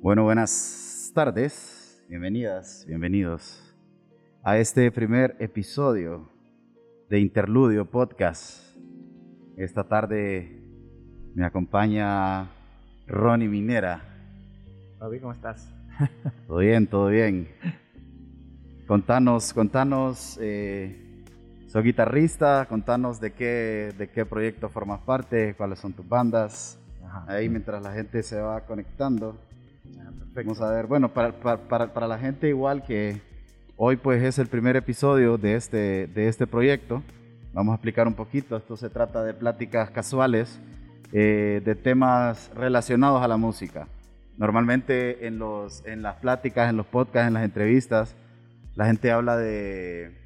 Bueno, 0.00 0.22
buenas 0.22 1.10
tardes, 1.12 2.00
bienvenidas, 2.08 2.84
bienvenidos 2.86 3.74
a 4.44 4.56
este 4.56 4.92
primer 4.92 5.34
episodio 5.40 6.30
de 7.10 7.18
Interludio 7.18 7.84
Podcast. 7.84 8.78
Esta 9.56 9.82
tarde 9.88 10.62
me 11.34 11.44
acompaña 11.44 12.48
Ronnie 13.08 13.48
Minera. 13.48 14.00
Fabi, 15.00 15.18
¿cómo 15.18 15.32
estás? 15.32 15.68
Todo 16.46 16.58
bien, 16.58 16.86
todo 16.86 17.08
bien. 17.08 17.48
Contanos, 18.86 19.52
contanos, 19.52 20.38
eh, 20.40 21.24
soy 21.66 21.82
guitarrista, 21.82 22.66
contanos 22.68 23.20
de 23.20 23.32
qué, 23.32 23.92
de 23.98 24.08
qué 24.08 24.24
proyecto 24.24 24.68
formas 24.68 25.00
parte, 25.00 25.56
cuáles 25.56 25.80
son 25.80 25.92
tus 25.92 26.08
bandas. 26.08 26.78
Ahí 27.26 27.48
mientras 27.48 27.82
la 27.82 27.92
gente 27.92 28.22
se 28.22 28.40
va 28.40 28.60
conectando. 28.60 29.47
Ah, 30.00 30.10
Vamos 30.34 30.60
a 30.60 30.70
ver, 30.70 30.86
bueno, 30.86 31.12
para, 31.12 31.32
para, 31.32 31.68
para, 31.68 31.92
para, 31.92 32.06
la 32.06 32.18
gente 32.18 32.48
igual 32.48 32.82
que 32.82 33.20
hoy 33.76 33.96
pues 33.96 34.22
es 34.22 34.38
el 34.38 34.46
primer 34.46 34.76
episodio 34.76 35.38
de 35.38 35.54
este, 35.54 36.06
de 36.08 36.28
este 36.28 36.46
proyecto, 36.46 37.02
vamos 37.52 37.72
a 37.72 37.76
explicar 37.76 38.06
un 38.06 38.14
poquito, 38.14 38.56
esto 38.56 38.76
se 38.76 38.90
trata 38.90 39.24
de 39.24 39.34
pláticas 39.34 39.90
casuales 39.90 40.60
eh, 41.12 41.62
de 41.64 41.74
temas 41.74 42.50
relacionados 42.54 43.22
a 43.22 43.28
la 43.28 43.36
música. 43.36 43.88
Normalmente 44.36 45.26
en, 45.26 45.38
los, 45.38 45.84
en 45.86 46.02
las 46.02 46.16
pláticas, 46.16 46.70
en 46.70 46.76
los 46.76 46.86
podcasts, 46.86 47.26
en 47.26 47.34
las 47.34 47.44
entrevistas, 47.44 48.14
la 48.74 48.86
gente 48.86 49.10
habla 49.10 49.36
de, 49.36 50.16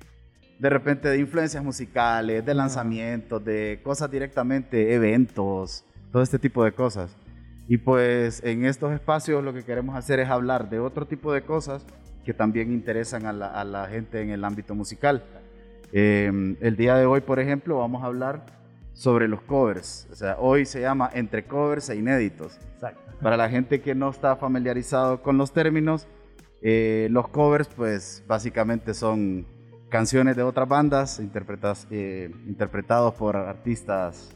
de 0.59 0.71
repente 0.71 1.09
de 1.09 1.19
influencias 1.19 1.65
musicales, 1.65 2.45
de 2.45 2.55
lanzamientos, 2.55 3.43
de 3.45 3.81
cosas 3.83 4.11
directamente, 4.11 4.95
eventos, 4.95 5.85
todo 6.11 6.23
este 6.23 6.39
tipo 6.39 6.63
de 6.65 6.73
cosas. 6.73 7.17
Y 7.73 7.79
pues 7.79 8.43
en 8.45 8.67
estos 8.67 8.93
espacios 8.93 9.43
lo 9.43 9.55
que 9.55 9.65
queremos 9.65 9.97
hacer 9.97 10.21
es 10.21 10.29
hablar 10.29 10.69
de 10.69 10.79
otro 10.79 11.07
tipo 11.07 11.33
de 11.33 11.41
cosas 11.41 11.87
que 12.23 12.35
también 12.35 12.71
interesan 12.71 13.25
a 13.25 13.33
la, 13.33 13.47
a 13.47 13.65
la 13.65 13.87
gente 13.87 14.21
en 14.21 14.29
el 14.29 14.45
ámbito 14.45 14.75
musical. 14.75 15.25
Eh, 15.91 16.31
el 16.61 16.77
día 16.77 16.97
de 16.97 17.07
hoy, 17.07 17.23
por 17.23 17.41
ejemplo, 17.41 17.79
vamos 17.79 18.03
a 18.03 18.09
hablar 18.09 18.45
sobre 18.93 19.27
los 19.27 19.41
covers. 19.41 20.07
O 20.13 20.15
sea, 20.15 20.37
hoy 20.39 20.67
se 20.67 20.83
llama 20.83 21.09
entre 21.15 21.47
covers 21.47 21.89
e 21.89 21.97
inéditos. 21.97 22.59
Exacto. 22.75 23.11
Para 23.23 23.39
la 23.39 23.49
gente 23.49 23.81
que 23.81 23.95
no 23.95 24.11
está 24.11 24.37
familiarizado 24.37 25.23
con 25.23 25.39
los 25.39 25.55
términos, 25.55 26.07
eh, 26.61 27.09
los 27.11 27.27
covers 27.29 27.69
pues 27.69 28.23
básicamente 28.27 28.93
son 28.93 29.47
canciones 29.89 30.37
de 30.37 30.43
otras 30.43 30.69
bandas 30.69 31.19
interpretadas, 31.21 31.87
eh, 31.91 32.31
interpretados 32.47 33.15
por 33.15 33.35
artistas 33.35 34.29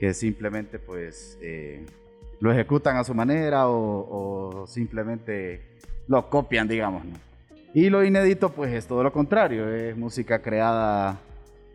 que 0.00 0.12
simplemente 0.14 0.80
pues 0.80 1.38
eh, 1.40 1.86
lo 2.40 2.52
ejecutan 2.52 2.96
a 2.96 3.04
su 3.04 3.14
manera 3.14 3.68
o, 3.68 4.60
o, 4.60 4.66
simplemente 4.66 5.78
lo 6.08 6.28
copian, 6.28 6.68
digamos. 6.68 7.04
¿no? 7.04 7.14
Y 7.74 7.90
lo 7.90 8.04
inédito 8.04 8.50
pues 8.50 8.72
es 8.72 8.86
todo 8.86 9.02
lo 9.02 9.12
contrario, 9.12 9.68
es 9.68 9.96
música 9.96 10.40
creada 10.40 11.18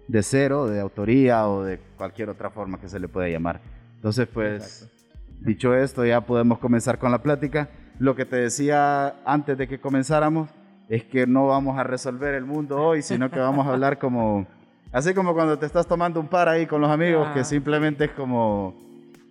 de 0.07 0.23
cero, 0.23 0.67
de 0.67 0.79
autoría 0.79 1.47
o 1.47 1.63
de 1.63 1.79
cualquier 1.97 2.29
otra 2.29 2.49
forma 2.49 2.79
que 2.79 2.89
se 2.89 2.99
le 2.99 3.07
pueda 3.07 3.29
llamar. 3.29 3.61
Entonces 3.95 4.27
pues, 4.27 4.83
Exacto. 4.83 4.95
dicho 5.41 5.75
esto, 5.75 6.05
ya 6.05 6.21
podemos 6.21 6.59
comenzar 6.59 6.97
con 6.97 7.11
la 7.11 7.21
plática. 7.21 7.69
Lo 7.99 8.15
que 8.15 8.25
te 8.25 8.37
decía 8.37 9.15
antes 9.25 9.57
de 9.57 9.67
que 9.67 9.79
comenzáramos 9.79 10.49
es 10.89 11.03
que 11.05 11.27
no 11.27 11.47
vamos 11.47 11.77
a 11.77 11.83
resolver 11.83 12.33
el 12.33 12.45
mundo 12.45 12.81
hoy, 12.81 13.01
sino 13.01 13.29
que 13.29 13.39
vamos 13.39 13.67
a 13.67 13.71
hablar 13.71 13.97
como... 13.97 14.47
Así 14.91 15.13
como 15.13 15.33
cuando 15.33 15.57
te 15.57 15.65
estás 15.65 15.87
tomando 15.87 16.19
un 16.19 16.27
par 16.27 16.49
ahí 16.49 16.65
con 16.65 16.81
los 16.81 16.89
amigos, 16.89 17.27
ah. 17.29 17.33
que 17.33 17.45
simplemente 17.45 18.05
es 18.05 18.11
como 18.11 18.75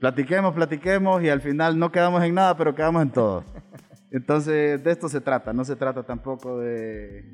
platiquemos, 0.01 0.55
platiquemos 0.55 1.23
y 1.23 1.29
al 1.29 1.41
final 1.41 1.79
no 1.79 1.93
quedamos 1.93 2.25
en 2.25 2.35
nada, 2.35 2.57
pero 2.57 2.75
quedamos 2.75 3.03
en 3.03 3.11
todo. 3.11 3.45
Entonces, 4.11 4.83
de 4.83 4.91
esto 4.91 5.09
se 5.09 5.21
trata, 5.21 5.53
no 5.53 5.65
se 5.65 5.77
trata 5.77 6.03
tampoco 6.03 6.59
de, 6.59 7.25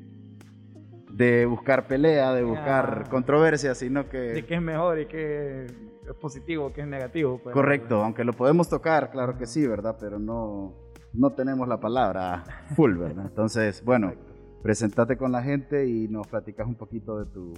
de 1.11 1.45
buscar 1.47 1.87
pelea, 1.87 2.33
de 2.33 2.43
buscar 2.43 3.03
ah. 3.05 3.09
controversia, 3.09 3.73
sino 3.73 4.07
que... 4.09 4.17
De 4.17 4.45
qué 4.45 4.55
es 4.55 4.61
mejor 4.61 4.99
y 4.99 5.07
qué 5.07 5.65
es 5.65 6.13
positivo, 6.21 6.71
qué 6.73 6.81
es 6.81 6.87
negativo. 6.87 7.39
Pues, 7.41 7.53
Correcto, 7.53 8.03
aunque 8.03 8.23
lo 8.23 8.33
podemos 8.33 8.69
tocar, 8.69 9.09
claro 9.09 9.37
que 9.37 9.47
sí, 9.47 9.65
¿verdad? 9.65 9.97
Pero 9.99 10.19
no, 10.19 10.75
no 11.13 11.31
tenemos 11.31 11.67
la 11.67 11.79
palabra 11.79 12.43
full, 12.75 12.97
¿verdad? 12.97 13.25
Entonces, 13.27 13.83
bueno, 13.83 14.13
presentate 14.61 15.17
con 15.17 15.31
la 15.31 15.41
gente 15.41 15.87
y 15.87 16.07
nos 16.07 16.27
platicas 16.27 16.67
un 16.67 16.75
poquito 16.75 17.17
de 17.17 17.31
tu, 17.31 17.53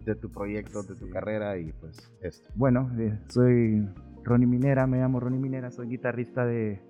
de 0.00 0.14
tu 0.14 0.30
proyecto, 0.30 0.82
de 0.82 0.94
tu 0.94 1.06
sí. 1.06 1.12
carrera 1.12 1.58
y 1.58 1.72
pues 1.72 2.10
esto. 2.22 2.48
Bueno, 2.54 2.90
eh, 2.98 3.18
soy 3.28 3.86
Ronnie 4.26 4.48
Minera, 4.48 4.88
me 4.88 4.98
llamo 4.98 5.20
Ronnie 5.20 5.38
Minera, 5.38 5.70
soy 5.70 5.86
guitarrista 5.86 6.44
de, 6.44 6.80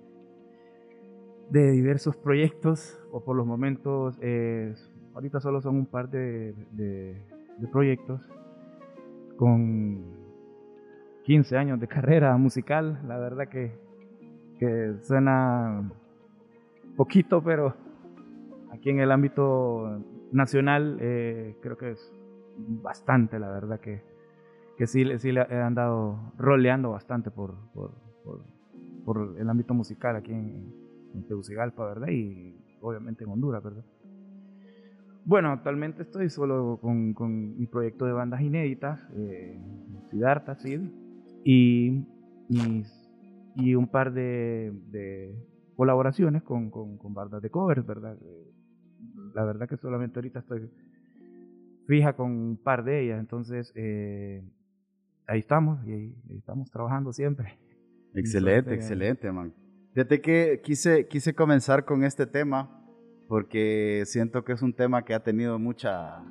de 1.51 1.71
diversos 1.71 2.17
proyectos, 2.17 2.99
o 3.11 3.23
por 3.23 3.35
los 3.35 3.45
momentos, 3.45 4.17
eh, 4.21 4.73
ahorita 5.13 5.39
solo 5.39 5.61
son 5.61 5.75
un 5.75 5.85
par 5.85 6.09
de, 6.09 6.55
proyectos, 7.71 8.27
con 9.37 10.03
15 11.25 11.57
años 11.57 11.79
de 11.79 11.87
carrera 11.95 12.35
musical, 12.37 13.03
la 13.07 13.19
verdad 13.19 13.47
que, 13.47 13.71
que 14.57 14.95
suena 15.03 15.91
poquito, 16.95 17.43
pero 17.43 17.75
aquí 18.71 18.89
en 18.89 18.99
el 18.99 19.11
ámbito 19.11 20.01
nacional 20.31 20.97
eh, 21.01 21.55
creo 21.61 21.77
que 21.77 21.91
es 21.91 22.11
bastante, 22.57 23.37
la 23.37 23.51
verdad 23.51 23.79
que 23.79 24.16
que 24.77 24.85
sí, 24.85 25.03
sí 25.17 25.31
le 25.31 25.41
he 25.41 25.61
andado 25.61 26.33
roleando 26.37 26.91
bastante 26.91 27.31
por, 27.31 27.55
por, 27.73 27.93
por, 29.03 29.35
el 29.39 29.49
ámbito 29.49 29.73
musical 29.73 30.15
aquí 30.15 30.31
en, 30.31 30.71
en, 31.13 31.27
Tegucigalpa, 31.27 31.85
¿verdad? 31.85 32.09
Y 32.09 32.55
obviamente 32.81 33.23
en 33.23 33.31
Honduras, 33.31 33.63
¿verdad? 33.63 33.83
Bueno, 35.25 35.51
actualmente 35.51 36.03
estoy 36.03 36.29
solo 36.29 36.77
con, 36.81 37.13
con 37.13 37.57
mi 37.57 37.65
proyecto 37.65 38.05
de 38.05 38.13
bandas 38.13 38.41
inéditas, 38.41 38.99
eh, 39.15 39.59
Siddhartha, 40.09 40.55
Sid, 40.55 40.81
y, 41.43 42.05
y, 42.47 42.83
y, 43.55 43.75
un 43.75 43.87
par 43.87 44.13
de, 44.13 44.71
de 44.91 45.35
colaboraciones 45.75 46.43
con, 46.43 46.69
con, 46.69 47.13
bandas 47.13 47.41
de 47.41 47.49
covers, 47.49 47.85
¿verdad? 47.85 48.17
La 49.33 49.43
verdad 49.43 49.67
que 49.67 49.77
solamente 49.77 50.19
ahorita 50.19 50.39
estoy 50.39 50.69
fija 51.87 52.13
con 52.13 52.31
un 52.31 52.57
par 52.57 52.83
de 52.83 53.03
ellas, 53.03 53.19
entonces 53.19 53.71
eh, 53.75 54.43
ahí 55.27 55.39
estamos 55.39 55.85
y 55.85 55.91
ahí, 55.91 56.15
ahí, 56.29 56.37
estamos 56.37 56.71
trabajando 56.71 57.13
siempre. 57.13 57.59
Excelente, 58.13 58.71
Entonces, 58.71 58.85
excelente, 58.85 59.31
man. 59.31 59.53
Fíjate 59.93 60.21
que 60.21 60.61
quise, 60.63 61.07
quise 61.07 61.35
comenzar 61.35 61.85
con 61.85 62.03
este 62.03 62.25
tema 62.25 62.73
porque 63.27 64.03
siento 64.05 64.43
que 64.43 64.53
es 64.53 64.61
un 64.61 64.73
tema 64.73 65.03
que 65.03 65.13
ha 65.13 65.21
tenido 65.21 65.59
mucha, 65.59 66.23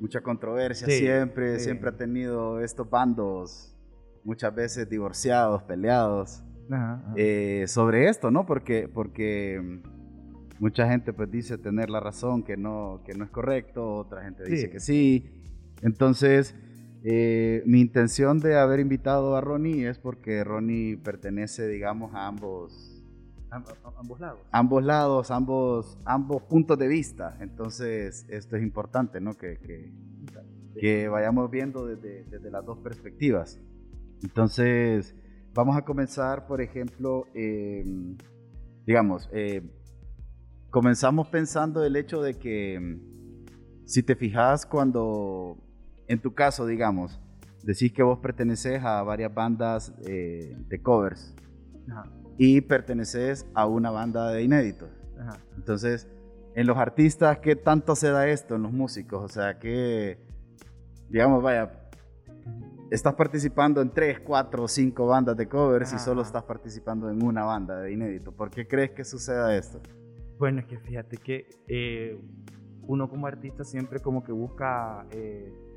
mucha 0.00 0.22
controversia 0.22 0.86
sí, 0.86 0.98
siempre, 0.98 1.58
sí. 1.58 1.66
siempre 1.66 1.90
ha 1.90 1.96
tenido 1.96 2.60
estos 2.60 2.88
bandos 2.88 3.76
muchas 4.24 4.54
veces 4.54 4.88
divorciados, 4.88 5.62
peleados, 5.64 6.42
ajá, 6.70 6.94
ajá. 6.94 7.12
Eh, 7.16 7.64
sobre 7.68 8.08
esto, 8.08 8.30
¿no? 8.30 8.46
Porque, 8.46 8.88
porque 8.88 9.80
mucha 10.58 10.88
gente 10.88 11.12
pues 11.12 11.30
dice 11.30 11.58
tener 11.58 11.90
la 11.90 12.00
razón, 12.00 12.42
que 12.42 12.56
no, 12.56 13.02
que 13.04 13.14
no 13.14 13.24
es 13.24 13.30
correcto, 13.30 13.96
otra 13.96 14.22
gente 14.22 14.44
dice 14.44 14.66
sí. 14.66 14.70
que 14.70 14.80
sí. 14.80 15.30
Entonces, 15.82 16.54
eh, 17.02 17.62
mi 17.66 17.80
intención 17.80 18.40
de 18.40 18.58
haber 18.58 18.80
invitado 18.80 19.34
a 19.34 19.40
Ronnie 19.40 19.88
es 19.88 19.98
porque 19.98 20.44
Ronnie 20.44 20.98
pertenece, 20.98 21.66
digamos, 21.66 22.14
a 22.14 22.26
ambos, 22.26 23.02
ambos 23.50 24.20
lados. 24.20 24.40
Ambos 24.50 24.84
lados, 24.84 25.30
ambos, 25.30 25.98
ambos 26.04 26.42
puntos 26.42 26.78
de 26.78 26.88
vista. 26.88 27.38
Entonces, 27.40 28.26
esto 28.28 28.56
es 28.56 28.62
importante, 28.62 29.20
¿no? 29.20 29.34
Que, 29.34 29.58
que, 29.58 29.92
que 30.78 31.08
vayamos 31.08 31.50
viendo 31.50 31.86
desde, 31.86 32.24
desde, 32.24 32.50
las 32.50 32.64
dos 32.66 32.78
perspectivas. 32.78 33.58
Entonces, 34.22 35.14
vamos 35.54 35.76
a 35.76 35.82
comenzar, 35.82 36.46
por 36.46 36.60
ejemplo, 36.60 37.26
eh, 37.34 37.84
digamos, 38.86 39.28
eh, 39.32 39.62
comenzamos 40.68 41.28
pensando 41.28 41.82
el 41.82 41.96
hecho 41.96 42.20
de 42.20 42.34
que, 42.38 42.98
si 43.86 44.02
te 44.02 44.14
fijas, 44.16 44.66
cuando 44.66 45.56
en 46.10 46.18
tu 46.18 46.34
caso, 46.34 46.66
digamos, 46.66 47.20
decís 47.62 47.92
que 47.92 48.02
vos 48.02 48.18
perteneces 48.18 48.82
a 48.82 49.00
varias 49.04 49.32
bandas 49.32 49.94
eh, 50.04 50.56
de 50.66 50.82
covers 50.82 51.36
Ajá. 51.88 52.10
y 52.36 52.60
perteneces 52.62 53.46
a 53.54 53.66
una 53.66 53.92
banda 53.92 54.32
de 54.32 54.42
inéditos. 54.42 54.90
Ajá. 55.20 55.38
Entonces, 55.56 56.08
en 56.56 56.66
los 56.66 56.76
artistas, 56.76 57.38
¿qué 57.38 57.54
tanto 57.54 57.94
se 57.94 58.10
da 58.10 58.26
esto 58.26 58.56
en 58.56 58.62
los 58.62 58.72
músicos? 58.72 59.22
O 59.22 59.28
sea, 59.28 59.60
que, 59.60 60.18
digamos, 61.10 61.44
vaya, 61.44 61.70
estás 62.90 63.14
participando 63.14 63.80
en 63.80 63.90
tres, 63.90 64.18
cuatro 64.18 64.66
cinco 64.66 65.06
bandas 65.06 65.36
de 65.36 65.46
covers 65.48 65.90
Ajá. 65.90 65.96
y 65.96 66.04
solo 66.04 66.22
estás 66.22 66.42
participando 66.42 67.08
en 67.08 67.22
una 67.22 67.44
banda 67.44 67.82
de 67.82 67.92
inédito. 67.92 68.32
¿Por 68.32 68.50
qué 68.50 68.66
crees 68.66 68.90
que 68.90 69.04
suceda 69.04 69.56
esto? 69.56 69.80
Bueno, 70.40 70.58
es 70.58 70.66
que 70.66 70.76
fíjate 70.76 71.18
que 71.18 71.46
eh, 71.68 72.20
uno 72.82 73.08
como 73.08 73.28
artista 73.28 73.62
siempre 73.62 74.00
como 74.00 74.24
que 74.24 74.32
busca... 74.32 75.06
Eh, 75.12 75.69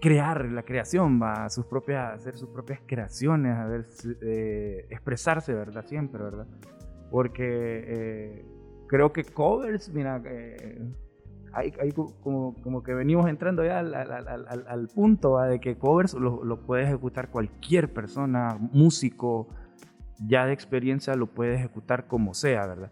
crear, 0.00 0.44
la 0.46 0.62
creación, 0.62 1.20
va, 1.20 1.48
sus 1.48 1.66
propias, 1.66 2.14
hacer 2.14 2.36
sus 2.36 2.48
propias 2.50 2.80
creaciones, 2.86 3.56
a 3.56 3.66
ver, 3.66 3.86
eh, 4.22 4.86
expresarse, 4.90 5.52
¿verdad? 5.54 5.84
Siempre, 5.86 6.22
¿verdad? 6.22 6.46
Porque 7.10 7.44
eh, 7.86 8.46
creo 8.86 9.12
que 9.12 9.24
covers, 9.24 9.92
mira, 9.92 10.22
eh, 10.24 10.80
hay, 11.52 11.92
como, 11.92 12.54
como, 12.62 12.82
que 12.82 12.94
venimos 12.94 13.28
entrando 13.28 13.64
ya 13.64 13.78
al, 13.80 14.88
punto 14.94 15.38
de 15.40 15.60
que 15.60 15.76
covers 15.76 16.14
lo, 16.14 16.60
puede 16.60 16.84
ejecutar 16.84 17.30
cualquier 17.30 17.92
persona, 17.92 18.56
músico 18.72 19.48
ya 20.26 20.46
de 20.46 20.52
experiencia 20.52 21.14
lo 21.14 21.28
puede 21.28 21.54
ejecutar 21.54 22.06
como 22.06 22.34
sea, 22.34 22.66
¿verdad? 22.66 22.90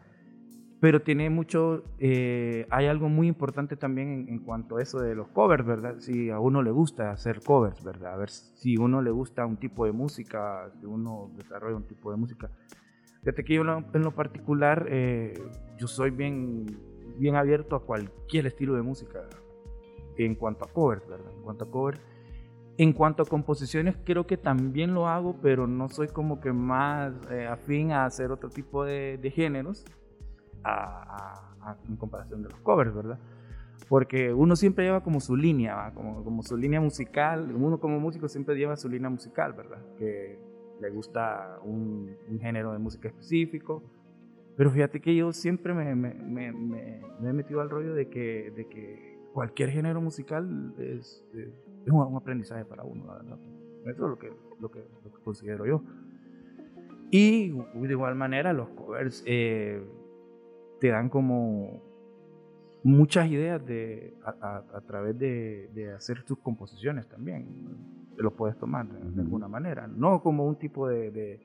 Pero 0.86 1.02
tiene 1.02 1.30
mucho, 1.30 1.82
eh, 1.98 2.64
hay 2.70 2.86
algo 2.86 3.08
muy 3.08 3.26
importante 3.26 3.76
también 3.76 4.26
en, 4.28 4.38
cuanto 4.38 4.76
a 4.76 4.82
eso 4.82 5.00
de 5.00 5.16
los 5.16 5.26
covers, 5.26 5.66
¿verdad? 5.66 5.96
Si 5.98 6.30
a 6.30 6.38
uno 6.38 6.62
le 6.62 6.70
gusta 6.70 7.10
hacer 7.10 7.40
covers, 7.40 7.82
¿verdad? 7.82 8.14
A 8.14 8.16
ver 8.16 8.30
si 8.30 8.76
uno 8.76 9.02
le 9.02 9.10
gusta 9.10 9.44
un 9.46 9.56
tipo 9.56 9.84
de 9.84 9.90
música, 9.90 10.70
si 10.78 10.86
uno 10.86 11.32
desarrolla 11.36 11.74
un 11.74 11.88
tipo 11.88 12.12
de 12.12 12.18
música. 12.18 12.52
Fíjate 13.18 13.42
que 13.42 13.54
yo 13.54 13.62
en 13.62 14.00
lo 14.00 14.12
particular, 14.12 14.86
eh, 14.88 15.34
yo 15.76 15.88
soy 15.88 16.10
bien, 16.10 16.66
bien 17.18 17.34
abierto 17.34 17.74
a 17.74 17.84
cualquier 17.84 18.46
estilo 18.46 18.76
de 18.76 18.82
música 18.82 19.24
en 20.16 20.36
cuanto 20.36 20.66
a 20.66 20.68
covers, 20.72 21.04
¿verdad? 21.08 21.32
En 21.34 21.42
cuanto 21.42 21.64
a 21.64 21.68
covers. 21.68 22.00
En 22.78 22.92
cuanto 22.92 23.24
a 23.24 23.26
composiciones, 23.26 23.96
creo 24.04 24.24
que 24.24 24.36
también 24.36 24.94
lo 24.94 25.08
hago, 25.08 25.34
pero 25.42 25.66
no 25.66 25.88
soy 25.88 26.06
como 26.06 26.40
que 26.40 26.52
más 26.52 27.12
eh, 27.32 27.44
afín 27.44 27.90
a 27.90 28.04
hacer 28.04 28.30
otro 28.30 28.50
tipo 28.50 28.84
de, 28.84 29.18
de 29.18 29.32
géneros 29.32 29.84
en 31.88 31.97
comparación 31.97 32.43
de 32.43 32.50
los 32.50 32.61
covers, 32.61 32.94
¿verdad? 32.94 33.19
Porque 33.88 34.32
uno 34.32 34.56
siempre 34.56 34.85
lleva 34.85 35.03
como 35.03 35.20
su 35.20 35.37
línea, 35.37 35.93
como, 35.94 36.25
como 36.25 36.43
su 36.43 36.56
línea 36.56 36.81
musical, 36.81 37.55
uno 37.55 37.79
como 37.79 38.00
músico 38.00 38.29
siempre 38.29 38.56
lleva 38.56 38.76
su 38.76 38.88
línea 38.88 39.11
musical, 39.11 39.53
¿verdad? 39.53 39.79
Que 39.99 40.38
le 40.81 40.91
gusta 40.91 41.58
un, 41.62 42.17
género 42.41 42.73
de 42.73 42.79
música 42.79 43.08
específico. 43.08 43.82
Pero 44.56 44.70
fíjate 44.70 45.00
que 45.00 45.14
yo 45.14 45.32
siempre 45.32 45.75
me, 45.75 45.94
me, 45.94 46.14
me, 46.14 46.53
me 47.20 47.29
he 47.29 47.32
metido 47.32 47.61
al 47.61 47.70
rollo 47.70 47.94
de 47.94 48.08
que, 48.08 48.50
de 48.56 48.67
que 48.67 49.17
cualquier 49.37 49.69
género 49.69 50.00
musical 50.00 50.73
es, 50.79 51.23
es, 51.35 51.93
un, 51.93 52.17
aprendizaje 52.17 52.64
para 52.64 52.85
uno, 52.85 53.06
¿verdad? 53.06 53.38
Eso 53.85 53.91
es 53.91 53.99
lo 53.99 54.19
que, 54.19 54.32
lo 54.61 54.70
que, 54.70 54.82
lo 55.05 55.12
que 55.12 55.23
considero 55.23 55.67
yo. 55.67 55.82
Y 57.11 57.50
de 57.50 57.91
igual 57.91 58.14
manera 58.14 58.55
los 58.55 58.70
covers 58.70 59.23
eh, 59.26 59.87
te 60.81 60.88
dan 60.88 61.08
como 61.08 61.82
muchas 62.87 63.28
ideas 63.28 63.64
de, 63.67 64.14
a, 64.25 64.81
través 64.87 65.19
de, 65.19 65.69
de, 65.75 65.93
hacer 65.93 66.23
tus 66.23 66.38
composiciones 66.38 67.08
también. 67.08 67.49
Te 68.17 68.23
lo 68.23 68.34
puedes 68.34 68.56
tomar 68.58 68.87
de, 68.88 69.20
alguna 69.20 69.49
manera. 69.49 69.88
No 69.88 70.23
como 70.23 70.46
un 70.46 70.56
tipo 70.56 70.88
de, 70.88 71.40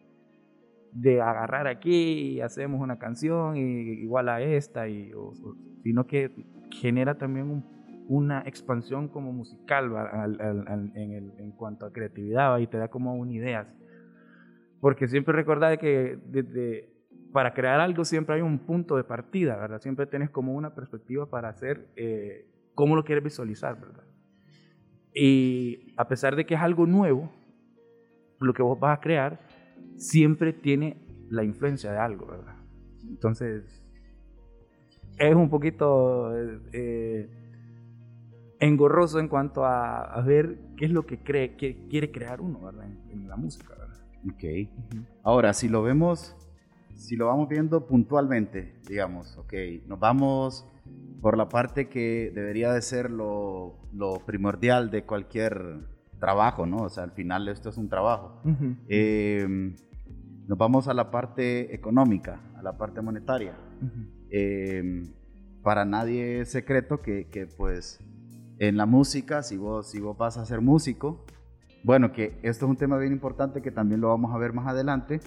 de, 0.94 1.22
agarrar 1.22 1.68
aquí 1.68 2.34
y 2.34 2.42
hacemos 2.42 2.80
una 2.80 3.00
canción 3.00 3.58
y, 3.58 3.62
igual 4.04 4.30
a 4.30 4.42
esta, 4.42 4.88
y, 4.88 5.12
sino 5.84 6.06
que 6.06 6.32
genera 6.70 7.18
también 7.18 7.66
una 8.08 8.42
expansión 8.46 9.08
como 9.08 9.34
musical 9.34 9.92
en, 10.46 10.92
el, 10.96 11.34
en, 11.40 11.52
cuanto 11.54 11.88
a 11.88 11.92
creatividad 11.92 12.60
y 12.60 12.68
te 12.68 12.78
da 12.78 12.90
como 12.90 13.16
una 13.16 13.32
ideas. 13.32 13.68
Porque 14.80 15.08
siempre 15.08 15.34
recordar 15.34 15.80
que 15.80 16.20
desde 16.28 16.91
para 17.32 17.54
crear 17.54 17.80
algo 17.80 18.06
siempre 18.06 18.36
hay 18.36 18.42
un 18.42 18.60
punto 18.60 18.98
de 18.98 19.04
partida, 19.04 19.56
¿verdad? 19.58 19.82
Siempre 19.82 20.06
tienes 20.06 20.30
como 20.30 20.54
una 20.54 20.76
perspectiva 20.76 21.30
para 21.30 21.50
hacer 21.50 21.88
eh, 21.96 22.48
cómo 22.76 22.96
lo 22.96 23.04
quieres 23.04 23.24
visualizar, 23.24 23.80
¿verdad? 23.80 24.04
Y 25.14 25.94
a 25.98 26.08
pesar 26.08 26.36
de 26.36 26.46
que 26.46 26.56
es 26.56 26.62
algo 26.62 26.86
nuevo, 26.86 27.32
lo 28.40 28.54
que 28.54 28.64
vos 28.64 28.80
vas 28.80 28.98
a 28.98 29.02
crear 29.02 29.40
siempre 29.98 30.54
tiene 30.54 30.98
la 31.30 31.44
influencia 31.44 31.92
de 31.92 31.98
algo, 31.98 32.28
¿verdad? 32.28 32.56
Entonces, 33.08 33.84
es 35.18 35.36
un 35.36 35.50
poquito 35.50 36.32
eh, 36.74 37.30
engorroso 38.60 39.20
en 39.20 39.28
cuanto 39.28 39.66
a, 39.66 40.22
ver 40.26 40.60
qué 40.78 40.86
es 40.86 40.92
lo 40.92 41.06
que, 41.06 41.20
quiere 41.20 42.12
crear 42.12 42.42
uno, 42.42 42.62
¿verdad? 42.62 42.90
En, 43.10 43.28
la 43.28 43.36
música, 43.36 43.76
¿verdad? 43.78 43.98
Ok. 44.34 44.70
Ahora, 45.24 45.54
si 45.54 45.70
lo 45.70 45.84
vemos 45.84 46.36
si 47.02 47.16
lo 47.16 47.28
vamos 47.28 47.50
viendo 47.50 47.88
puntualmente, 47.88 48.76
digamos, 48.88 49.36
ok, 49.38 49.54
nos 49.88 50.00
vamos 50.00 50.68
por 51.20 51.36
la 51.36 51.50
parte 51.50 51.90
que 51.90 52.32
debería 52.34 52.72
de 52.72 52.82
ser 52.82 53.10
lo, 53.10 53.80
primordial 54.26 54.92
de 54.92 55.04
cualquier 55.04 55.88
trabajo, 56.20 56.66
¿no? 56.66 56.84
O 56.84 56.90
sea, 56.90 57.04
al 57.04 57.12
final 57.12 57.48
esto 57.48 57.70
es 57.70 57.78
un 57.78 57.90
trabajo. 57.90 58.42
Em, 58.88 59.76
nos 60.48 60.58
vamos 60.58 60.88
a 60.88 60.94
la 60.94 61.10
parte 61.10 61.74
económica, 61.74 62.40
a 62.56 62.62
la 62.62 62.78
parte 62.78 63.02
monetaria. 63.02 63.58
Em, 64.30 65.12
para 65.64 65.86
nadie 65.86 66.42
es 66.42 66.52
secreto 66.52 67.00
que, 67.00 67.28
que, 67.30 67.48
pues, 67.48 68.00
en 68.60 68.78
la 68.78 68.86
música, 68.86 69.42
si 69.42 69.58
vos, 69.58 69.90
si 69.90 70.00
vos 70.00 70.18
vas 70.18 70.38
a 70.38 70.46
ser 70.46 70.62
músico, 70.62 71.26
bueno, 71.84 72.12
que 72.12 72.38
esto 72.44 72.66
es 72.66 72.70
un 72.70 72.78
tema 72.78 72.98
bien 72.98 73.12
importante 73.12 73.64
que 73.64 73.72
también 73.72 74.02
lo 74.02 74.10
vamos 74.10 74.36
a 74.36 74.38
ver 74.38 74.54
más 74.54 74.68
adelante, 74.68 75.20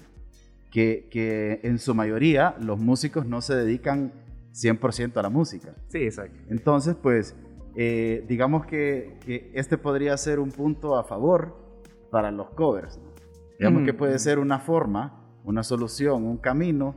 que, 0.71 1.59
en 1.63 1.79
su 1.79 1.95
mayoría 1.95 2.55
los 2.59 2.79
músicos 2.79 3.25
no 3.25 3.41
se 3.41 3.55
dedican 3.55 4.13
100% 4.53 5.17
a 5.17 5.21
la 5.21 5.29
música. 5.29 5.73
Sí, 5.87 5.99
exacto. 5.99 6.37
Entonces, 6.49 6.95
pues, 7.01 7.35
eh, 7.75 8.25
digamos 8.27 8.65
que, 8.65 9.51
este 9.53 9.77
podría 9.77 10.15
ser 10.17 10.39
un 10.39 10.51
punto 10.51 10.97
a 10.97 11.03
favor 11.03 11.55
para 12.11 12.31
los 12.31 12.49
covers. 12.51 12.99
Digamos 13.57 13.83
que 13.83 13.93
puede 13.93 14.19
ser 14.19 14.39
una 14.39 14.59
forma, 14.59 15.21
una 15.43 15.63
solución, 15.63 16.25
un 16.25 16.37
camino 16.37 16.95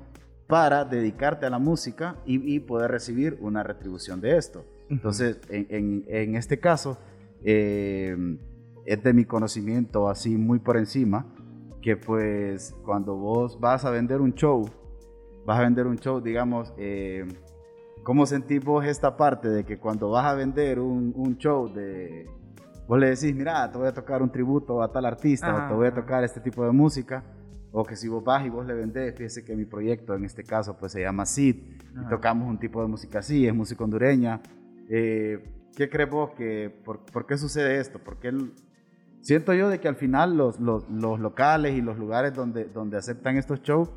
para 0.48 0.84
dedicarte 0.84 1.46
a 1.46 1.50
la 1.50 1.58
música 1.58 2.16
y, 2.24 2.58
poder 2.60 2.90
recibir 2.90 3.38
una 3.40 3.62
retribución 3.62 4.20
de 4.20 4.36
esto. 4.36 4.64
Entonces, 4.88 5.38
en, 5.50 6.34
este 6.34 6.58
caso, 6.58 6.98
eh, 7.44 8.16
es 8.86 9.02
de 9.02 9.12
mi 9.12 9.26
conocimiento 9.26 10.08
así 10.08 10.36
muy 10.36 10.58
por 10.58 10.78
encima, 10.78 11.26
que 11.80 11.96
pues 11.96 12.74
cuando 12.84 13.16
vos 13.16 13.58
vas 13.60 13.84
a 13.84 13.90
vender 13.90 14.20
un 14.20 14.34
show, 14.34 14.68
vas 15.44 15.58
a 15.58 15.62
vender 15.62 15.86
un 15.86 15.96
show, 15.96 16.20
digamos, 16.20 16.72
eh, 16.76 17.26
¿cómo 18.02 18.26
sentís 18.26 18.64
vos 18.64 18.84
esta 18.84 19.16
parte 19.16 19.48
de 19.48 19.64
que 19.64 19.78
cuando 19.78 20.10
vas 20.10 20.26
a 20.26 20.34
vender 20.34 20.78
un, 20.78 21.12
un, 21.16 21.38
show 21.38 21.72
de... 21.72 22.28
Vos 22.86 22.98
le 22.98 23.10
decís, 23.10 23.34
mira, 23.34 23.70
te 23.70 23.78
voy 23.78 23.88
a 23.88 23.92
tocar 23.92 24.22
un 24.22 24.30
tributo 24.30 24.82
a 24.82 24.90
tal 24.90 25.04
artista, 25.04 25.54
o 25.54 25.68
te 25.68 25.74
voy 25.74 25.88
a 25.88 25.94
tocar 25.94 26.24
este 26.24 26.40
tipo 26.40 26.64
de 26.64 26.72
música, 26.72 27.22
o 27.70 27.84
que 27.84 27.96
si 27.96 28.08
vos 28.08 28.24
vas 28.24 28.46
y 28.46 28.48
vos 28.48 28.66
le 28.66 28.74
vendés, 28.74 29.14
fíjese 29.14 29.44
que 29.44 29.54
mi 29.54 29.66
proyecto 29.66 30.14
en 30.14 30.24
este 30.24 30.42
caso 30.42 30.76
pues 30.78 30.92
se 30.92 31.02
llama 31.02 31.26
Sid, 31.26 31.56
y 31.56 32.08
tocamos 32.08 32.48
un 32.48 32.58
tipo 32.58 32.80
de 32.80 32.88
música 32.88 33.18
así, 33.18 33.46
es 33.46 33.54
música 33.54 33.84
hondureña. 33.84 34.40
Eh, 34.88 35.68
¿Qué 35.76 35.88
crees 35.88 36.10
vos 36.10 36.30
que, 36.30 36.70
por, 36.84 37.04
por, 37.04 37.26
qué 37.26 37.36
sucede 37.36 37.78
esto? 37.78 37.98
¿Por 37.98 38.18
qué 38.18 38.32
siento 39.20 39.54
yo 39.54 39.68
de 39.68 39.80
que 39.80 39.88
al 39.88 39.96
final 39.96 40.36
los, 40.36 40.60
los, 40.60 40.88
los, 40.90 41.20
locales 41.20 41.74
y 41.74 41.82
los 41.82 41.98
lugares 41.98 42.34
donde, 42.34 42.64
donde 42.66 42.96
aceptan 42.96 43.36
estos 43.36 43.62
shows, 43.62 43.90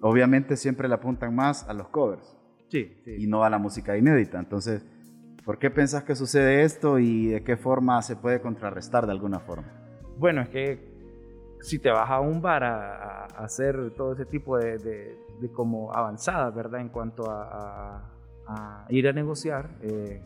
obviamente 0.00 0.56
siempre 0.56 0.88
le 0.88 0.94
apuntan 0.94 1.34
más 1.34 1.68
a 1.68 1.74
los 1.74 1.88
covers. 1.88 2.36
Sí, 2.68 3.02
Y 3.18 3.26
no 3.26 3.42
a 3.42 3.50
la 3.50 3.58
música 3.58 3.96
inédita. 3.96 4.38
Entonces, 4.38 4.86
¿por 5.44 5.58
qué 5.58 5.70
pensás 5.70 6.04
que 6.04 6.14
sucede 6.14 6.62
esto 6.62 7.00
y 7.00 7.26
de 7.26 7.42
qué 7.42 7.56
forma 7.56 8.00
se 8.02 8.14
puede 8.14 8.40
contrarrestar 8.40 9.06
de 9.06 9.12
alguna 9.12 9.40
forma? 9.40 9.66
Bueno, 10.16 10.42
es 10.42 10.48
que 10.50 10.90
si 11.60 11.78
te 11.78 11.90
vas 11.90 12.08
a 12.08 12.20
un 12.20 12.40
bar 12.40 12.64
a, 12.64 13.24
hacer 13.24 13.92
todo 13.96 14.12
ese 14.12 14.26
tipo 14.26 14.58
de, 14.58 14.78
de, 14.78 15.50
como 15.52 15.92
avanzadas, 15.92 16.54
¿verdad? 16.54 16.80
En 16.80 16.90
cuanto 16.90 17.30
a, 17.30 18.10
a, 18.46 18.86
ir 18.88 19.08
a 19.08 19.12
negociar, 19.12 19.70
eh, 19.82 20.22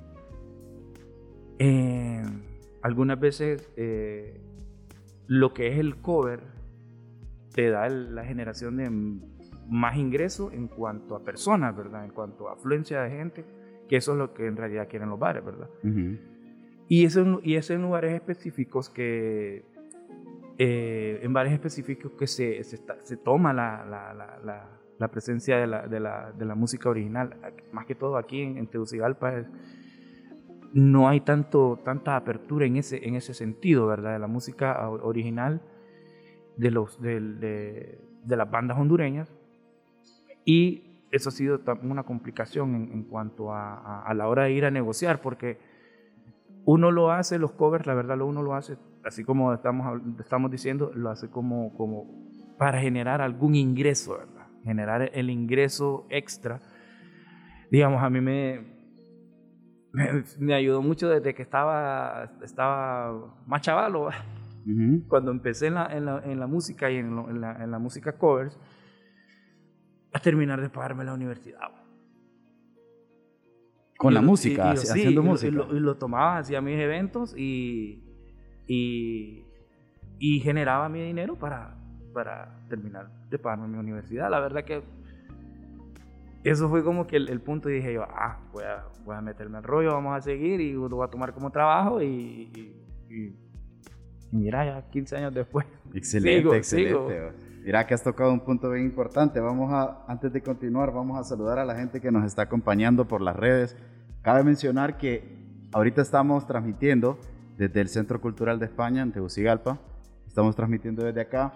eh, 1.58 2.13
algunas 2.84 3.18
veces 3.18 3.72
eh, 3.76 4.38
lo 5.26 5.54
que 5.54 5.68
es 5.68 5.78
el 5.78 5.96
cover 5.96 6.40
te 7.54 7.70
da 7.70 7.88
la 7.88 8.24
generación 8.24 8.76
de 8.76 8.90
más 9.66 9.96
ingresos 9.96 10.52
en 10.52 10.68
cuanto 10.68 11.16
a 11.16 11.24
personas, 11.24 11.74
¿verdad? 11.74 12.04
En 12.04 12.10
cuanto 12.10 12.46
a 12.46 12.52
afluencia 12.52 13.00
de 13.00 13.10
gente, 13.10 13.44
que 13.88 13.96
eso 13.96 14.12
es 14.12 14.18
lo 14.18 14.34
que 14.34 14.46
en 14.46 14.58
realidad 14.58 14.86
quieren 14.86 15.08
los 15.08 15.18
bares, 15.18 15.42
¿verdad? 15.42 15.70
y, 16.86 17.06
eso, 17.06 17.40
y 17.42 17.54
es 17.54 17.70
en 17.70 17.80
lugares 17.80 18.12
específicos 18.12 18.90
que, 18.90 19.64
eh, 20.58 21.20
en 21.22 21.32
bares 21.32 21.54
específicos 21.54 22.12
que 22.12 22.26
se, 22.26 22.62
se, 22.64 23.16
toma 23.16 23.54
la, 23.54 23.86
la, 23.86 24.12
la, 24.44 24.68
la 24.98 25.08
presencia 25.08 25.56
de 25.56 25.66
la, 25.66 25.86
de, 25.88 26.00
de 26.36 26.44
la, 26.44 26.54
música 26.54 26.90
original, 26.90 27.34
más 27.72 27.86
que 27.86 27.94
todo 27.94 28.18
aquí 28.18 28.42
en, 28.42 28.58
en 28.58 28.66
Tegucigalpa 28.66 29.38
es 29.38 29.46
no 30.74 31.08
hay 31.08 31.20
tanto, 31.20 31.80
tanta 31.84 32.16
apertura 32.16 32.66
en 32.66 32.76
ese, 32.76 33.06
en 33.06 33.14
ese 33.14 33.32
sentido, 33.32 33.86
¿verdad? 33.86 34.14
De 34.14 34.18
la 34.18 34.26
música 34.26 34.88
original 34.88 35.62
de, 36.56 36.70
los, 36.72 37.00
de, 37.00 38.00
las 38.26 38.50
bandas 38.50 38.76
hondureñas. 38.76 39.32
Y 40.44 41.06
eso 41.12 41.28
ha 41.28 41.32
sido 41.32 41.60
una 41.82 42.02
complicación 42.02 42.74
en, 42.74 43.04
cuanto 43.04 43.52
a, 43.52 44.12
la 44.16 44.26
hora 44.26 44.44
de 44.44 44.52
ir 44.52 44.64
a 44.64 44.72
negociar, 44.72 45.20
porque 45.20 45.58
uno 46.64 46.90
lo 46.90 47.12
hace, 47.12 47.38
los 47.38 47.52
covers, 47.52 47.86
la 47.86 47.94
verdad, 47.94 48.20
uno 48.22 48.42
lo 48.42 48.54
hace, 48.54 48.76
así 49.04 49.22
como 49.22 49.54
estamos, 49.54 50.02
estamos 50.18 50.50
diciendo, 50.50 50.90
lo 50.92 51.08
hace 51.08 51.30
como, 51.30 51.72
como 51.76 52.06
para 52.58 52.80
generar 52.80 53.20
algún 53.20 53.54
ingreso, 53.54 54.18
¿verdad? 54.18 54.48
Generar 54.64 55.10
el 55.14 55.30
ingreso 55.30 56.04
extra. 56.10 56.60
Digamos, 57.70 58.02
a 58.02 58.10
mí 58.10 58.20
me, 58.20 58.73
me, 60.38 60.54
ayudó 60.54 60.82
mucho 60.82 61.08
desde 61.08 61.34
que 61.34 61.42
estaba, 61.42 62.32
estaba 62.42 63.34
más 63.46 63.62
chavalo, 63.62 64.08
cuando 65.08 65.30
empecé 65.30 65.68
en 65.68 65.74
la, 65.74 65.86
en 65.86 66.04
la, 66.04 66.22
en 66.24 66.40
la 66.40 66.46
música 66.46 66.90
y 66.90 66.96
en, 66.96 67.40
la, 67.40 67.62
en, 67.62 67.70
la, 67.70 67.78
música 67.78 68.18
covers, 68.18 68.58
a 70.12 70.18
terminar 70.18 70.60
de 70.60 70.68
pagarme 70.68 71.04
la 71.04 71.14
universidad. 71.14 71.60
Con 73.96 74.12
la 74.12 74.20
música, 74.20 74.72
haciendo 74.72 75.22
música. 75.22 75.48
Y 75.70 75.78
lo, 75.78 75.96
tomaba, 75.96 76.38
hacía 76.38 76.60
mis 76.60 76.78
eventos 76.78 77.34
y, 77.38 78.02
y, 78.66 79.44
y, 80.18 80.40
generaba 80.40 80.88
mi 80.88 81.00
dinero 81.00 81.36
para, 81.36 81.76
para 82.12 82.66
terminar 82.68 83.08
de 83.30 83.38
pagarme 83.38 83.68
mi 83.68 83.78
universidad. 83.78 84.28
La 84.28 84.40
verdad 84.40 84.64
que 84.64 84.82
eso 86.50 86.68
fue 86.68 86.84
como 86.84 87.06
que 87.06 87.16
el, 87.16 87.40
punto 87.40 87.70
y 87.70 87.74
dije 87.74 87.94
yo, 87.94 88.02
ah, 88.02 88.38
voy 88.52 88.64
a, 88.64 88.84
voy 89.04 89.16
a 89.16 89.20
meterme 89.20 89.58
al 89.58 89.64
rollo, 89.64 89.92
vamos 89.92 90.16
a 90.16 90.20
seguir 90.20 90.60
y 90.60 90.72
lo 90.72 90.88
voy 90.88 91.06
a 91.06 91.10
tomar 91.10 91.32
como 91.32 91.50
trabajo 91.50 92.02
y, 92.02 92.50
y, 93.08 93.34
mira, 94.30 94.64
ya 94.64 94.90
15 94.90 95.16
años 95.16 95.34
después. 95.34 95.66
Excelente, 95.94 96.56
excelente. 96.56 97.32
Mira 97.64 97.86
que 97.86 97.94
has 97.94 98.02
tocado 98.02 98.30
un 98.30 98.40
punto 98.40 98.70
bien 98.70 98.84
importante. 98.84 99.40
Vamos 99.40 99.72
a, 99.72 100.04
antes 100.06 100.30
de 100.32 100.42
continuar, 100.42 100.92
vamos 100.92 101.18
a 101.18 101.24
saludar 101.24 101.58
a 101.58 101.64
la 101.64 101.74
gente 101.74 101.98
que 101.98 102.12
nos 102.12 102.24
está 102.24 102.42
acompañando 102.42 103.08
por 103.08 103.22
las 103.22 103.34
redes. 103.34 103.74
Cabe 104.20 104.44
mencionar 104.44 104.98
que 104.98 105.24
ahorita 105.72 106.02
estamos 106.02 106.46
transmitiendo 106.46 107.18
desde 107.56 107.80
el 107.80 107.88
Centro 107.88 108.20
Cultural 108.20 108.58
de 108.58 108.66
España 108.66 109.00
en 109.00 109.12
Tegucigalpa. 109.12 109.78
Estamos 110.26 110.54
transmitiendo 110.54 111.04
desde 111.04 111.22
acá 111.22 111.54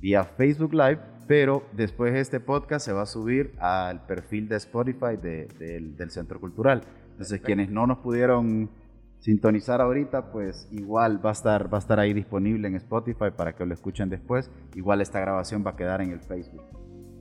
vía 0.00 0.24
Facebook 0.24 0.74
Live, 0.74 0.98
pero 1.26 1.64
después 1.72 2.14
este 2.14 2.40
podcast 2.40 2.84
se 2.84 2.92
va 2.92 3.02
a 3.02 3.06
subir 3.06 3.54
al 3.58 4.06
perfil 4.06 4.48
de 4.48 4.56
Spotify 4.56 5.16
del 5.16 6.10
Centro 6.10 6.40
Cultural. 6.40 6.82
Entonces, 7.12 7.40
quienes 7.40 7.70
no 7.70 7.86
nos 7.86 7.98
pudieron 7.98 8.70
sintonizar 9.20 9.80
ahorita, 9.80 10.32
pues 10.32 10.68
igual 10.70 11.24
va 11.24 11.30
a 11.30 11.32
estar 11.32 11.72
va 11.72 11.78
a 11.78 11.80
estar 11.80 11.98
ahí 11.98 12.12
disponible 12.12 12.68
en 12.68 12.74
Spotify 12.74 13.30
para 13.34 13.54
que 13.54 13.64
lo 13.64 13.72
escuchen 13.72 14.10
después. 14.10 14.50
Igual 14.74 15.00
esta 15.00 15.18
grabación 15.20 15.64
va 15.66 15.70
a 15.70 15.76
quedar 15.76 16.02
en 16.02 16.10
el 16.10 16.20
Facebook. 16.20 16.64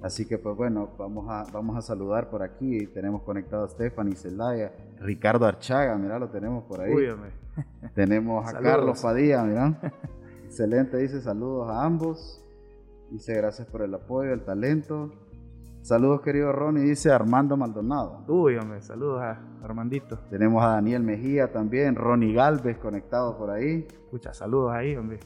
Así 0.01 0.25
que 0.25 0.37
pues 0.37 0.57
bueno, 0.57 0.89
vamos 0.97 1.29
a, 1.29 1.45
vamos 1.53 1.77
a 1.77 1.81
saludar 1.81 2.29
por 2.29 2.43
aquí. 2.43 2.87
Tenemos 2.87 3.23
conectado 3.23 3.63
a 3.63 3.69
Stephanie 3.69 4.17
Zelaya, 4.17 4.73
Ricardo 4.99 5.45
Archaga, 5.45 5.97
mira, 5.97 6.19
lo 6.19 6.27
tenemos 6.29 6.65
por 6.65 6.81
ahí. 6.81 6.93
Tenemos 7.95 8.53
a 8.53 8.59
Carlos 8.61 9.01
Padilla, 9.01 9.43
mira. 9.43 9.79
Excelente, 10.43 10.97
dice 10.97 11.21
saludos 11.21 11.69
a 11.69 11.85
ambos. 11.85 12.42
Dice 13.13 13.35
gracias 13.35 13.67
por 13.67 13.83
el 13.83 13.93
apoyo, 13.93 14.33
el 14.33 14.43
talento. 14.43 15.11
Saludos, 15.83 16.21
querido 16.21 16.51
Ronnie, 16.51 16.81
dice 16.83 17.11
Armando 17.11 17.55
Maldonado. 17.55 18.25
Uy, 18.27 18.55
hombre, 18.55 18.81
saludos 18.81 19.21
a 19.21 19.39
Armandito. 19.61 20.17
Tenemos 20.31 20.63
a 20.63 20.69
Daniel 20.69 21.03
Mejía 21.03 21.51
también, 21.51 21.95
Ronnie 21.95 22.33
Galvez 22.33 22.79
conectado 22.79 23.37
por 23.37 23.51
ahí. 23.51 23.85
Escucha, 23.87 24.33
saludos 24.33 24.71
ahí, 24.73 24.95
hombre. 24.95 25.19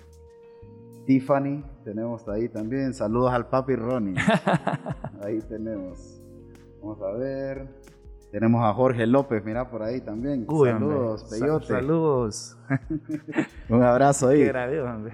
Tiffany, 1.05 1.63
tenemos 1.85 2.27
ahí 2.27 2.49
también. 2.49 2.93
Saludos 2.93 3.31
al 3.31 3.47
papi 3.47 3.77
Ronnie. 3.77 4.15
ahí 5.23 5.39
tenemos. 5.47 6.21
Vamos 6.81 7.01
a 7.01 7.11
ver. 7.13 7.69
Tenemos 8.31 8.63
a 8.63 8.73
Jorge 8.73 9.07
López, 9.07 9.43
mira 9.45 9.69
por 9.69 9.83
ahí 9.83 10.01
también. 10.01 10.45
saludos, 10.45 11.23
Peyote. 11.29 11.65
saludos. 11.67 12.57
Un 13.69 13.83
abrazo 13.83 14.27
ahí. 14.27 14.43
Qué 14.43 14.81
hombre. 14.81 15.13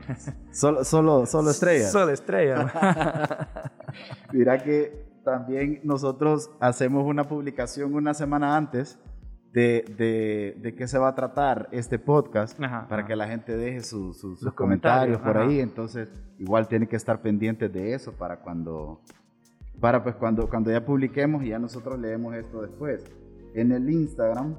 Solo, 0.52 0.84
solo, 0.84 1.26
solo 1.26 1.52
estrellas. 1.52 1.92
Solo 1.92 2.12
estrellas. 2.12 2.72
mira 4.34 4.64
que 4.64 5.20
también 5.24 5.80
nosotros 5.84 6.50
hacemos 6.60 7.06
una 7.06 7.28
publicación 7.28 7.94
una 7.94 8.14
semana 8.14 8.58
antes 8.58 9.00
de, 9.54 9.86
de, 9.98 10.58
de 10.60 10.76
qué 10.76 10.88
se 10.88 10.98
va 10.98 11.10
a 11.10 11.16
tratar 11.16 11.70
este 11.72 12.00
podcast 12.00 12.60
para 12.60 13.06
que 13.06 13.16
la 13.16 13.28
gente 13.28 13.56
deje 13.56 13.82
sus 13.82 14.20
comentarios, 14.56 15.20
por 15.20 15.38
ahí. 15.38 15.60
Entonces, 15.60 16.10
igual 16.40 16.68
tiene 16.68 16.88
que 16.88 16.96
estar 16.96 17.22
pendientes 17.22 17.72
de 17.72 17.94
eso 17.94 18.14
para 18.14 18.40
cuando, 18.42 19.02
para 19.84 20.02
pues 20.02 20.16
cuando, 20.16 20.50
cuando 20.50 20.72
ya 20.72 20.86
publiquemos 20.86 21.44
y 21.44 21.50
ya 21.50 21.60
nosotros 21.60 22.00
leemos 22.00 22.34
esto 22.36 22.62
después. 22.62 23.04
En 23.54 23.74
el 23.74 23.90
Instagram, 23.90 24.56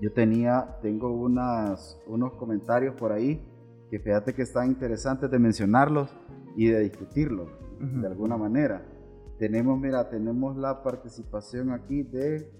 yo 0.00 0.10
tenía, 0.14 0.78
tengo 0.80 1.12
unas, 1.12 2.00
unos 2.06 2.32
comentarios 2.36 2.94
por 2.94 3.12
ahí 3.12 3.46
que 3.90 3.98
fíjate 3.98 4.32
que 4.32 4.40
están 4.40 4.68
interesantes 4.68 5.30
de 5.30 5.38
mencionarlos 5.38 6.16
y 6.56 6.68
de 6.68 6.80
discutirlos 6.80 7.50
de 7.78 8.06
alguna 8.06 8.38
manera. 8.38 8.86
Tenemos, 9.38 9.78
mira, 9.78 10.08
tenemos 10.08 10.56
la 10.56 10.82
participación 10.82 11.70
aquí 11.70 12.02
de 12.02 12.50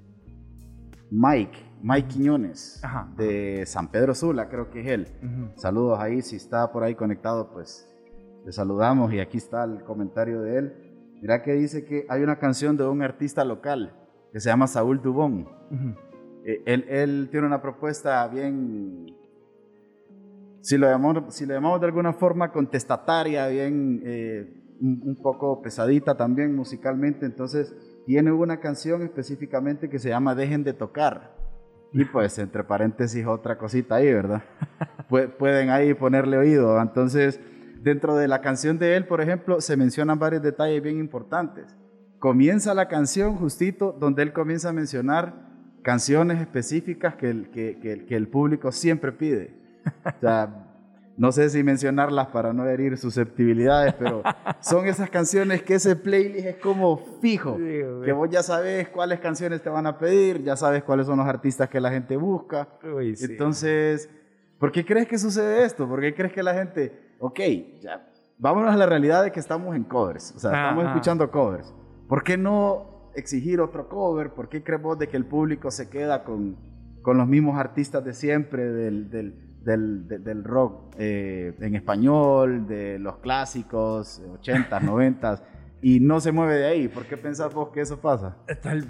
Mike, 1.10 1.58
Mike 1.82 2.08
Quiñones, 2.08 2.82
de 3.16 3.64
San 3.64 3.90
Pedro 3.90 4.14
Sula, 4.14 4.50
creo 4.50 4.68
que 4.68 4.82
es 4.82 4.86
él. 4.88 5.08
Saludos 5.56 5.98
ahí, 6.00 6.20
si 6.20 6.36
está 6.36 6.70
por 6.70 6.84
ahí 6.84 6.94
conectado, 6.94 7.50
pues 7.50 7.88
le 8.44 8.52
saludamos 8.52 9.10
y 9.14 9.20
aquí 9.20 9.38
está 9.38 9.64
el 9.64 9.82
comentario 9.84 10.42
de 10.42 10.58
él. 10.58 10.87
Mira 11.20 11.42
que 11.42 11.52
dice 11.52 11.84
que 11.84 12.06
hay 12.08 12.22
una 12.22 12.38
canción 12.38 12.76
de 12.76 12.84
un 12.84 13.02
artista 13.02 13.44
local 13.44 13.92
que 14.32 14.40
se 14.40 14.48
llama 14.48 14.66
Saúl 14.66 15.02
Dubón. 15.02 15.48
Eh, 16.44 16.62
él, 16.66 17.28
tiene 17.30 17.46
una 17.46 17.60
propuesta 17.60 18.26
bien, 18.28 19.06
si 20.60 20.78
lo 20.78 20.88
llamamos, 20.88 21.34
si 21.34 21.44
lo 21.44 21.54
llamamos 21.54 21.80
de 21.80 21.86
alguna 21.86 22.12
forma 22.12 22.52
contestataria, 22.52 23.48
bien 23.48 24.00
eh, 24.04 24.58
un, 24.80 25.16
poco 25.20 25.60
pesadita 25.60 26.16
también 26.16 26.54
musicalmente, 26.54 27.26
entonces 27.26 27.74
tiene 28.06 28.32
una 28.32 28.60
canción 28.60 29.02
específicamente 29.02 29.90
que 29.90 29.98
se 29.98 30.10
llama 30.10 30.34
Dejen 30.34 30.64
de 30.64 30.72
tocar. 30.72 31.36
Y 31.92 32.04
pues 32.04 32.38
entre 32.38 32.64
paréntesis 32.64 33.26
otra 33.26 33.56
cosita 33.56 33.96
ahí, 33.96 34.12
¿verdad? 34.12 34.42
Pueden 35.38 35.70
ahí 35.70 35.94
ponerle 35.94 36.36
oído. 36.36 36.80
Entonces, 36.80 37.40
dentro 37.82 38.16
de 38.16 38.28
la 38.28 38.40
canción 38.40 38.78
de 38.78 38.96
él, 38.96 39.06
por 39.06 39.20
ejemplo, 39.20 39.60
se 39.60 39.76
mencionan 39.76 40.18
varios 40.18 40.42
detalles 40.42 40.82
bien 40.82 40.98
importantes. 40.98 41.76
Comienza 42.18 42.74
la 42.74 42.88
canción 42.88 43.36
justito 43.36 43.96
donde 43.98 44.22
él 44.22 44.32
comienza 44.32 44.70
a 44.70 44.72
mencionar 44.72 45.48
canciones 45.82 46.40
específicas 46.40 47.14
que 47.14 47.30
el, 47.30 47.50
que, 47.50 47.78
que, 47.80 48.04
que 48.04 48.16
el 48.16 48.28
público 48.28 48.72
siempre 48.72 49.12
pide. 49.12 49.54
O 50.04 50.20
sea, 50.20 50.68
no 51.18 51.32
sé 51.32 51.50
si 51.50 51.64
mencionarlas 51.64 52.28
para 52.28 52.52
no 52.52 52.64
herir 52.64 52.96
susceptibilidades, 52.96 53.92
pero 53.94 54.22
son 54.60 54.86
esas 54.86 55.10
canciones 55.10 55.62
que 55.62 55.74
ese 55.74 55.96
playlist 55.96 56.46
es 56.46 56.56
como 56.56 56.96
fijo, 57.20 57.56
que 57.56 58.12
vos 58.12 58.30
ya 58.30 58.42
sabes 58.44 58.88
cuáles 58.88 59.18
canciones 59.18 59.60
te 59.60 59.68
van 59.68 59.86
a 59.88 59.98
pedir, 59.98 60.44
ya 60.44 60.56
sabes 60.56 60.84
cuáles 60.84 61.06
son 61.06 61.18
los 61.18 61.26
artistas 61.26 61.68
que 61.68 61.80
la 61.80 61.90
gente 61.90 62.16
busca. 62.16 62.68
Entonces, 63.20 64.08
¿por 64.60 64.70
qué 64.70 64.84
crees 64.84 65.08
que 65.08 65.18
sucede 65.18 65.64
esto? 65.64 65.88
¿Por 65.88 66.00
qué 66.00 66.14
crees 66.14 66.32
que 66.32 66.42
la 66.42 66.54
gente, 66.54 66.96
ok, 67.18 67.40
ya, 67.80 68.08
vámonos 68.38 68.72
a 68.72 68.76
la 68.76 68.86
realidad 68.86 69.24
de 69.24 69.32
que 69.32 69.40
estamos 69.40 69.74
en 69.76 69.84
covers, 69.84 70.34
o 70.36 70.38
sea, 70.38 70.50
estamos 70.50 70.86
escuchando 70.86 71.30
covers. 71.30 71.74
¿Por 72.08 72.22
qué 72.22 72.36
no 72.36 73.10
exigir 73.14 73.60
otro 73.60 73.88
cover? 73.88 74.30
¿Por 74.30 74.48
qué 74.48 74.62
crees 74.62 74.80
vos 74.80 74.98
de 74.98 75.08
que 75.08 75.16
el 75.16 75.26
público 75.26 75.70
se 75.70 75.90
queda 75.90 76.24
con, 76.24 76.56
con 77.02 77.18
los 77.18 77.26
mismos 77.26 77.58
artistas 77.58 78.04
de 78.04 78.14
siempre, 78.14 78.64
del, 78.64 79.10
del 79.10 79.48
del, 79.64 80.44
rock 80.44 80.94
eh, 80.98 81.54
en 81.60 81.74
español, 81.74 82.66
de 82.66 82.98
los 82.98 83.18
clásicos, 83.18 84.22
80s, 84.42 84.80
90s, 84.80 85.42
y 85.82 86.00
no 86.00 86.20
se 86.20 86.32
mueve 86.32 86.54
de 86.56 86.66
ahí. 86.66 86.88
¿Por 86.88 87.04
qué 87.04 87.16
pensás 87.16 87.52
vos 87.52 87.70
que 87.70 87.80
eso 87.80 88.00
pasa? 88.00 88.36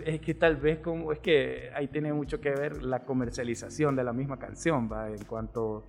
es 0.04 0.20
que 0.20 0.34
tal 0.34 0.56
vez 0.56 0.78
como 0.78 1.12
es 1.12 1.18
que 1.18 1.70
ahí 1.74 1.88
tiene 1.88 2.12
mucho 2.12 2.40
que 2.40 2.50
ver 2.50 2.82
la 2.82 3.04
comercialización 3.04 3.96
de 3.96 4.04
la 4.04 4.12
misma 4.12 4.38
canción, 4.38 4.88
¿va? 4.90 5.08
En 5.10 5.24
cuanto 5.24 5.84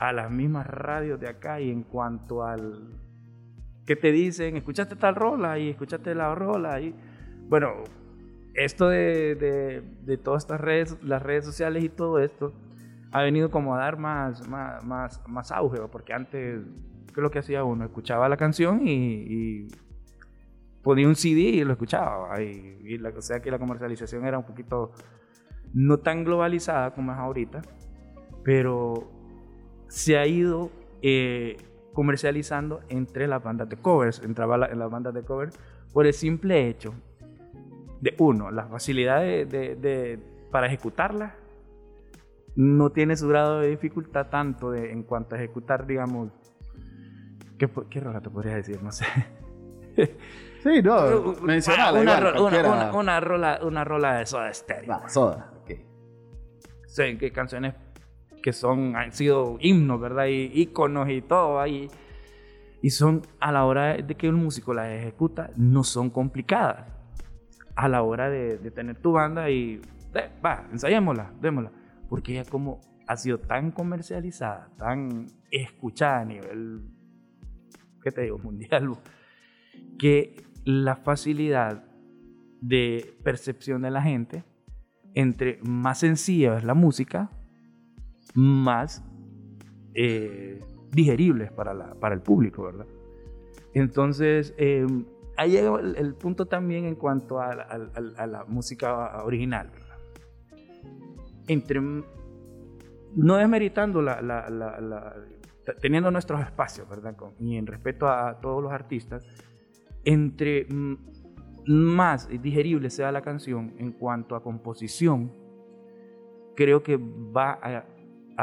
a 0.00 0.12
las 0.14 0.30
mismas 0.30 0.66
radios 0.66 1.20
de 1.20 1.28
acá 1.28 1.60
y 1.60 1.70
en 1.70 1.82
cuanto 1.82 2.42
al 2.42 2.88
que 3.86 3.96
te 3.96 4.10
dicen, 4.10 4.56
escuchaste 4.56 4.96
tal 4.96 5.14
rola 5.14 5.58
y 5.58 5.68
escuchaste 5.68 6.14
la 6.14 6.34
rola 6.34 6.80
y 6.80 6.94
bueno, 7.48 7.84
esto 8.54 8.88
de, 8.88 9.82
de, 10.02 10.16
todas 10.16 10.44
estas 10.44 10.60
redes, 10.60 10.96
las 11.02 11.22
redes 11.22 11.44
sociales 11.44 11.84
y 11.84 11.90
todo 11.90 12.18
esto, 12.18 12.54
ha 13.12 13.22
venido 13.22 13.50
como 13.50 13.74
a 13.74 13.78
dar 13.78 13.98
más, 13.98 14.48
más, 14.48 14.82
más, 14.84 15.20
más 15.28 15.52
auge, 15.52 15.80
porque 15.92 16.14
antes, 16.14 16.62
¿qué 17.06 17.12
es 17.12 17.22
lo 17.22 17.30
que 17.30 17.40
hacía 17.40 17.62
uno? 17.64 17.84
Escuchaba 17.84 18.28
la 18.28 18.36
canción 18.36 18.80
y, 18.86 19.68
ponía 20.82 21.06
un 21.06 21.16
CD 21.16 21.40
y 21.40 21.64
lo 21.64 21.72
escuchaba. 21.72 22.40
Y, 22.40 22.96
la, 22.98 23.10
o 23.10 23.20
sea 23.20 23.40
que 23.40 23.50
la 23.50 23.58
comercialización 23.58 24.24
era 24.24 24.38
un 24.38 24.46
poquito 24.46 24.92
no 25.74 25.98
tan 25.98 26.24
globalizada 26.24 26.94
como 26.94 27.12
es 27.12 27.18
ahorita, 27.18 27.60
pero 28.44 29.19
se 29.90 30.16
ha 30.16 30.26
ido 30.26 30.70
eh, 31.02 31.56
comercializando 31.92 32.80
entre 32.88 33.26
las 33.26 33.42
bandas 33.42 33.68
de 33.68 33.76
covers, 33.76 34.22
entraba 34.22 34.66
en 34.66 34.78
las 34.78 34.90
bandas 34.90 35.12
de 35.12 35.22
covers 35.22 35.58
por 35.92 36.06
el 36.06 36.14
simple 36.14 36.68
hecho 36.68 36.94
de, 38.00 38.14
uno, 38.18 38.50
la 38.50 38.66
facilidad 38.68 39.20
de, 39.20 39.44
de, 39.46 40.18
para 40.50 40.68
ejecutarlas 40.68 41.34
no 42.56 42.90
tiene 42.90 43.16
su 43.16 43.28
grado 43.28 43.60
de 43.60 43.68
dificultad 43.68 44.28
tanto 44.28 44.74
en 44.74 45.02
cuanto 45.02 45.34
a 45.34 45.38
ejecutar, 45.38 45.86
digamos, 45.86 46.30
¿qué, 47.58 47.68
qué 47.90 48.00
rola 48.00 48.20
te 48.20 48.30
podría 48.30 48.54
decir? 48.56 48.82
No 48.82 48.92
sé. 48.92 49.04
Sí, 50.62 50.82
no, 50.82 51.36
mencionala 51.40 51.98
una, 51.98 52.18
igual, 52.18 52.42
una, 52.42 52.60
una- 52.70 52.92
una 52.92 53.20
rola, 53.20 53.60
una 53.62 53.82
rola 53.82 54.18
de 54.18 54.26
Soda 54.26 54.52
Stereo. 54.52 54.90
Va, 54.90 55.08
soda, 55.08 55.50
ok. 55.62 55.70
sé 56.86 57.16
que 57.16 57.32
canciones 57.32 57.72
que 58.42 58.52
son, 58.52 58.96
han 58.96 59.12
sido 59.12 59.58
himnos, 59.60 60.00
¿verdad? 60.00 60.26
Y 60.26 60.50
íconos 60.54 61.08
y 61.10 61.22
todo 61.22 61.60
ahí. 61.60 61.88
Y 62.82 62.90
son, 62.90 63.22
a 63.40 63.52
la 63.52 63.64
hora 63.64 63.96
de 63.96 64.14
que 64.14 64.28
un 64.28 64.36
músico 64.36 64.72
las 64.72 64.88
ejecuta, 64.88 65.50
no 65.56 65.84
son 65.84 66.10
complicadas. 66.10 66.86
A 67.76 67.88
la 67.88 68.02
hora 68.02 68.30
de, 68.30 68.58
tener 68.70 68.96
tu 68.96 69.12
banda 69.12 69.50
y, 69.50 69.80
va, 70.44 70.66
ensayémosla, 70.72 71.32
démosla. 71.40 71.72
Porque 72.08 72.34
ya 72.34 72.44
como 72.44 72.80
ha 73.06 73.16
sido 73.16 73.38
tan 73.38 73.70
comercializada, 73.70 74.70
tan 74.76 75.26
escuchada 75.50 76.20
a 76.20 76.24
nivel, 76.24 76.82
¿qué 78.02 78.10
te 78.10 78.22
digo? 78.22 78.38
Mundial, 78.38 78.96
que 79.98 80.42
la 80.64 80.96
facilidad 80.96 81.84
de 82.60 83.16
percepción 83.24 83.82
de 83.82 83.90
la 83.90 84.02
gente 84.02 84.44
entre 85.14 85.58
más 85.62 85.98
sencilla 85.98 86.58
es 86.58 86.64
la 86.64 86.74
música, 86.74 87.30
más 88.34 89.02
eh, 89.94 90.60
digeribles 90.92 91.50
para, 91.52 91.74
la- 91.74 91.94
para 91.94 92.14
el 92.14 92.20
público, 92.22 92.64
¿verdad? 92.64 92.86
Entonces, 93.74 94.54
eh, 94.58 94.86
ahí 95.36 95.52
llega 95.52 95.78
el, 95.80 96.14
punto 96.14 96.46
también 96.46 96.84
en 96.84 96.94
cuanto 96.96 97.40
a, 97.40 97.54
la- 97.54 98.44
música 98.46 99.22
original, 99.24 99.70
¿verdad? 99.72 99.98
Entre, 101.48 101.80
no 101.80 103.36
desmeritando 103.36 104.02
la, 104.02 104.20
la- 104.22 105.14
teniendo 105.80 106.10
nuestros 106.10 106.40
espacios, 106.40 106.88
¿verdad? 106.88 107.16
Y 107.38 107.56
en 107.56 107.66
respeto 107.66 108.08
a 108.08 108.40
todos 108.40 108.62
los 108.62 108.72
artistas, 108.72 109.24
entre 110.04 110.66
mm, 110.68 110.96
más 111.66 112.28
digerible 112.42 112.90
sea 112.90 113.12
la 113.12 113.20
canción 113.22 113.74
en 113.78 113.92
cuanto 113.92 114.34
a 114.34 114.42
composición, 114.42 115.32
creo 116.56 116.82
que 116.82 116.96
va 116.96 117.58
a, 117.62 117.84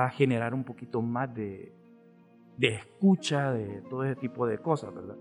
a 0.05 0.09
generar 0.09 0.53
un 0.53 0.63
poquito 0.63 1.01
más 1.01 1.33
de, 1.33 1.71
de 2.57 2.67
escucha, 2.75 3.51
de 3.51 3.81
todo 3.89 4.03
ese 4.03 4.15
tipo 4.15 4.45
de 4.45 4.59
cosas, 4.59 4.93
¿verdad? 4.93 5.17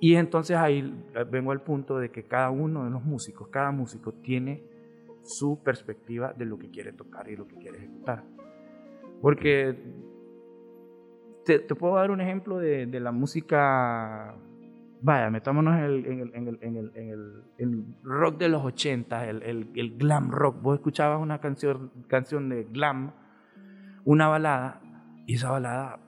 Y 0.00 0.16
entonces 0.16 0.56
ahí 0.56 0.82
vengo 1.30 1.52
al 1.52 1.62
punto 1.62 1.98
de 1.98 2.10
que 2.10 2.24
cada 2.24 2.50
uno 2.50 2.84
de 2.84 2.90
los 2.90 3.04
músicos, 3.04 3.48
cada 3.48 3.70
músico 3.70 4.14
tiene 4.14 4.64
su 5.22 5.62
perspectiva 5.62 6.32
de 6.32 6.44
lo 6.44 6.58
que 6.58 6.70
quiere 6.70 6.92
tocar 6.92 7.28
y 7.30 7.36
lo 7.36 7.46
que 7.46 7.54
quiere 7.56 7.78
ejecutar. 7.78 8.24
Porque 9.20 9.78
te, 11.44 11.60
puedo 11.60 11.94
dar 11.94 12.10
un 12.10 12.20
ejemplo 12.20 12.58
de, 12.58 12.86
de 12.86 12.98
la 12.98 13.12
música 13.12 14.34
Vaya, 15.04 15.30
metámonos 15.30 15.76
en 15.78 15.84
el, 15.84 16.06
en 16.06 16.20
el, 16.20 16.58
en 16.60 16.76
el, 16.76 16.92
en 16.94 17.44
el, 17.58 17.84
rock 18.04 18.38
de 18.38 18.48
los 18.48 18.64
80, 18.64 19.28
el, 19.28 19.42
el, 19.42 19.68
el 19.74 19.96
glam 19.98 20.30
rock. 20.30 20.62
Vos 20.62 20.76
escuchabas 20.76 21.20
una 21.20 21.40
canción, 21.40 21.90
canción 22.06 22.48
de 22.48 22.62
glam, 22.64 23.12
una 24.04 24.28
balada, 24.28 24.80
y 25.26 25.34
esa 25.34 25.50
balada 25.50 26.00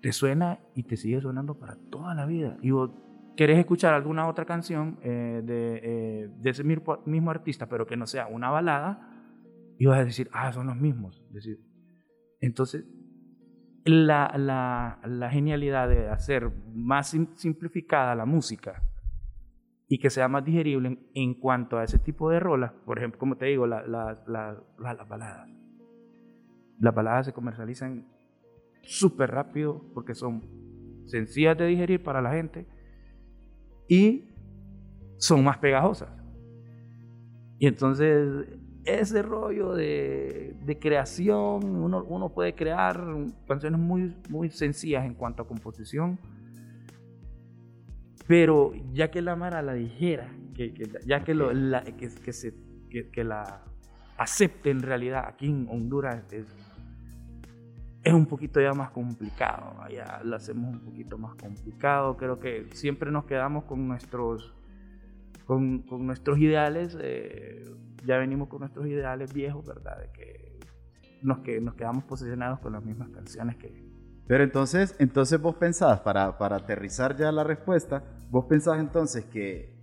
te 0.00 0.12
suena 0.12 0.58
y 0.74 0.82
te 0.84 0.96
sigue 0.96 1.20
sonando 1.20 1.54
para 1.58 1.76
toda 1.90 2.14
la 2.14 2.26
vida. 2.26 2.56
Y 2.62 2.70
vos 2.70 2.90
querés 3.36 3.58
escuchar 3.58 3.94
alguna 3.94 4.28
otra 4.28 4.44
canción 4.44 4.98
eh, 5.02 5.42
de, 5.44 5.80
eh, 5.82 6.30
ese 6.44 6.64
mismo, 6.64 7.30
artista, 7.30 7.68
pero 7.68 7.86
que 7.86 7.96
no 7.96 8.06
sea 8.06 8.26
una 8.26 8.50
balada, 8.50 9.08
y 9.78 9.86
vas 9.86 10.00
a 10.00 10.04
decir, 10.04 10.28
ah, 10.32 10.52
son 10.52 10.66
los 10.66 10.76
mismos. 10.76 11.24
Decir, 11.30 11.58
entonces, 12.40 12.84
la, 13.84 14.32
la, 14.36 15.00
la 15.04 15.30
genialidad 15.30 15.88
de 15.88 16.08
hacer 16.08 16.50
más 16.72 17.08
sim- 17.14 17.34
simplificada 17.34 18.14
la 18.14 18.24
música 18.26 18.82
y 19.88 19.98
que 19.98 20.08
sea 20.10 20.28
más 20.28 20.44
digerible 20.44 20.98
en, 21.14 21.34
cuanto 21.34 21.78
a 21.78 21.84
ese 21.84 21.98
tipo 21.98 22.30
de 22.30 22.38
rolas, 22.40 22.72
por 22.84 22.98
ejemplo, 22.98 23.18
como 23.18 23.36
te 23.36 23.46
digo, 23.46 23.66
la- 23.66 23.82
las 23.86 25.08
baladas. 25.08 25.48
Las 26.82 26.92
baladas 26.94 27.26
se 27.26 27.32
comercializan 27.32 28.04
súper 28.82 29.30
rápido 29.30 29.80
porque 29.94 30.16
son 30.16 30.42
sencillas 31.06 31.56
de 31.56 31.66
digerir 31.68 32.02
para 32.02 32.20
la 32.20 32.32
gente 32.32 32.66
y 33.88 34.24
son 35.16 35.44
más 35.44 35.58
pegajosas. 35.58 36.10
Y 37.60 37.68
entonces 37.68 38.48
ese 38.84 39.22
rollo 39.22 39.74
de, 39.74 40.56
creación, 40.80 41.64
uno, 41.64 42.02
uno 42.02 42.30
puede 42.30 42.52
crear 42.56 43.00
canciones 43.46 43.78
muy, 43.78 44.16
muy 44.28 44.50
sencillas 44.50 45.04
en 45.04 45.14
cuanto 45.14 45.44
a 45.44 45.46
composición, 45.46 46.18
pero 48.26 48.72
ya 48.92 49.08
que 49.12 49.22
la 49.22 49.36
Mara 49.36 49.62
la 49.62 49.74
dijera, 49.74 50.28
que, 50.56 50.74
ya 51.06 51.22
que, 51.22 51.32
lo- 51.34 51.52
la, 51.52 51.84
que 51.84 52.32
se, 52.32 52.54
que, 52.90 53.08
que 53.08 53.22
la 53.22 53.62
acepte 54.18 54.70
en 54.70 54.82
realidad 54.82 55.26
aquí 55.28 55.46
en 55.46 55.68
Honduras 55.70 56.24
es, 56.32 56.46
es 58.02 58.12
un 58.12 58.26
poquito 58.26 58.60
ya 58.60 58.72
más 58.72 58.90
complicado, 58.90 59.76
ya 59.88 60.20
lo 60.24 60.36
hacemos 60.36 60.74
un 60.74 60.80
poquito 60.80 61.18
más 61.18 61.34
complicado, 61.36 62.16
creo 62.16 62.40
que 62.40 62.66
siempre 62.72 63.10
nos 63.10 63.24
quedamos 63.24 63.64
con 63.64 63.86
nuestros 63.86 64.54
con, 65.46 65.82
con 65.82 66.06
nuestros 66.06 66.38
ideales, 66.38 66.96
eh, 67.00 67.64
ya 68.04 68.18
venimos 68.18 68.48
con 68.48 68.60
nuestros 68.60 68.86
ideales 68.86 69.32
viejos, 69.32 69.66
¿verdad? 69.66 69.98
De 69.98 70.10
que 70.12 70.60
nos, 71.22 71.40
que 71.40 71.60
nos 71.60 71.74
quedamos 71.74 72.04
posicionados 72.04 72.60
con 72.60 72.72
las 72.72 72.84
mismas 72.84 73.08
canciones 73.10 73.56
que... 73.56 73.90
Pero 74.26 74.44
entonces, 74.44 74.94
entonces 74.98 75.40
vos 75.40 75.56
pensás, 75.56 76.00
para, 76.00 76.38
para 76.38 76.56
aterrizar 76.56 77.16
ya 77.16 77.30
la 77.32 77.44
respuesta, 77.44 78.04
vos 78.30 78.46
pensás 78.46 78.78
entonces 78.78 79.24
que 79.26 79.78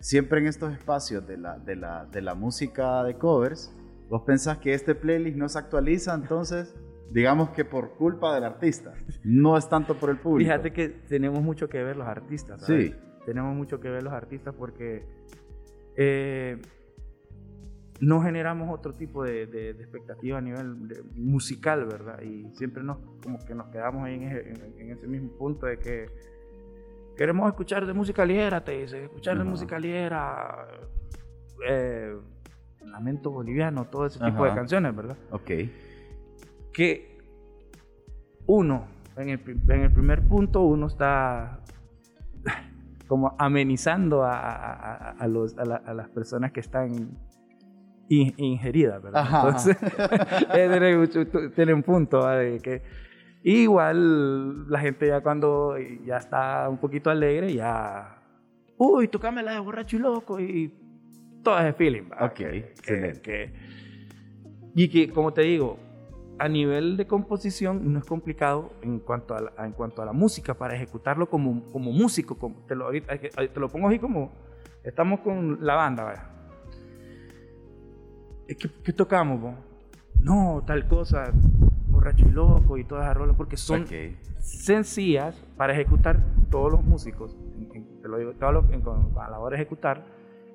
siempre 0.00 0.40
en 0.40 0.46
estos 0.46 0.72
espacios 0.72 1.26
de 1.26 1.38
la, 1.38 1.58
de 1.58 1.76
la, 1.76 2.04
de 2.06 2.20
la 2.20 2.34
música 2.34 3.02
de 3.04 3.16
covers, 3.16 3.72
vos 4.08 4.22
pensás 4.22 4.58
que 4.58 4.74
este 4.74 4.94
playlist 4.94 5.36
no 5.36 5.48
se 5.48 5.58
actualiza, 5.58 6.14
entonces, 6.14 6.74
digamos 7.10 7.50
que 7.50 7.64
por 7.64 7.94
culpa 7.96 8.34
del 8.34 8.44
artista, 8.44 8.94
no 9.24 9.56
es 9.56 9.68
tanto 9.68 9.94
por 9.96 10.10
el 10.10 10.18
público. 10.18 10.48
Fíjate 10.50 10.72
que 10.72 10.88
tenemos 10.88 11.40
mucho 11.42 11.68
que 11.68 11.82
ver 11.82 11.96
los 11.96 12.06
artistas, 12.06 12.64
¿sabes? 12.66 12.90
Sí. 12.90 12.94
Tenemos 13.24 13.54
mucho 13.56 13.80
que 13.80 13.88
ver 13.90 14.02
los 14.02 14.12
artistas 14.12 14.54
porque 14.54 15.04
eh, 15.96 16.58
no 18.00 18.20
generamos 18.20 18.68
otro 18.72 18.92
tipo 18.92 19.24
de, 19.24 19.46
de- 19.46 19.72
de 19.74 19.82
expectativa 19.82 20.38
a 20.38 20.40
nivel 20.40 20.86
de- 20.86 21.02
musical, 21.14 21.86
¿verdad? 21.86 22.20
Y 22.22 22.50
siempre 22.54 22.82
nos, 22.82 22.98
como 23.22 23.38
que 23.44 23.54
nos 23.54 23.68
quedamos 23.68 24.04
ahí 24.04 24.14
en 24.16 24.22
ese, 24.24 24.50
en- 24.50 24.80
en 24.80 24.90
ese 24.90 25.06
mismo 25.08 25.30
punto 25.38 25.66
de 25.66 25.78
que 25.78 26.06
queremos 27.16 27.48
escuchar 27.48 27.86
de 27.86 27.94
música 27.94 28.24
ligera, 28.26 28.62
te 28.62 28.72
dice, 28.80 29.04
escuchar 29.04 29.38
de 29.38 29.44
música 29.50 29.78
ligera, 29.78 30.66
eh, 31.66 32.14
Lamento 32.84 33.30
Boliviano, 33.30 33.86
todo 33.86 34.06
ese 34.06 34.18
tipo 34.18 34.44
de 34.44 34.50
canciones, 34.54 34.94
¿verdad? 34.94 35.16
Ok. 35.30 35.50
Que 36.76 37.16
uno, 38.46 38.86
en 39.16 39.30
el, 39.30 39.40
en 39.68 39.80
el 39.80 39.90
primer 39.92 40.28
punto, 40.28 40.60
uno 40.62 40.86
está 40.88 41.60
como 43.08 43.34
amenizando 43.38 44.24
a, 44.24 45.12
a- 45.12 45.26
los, 45.26 45.56
a, 45.58 45.64
la- 45.64 45.76
a 45.76 45.94
las 45.94 46.08
personas 46.10 46.52
que 46.52 46.60
están 46.60 47.16
in- 48.08 48.34
ingeridas, 48.36 49.02
¿verdad? 49.02 49.22
Ajá. 49.22 49.46
Entonces, 49.46 49.76
tiene, 51.54 51.72
un 51.72 51.82
punto 51.82 52.26
de 52.28 52.58
que 52.60 52.82
igual 53.42 54.68
la 54.68 54.80
gente 54.80 55.06
ya 55.08 55.20
cuando 55.22 55.76
ya 56.04 56.18
está 56.18 56.68
un 56.68 56.78
poquito 56.78 57.08
alegre, 57.10 57.54
ya, 57.54 58.18
uy, 58.76 59.08
tocame 59.08 59.42
la 59.42 59.52
de 59.52 59.60
borracho 59.60 59.96
y 59.96 60.00
loco 60.00 60.38
y 60.40 60.74
todo 61.42 61.58
ese 61.60 61.72
feeling. 61.72 62.02
¿va? 62.10 62.26
Ok, 62.26 62.34
Que- 62.34 62.56
excelente. 62.58 63.20
que- 63.22 63.52
y 64.74 64.88
que, 64.90 65.08
como 65.10 65.32
te 65.32 65.40
digo, 65.42 65.78
a 66.38 66.48
nivel 66.48 66.96
de 66.96 67.06
composición 67.06 67.92
no 67.92 67.98
es 67.98 68.04
complicado 68.04 68.70
en 68.82 68.98
cuanto 69.00 69.34
a 69.34 69.40
la, 69.40 69.52
en 69.64 69.72
cuanto 69.72 70.02
a 70.02 70.04
la 70.04 70.12
música 70.12 70.54
para 70.54 70.74
ejecutarlo 70.74 71.28
como, 71.28 71.62
como 71.72 71.92
músico. 71.92 72.36
Como, 72.36 72.56
te, 72.66 72.74
lo, 72.74 72.84
ahorita- 72.86 73.14
es 73.14 73.20
que- 73.20 73.48
te 73.48 73.60
lo 73.60 73.68
pongo 73.68 73.88
así 73.88 73.98
como 73.98 74.32
estamos 74.84 75.20
con 75.20 75.58
la 75.64 75.74
banda. 75.74 76.04
vaya. 76.04 76.30
Eh, 78.48 78.54
¿Qué, 78.56 78.68
qué 78.84 78.92
tocamos? 78.92 79.40
vos? 79.40 79.54
No, 80.20 80.62
tal 80.66 80.86
cosa, 80.88 81.32
borracho 81.88 82.26
y 82.28 82.30
loco 82.32 82.76
y 82.78 82.84
todas 82.84 83.04
esas 83.04 83.16
rolas, 83.16 83.36
porque 83.36 83.56
son 83.56 83.86
sencillas 84.38 85.36
para 85.56 85.72
ejecutar 85.72 86.20
todos 86.50 86.70
los 86.72 86.82
músicos, 86.84 87.36
en- 87.56 87.70
en- 87.74 88.02
te 88.02 88.08
lo 88.08 88.18
digo, 88.18 88.32
todos 88.34 88.52
los- 88.52 88.70
en- 88.70 88.80
con- 88.82 89.12
a 89.18 89.30
la 89.30 89.38
hora 89.38 89.56
de 89.56 89.62
ejecutar, 89.62 90.04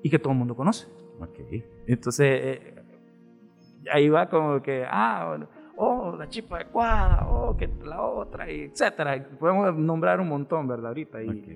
y 0.03 0.09
que 0.09 0.19
todo 0.19 0.33
el 0.33 0.39
mundo 0.39 0.55
conoce. 0.55 0.87
Ok. 1.19 1.63
Entonces, 1.87 2.27
eh, 2.43 2.75
ahí 3.91 4.09
va 4.09 4.29
como 4.29 4.61
que, 4.61 4.85
ah, 4.89 5.25
bueno, 5.29 5.47
oh, 5.83 6.15
la 6.15 6.29
chispa 6.29 6.57
adecuada, 6.57 7.27
oh, 7.27 7.57
que 7.57 7.67
la 7.83 8.01
otra, 8.01 8.47
etcétera. 8.47 9.27
Podemos 9.39 9.75
nombrar 9.75 10.19
un 10.21 10.29
montón, 10.29 10.67
¿verdad? 10.67 10.89
Ahorita. 10.89 11.23
Y, 11.23 11.29
Ok. 11.29 11.47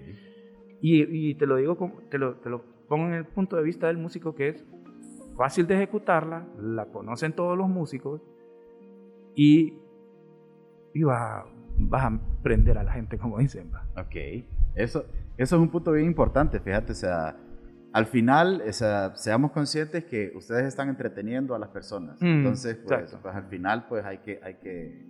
y, 0.81 1.29
y 1.29 1.35
te 1.35 1.45
lo 1.45 1.57
digo, 1.57 1.77
te 2.09 2.17
lo, 2.17 2.35
te 2.37 2.49
lo 2.49 2.61
pongo 2.87 3.05
en 3.07 3.13
el 3.13 3.25
punto 3.25 3.55
de 3.55 3.63
vista 3.63 3.87
del 3.87 3.97
músico 3.97 4.33
que 4.35 4.49
es 4.49 4.65
fácil 5.37 5.67
de 5.67 5.75
ejecutarla, 5.75 6.47
la 6.59 6.85
conocen 6.85 7.33
todos 7.33 7.57
los 7.57 7.67
músicos 7.69 8.21
y, 9.35 9.73
y 10.93 11.03
vas, 11.03 11.45
vas 11.77 12.05
a 12.05 12.19
prender 12.41 12.77
a 12.77 12.83
la 12.83 12.93
gente, 12.93 13.17
como 13.17 13.37
dicen. 13.37 13.71
¿va? 13.73 13.85
Ok, 14.01 14.15
eso, 14.75 15.05
eso 15.37 15.55
es 15.55 15.61
un 15.61 15.69
punto 15.69 15.91
bien 15.91 16.05
importante, 16.07 16.59
fíjate, 16.59 16.93
o 16.93 16.95
sea, 16.95 17.35
al 17.95 18.07
final, 18.07 18.61
o 18.67 18.73
sea, 18.73 19.15
seamos 19.15 19.53
conscientes 19.53 20.03
que 20.03 20.33
ustedes 20.35 20.65
están 20.65 20.89
entreteniendo 20.89 21.55
a 21.55 21.59
las 21.59 21.69
personas. 21.69 22.21
Mm, 22.21 22.25
Entonces, 22.25 22.75
pues, 22.85 23.15
pues, 23.21 23.33
al 23.33 23.45
final, 23.45 23.85
pues 23.87 24.03
hay 24.03 24.17
que, 24.17 24.37
hay 24.43 24.55
que, 24.55 25.05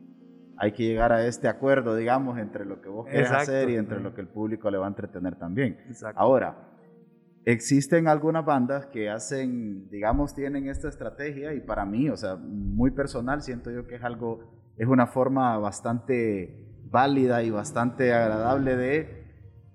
hay 0.55 0.71
que 0.71 0.83
llegar 0.83 1.11
a 1.11 1.25
este 1.25 1.47
acuerdo, 1.47 1.95
digamos, 1.95 2.37
entre 2.37 2.63
lo 2.63 2.81
que 2.81 2.89
vos 2.89 3.07
querés 3.07 3.31
hacer 3.31 3.71
y 3.71 3.77
entre 3.77 3.99
lo 3.99 4.13
que 4.13 4.21
el 4.21 4.27
público 4.27 4.69
le 4.69 4.77
va 4.77 4.85
a 4.85 4.89
entretener 4.89 5.35
también. 5.35 5.79
Exacto. 5.87 6.21
Ahora, 6.21 6.75
existen 7.43 8.07
algunas 8.07 8.45
bandas 8.45 8.85
que 8.85 9.09
hacen, 9.09 9.89
digamos, 9.89 10.35
tienen 10.35 10.69
esta 10.69 10.87
estrategia 10.87 11.55
y 11.55 11.61
para 11.61 11.85
mí, 11.85 12.11
o 12.11 12.17
sea, 12.17 12.35
muy 12.35 12.91
personal, 12.91 13.41
siento 13.41 13.71
yo 13.71 13.87
que 13.87 13.95
es 13.95 14.03
algo, 14.03 14.73
es 14.77 14.87
una 14.87 15.07
forma 15.07 15.57
bastante 15.57 16.63
válida 16.91 17.41
y 17.41 17.49
bastante 17.49 18.13
agradable 18.13 18.75
de 18.75 19.25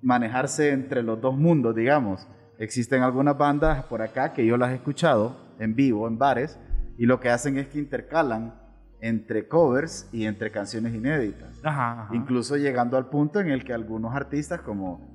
manejarse 0.00 0.70
entre 0.70 1.02
los 1.02 1.20
dos 1.20 1.36
mundos, 1.36 1.74
digamos. 1.74 2.28
Existen 2.60 3.02
algunas 3.02 3.38
bandas 3.38 3.84
por 3.84 4.02
acá 4.02 4.34
que 4.34 4.44
yo 4.44 4.58
las 4.58 4.70
he 4.70 4.74
escuchado 4.74 5.34
en 5.58 5.74
vivo, 5.74 6.06
en 6.06 6.18
bares, 6.18 6.58
y 6.98 7.06
lo 7.06 7.18
que 7.18 7.30
hacen 7.30 7.56
es 7.56 7.68
que 7.68 7.78
intercalan 7.78 8.54
entre 9.00 9.48
covers 9.48 10.06
y 10.12 10.26
entre 10.26 10.50
canciones 10.50 10.94
inéditas. 10.94 11.58
Ajá, 11.64 12.02
ajá. 12.02 12.14
Incluso 12.14 12.58
llegando 12.58 12.98
al 12.98 13.06
punto 13.08 13.40
en 13.40 13.48
el 13.48 13.64
que 13.64 13.72
algunos 13.72 14.14
artistas 14.14 14.60
como 14.60 15.08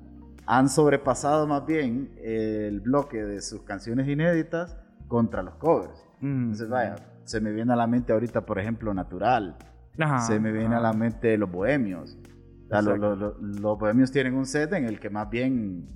han 0.44 0.68
sobrepasado 0.68 1.46
más 1.46 1.64
bien 1.64 2.10
el 2.20 2.80
bloque 2.80 3.22
de 3.22 3.40
sus 3.40 3.62
canciones 3.62 4.08
inéditas 4.08 4.76
contra 5.06 5.44
los 5.44 5.54
covers. 5.54 6.04
Mm, 6.20 6.50
Entonces, 6.50 6.68
vaya, 6.68 6.96
se 7.22 7.40
me 7.40 7.52
viene 7.52 7.74
a 7.74 7.76
la 7.76 7.86
mente 7.86 8.12
ahorita, 8.12 8.44
por 8.44 8.58
ejemplo, 8.58 8.92
Natural. 8.92 9.56
Ajá, 10.00 10.18
se 10.18 10.40
me 10.40 10.50
viene 10.50 10.74
a 10.74 10.80
la 10.80 10.92
mente 10.92 11.38
Los 11.38 11.52
Bohemios. 11.52 12.18
O 12.64 12.68
sea, 12.70 12.82
los 12.82 13.78
Bohemios 13.78 14.10
tienen 14.10 14.34
un 14.34 14.46
set 14.46 14.72
en 14.72 14.84
el 14.84 14.98
que 14.98 15.10
más 15.10 15.30
bien 15.30 15.86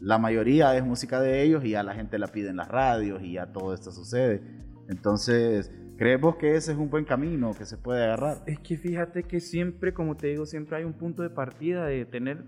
la 0.00 0.18
mayoría 0.18 0.76
es 0.76 0.84
música 0.84 1.20
de 1.20 1.42
ellos 1.42 1.64
y 1.64 1.70
ya 1.70 1.82
la 1.82 1.94
gente 1.94 2.18
la 2.18 2.28
pide 2.28 2.48
en 2.48 2.56
las 2.56 2.68
radios 2.68 3.22
y 3.22 3.32
ya 3.34 3.52
todo 3.52 3.74
esto 3.74 3.92
sucede. 3.92 4.42
Entonces, 4.88 5.70
¿creemos 5.96 6.36
que 6.36 6.56
ese 6.56 6.72
es 6.72 6.78
un 6.78 6.90
buen 6.90 7.04
camino 7.04 7.54
que 7.54 7.66
se 7.66 7.76
puede 7.76 8.02
agarrar? 8.04 8.42
Es 8.46 8.58
que 8.58 8.76
fíjate 8.76 9.24
que 9.24 9.40
siempre, 9.40 9.92
como 9.92 10.16
te 10.16 10.28
digo, 10.28 10.46
siempre 10.46 10.78
hay 10.78 10.84
un 10.84 10.94
punto 10.94 11.22
de 11.22 11.30
partida 11.30 11.84
de 11.84 12.06
tener 12.06 12.44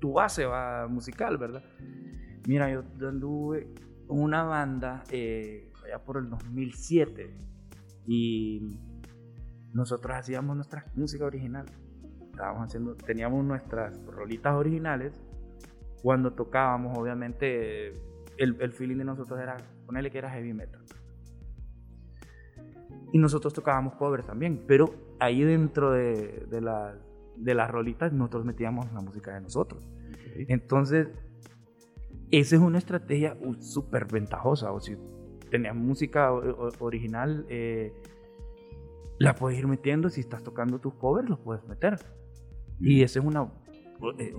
tu 0.00 0.14
base 0.14 0.44
musical, 0.88 1.38
¿verdad? 1.38 1.62
Mira, 2.46 2.70
yo 2.70 3.08
anduve 3.08 3.68
una 4.08 4.42
banda 4.42 5.04
eh, 5.10 5.70
allá 5.84 6.02
por 6.04 6.18
el 6.18 6.28
2007 6.30 7.36
y 8.06 8.78
nosotros 9.72 10.16
hacíamos 10.16 10.56
nuestra 10.56 10.86
música 10.94 11.24
original. 11.24 11.66
Estábamos 12.30 12.68
haciendo, 12.68 12.94
teníamos 12.96 13.44
nuestras 13.44 14.02
rolitas 14.06 14.54
originales. 14.54 15.20
Cuando 16.02 16.32
tocábamos, 16.32 16.96
obviamente, 16.96 17.92
el, 18.36 18.56
el 18.60 18.72
feeling 18.72 18.96
de 18.98 19.04
nosotros 19.04 19.38
era, 19.40 19.56
ponerle 19.86 20.10
que 20.10 20.18
era 20.18 20.30
heavy 20.30 20.52
metal. 20.52 20.84
Y 23.12 23.18
nosotros 23.18 23.54
tocábamos 23.54 23.94
covers 23.94 24.26
también, 24.26 24.64
pero 24.66 24.90
ahí 25.18 25.42
dentro 25.42 25.92
de, 25.92 26.46
de, 26.50 26.60
la- 26.60 26.94
de 27.36 27.54
las 27.54 27.70
rolitas 27.70 28.12
nosotros 28.12 28.44
metíamos 28.44 28.92
la 28.92 29.00
música 29.00 29.34
de 29.34 29.40
nosotros. 29.40 29.88
Entonces, 30.48 31.08
esa 32.30 32.56
es 32.56 32.60
una 32.62 32.78
estrategia 32.78 33.36
uh, 33.40 33.54
súper 33.54 34.06
ventajosa. 34.06 34.72
O 34.72 34.80
si 34.80 34.96
tenías 35.50 35.74
música 35.74 36.30
original, 36.32 37.46
eh, 37.48 37.92
la 39.18 39.34
puedes 39.34 39.58
ir 39.58 39.66
metiendo. 39.66 40.10
Si 40.10 40.20
estás 40.20 40.44
tocando 40.44 40.78
tus 40.78 40.94
covers, 40.94 41.28
los 41.28 41.38
puedes 41.40 41.66
meter. 41.66 41.96
Y 42.78 43.02
esa 43.02 43.18
es 43.20 43.24
una, 43.24 43.50
eh, 44.18 44.34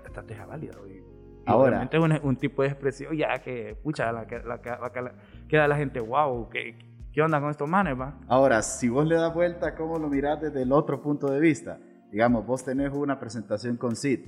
una 0.00 0.08
estrategia 0.08 0.46
válida. 0.46 0.74
y- 0.88 1.02
Ahora- 1.46 1.68
obviamente 1.70 1.96
es 1.98 2.02
un, 2.02 2.28
un 2.28 2.36
tipo 2.36 2.62
de 2.62 2.68
expresión 2.68 3.14
ya 3.16 3.38
que, 3.42 3.76
pucha, 3.82 4.10
la, 4.12 4.22
la, 4.22 4.46
la 4.46 4.90
que- 4.92 5.02
la- 5.02 5.14
queda 5.48 5.68
la 5.68 5.76
gente, 5.76 6.00
wow, 6.00 6.48
¿qué, 6.48 6.78
qué 7.12 7.20
onda 7.22 7.38
con 7.40 7.50
estos 7.50 7.68
manes, 7.68 7.98
va? 8.00 8.18
Ahora, 8.28 8.62
si 8.62 8.88
vos 8.88 9.06
le 9.06 9.16
das 9.16 9.32
vuelta, 9.34 9.74
¿cómo 9.74 9.98
lo 9.98 10.08
mirás 10.08 10.40
desde 10.40 10.62
el 10.62 10.72
otro 10.72 11.02
punto 11.02 11.30
de 11.30 11.40
vista? 11.40 11.78
Digamos, 12.10 12.46
vos 12.46 12.64
tenés 12.64 12.90
una 12.92 13.18
presentación 13.20 13.76
con 13.76 13.94
Sid. 13.96 14.20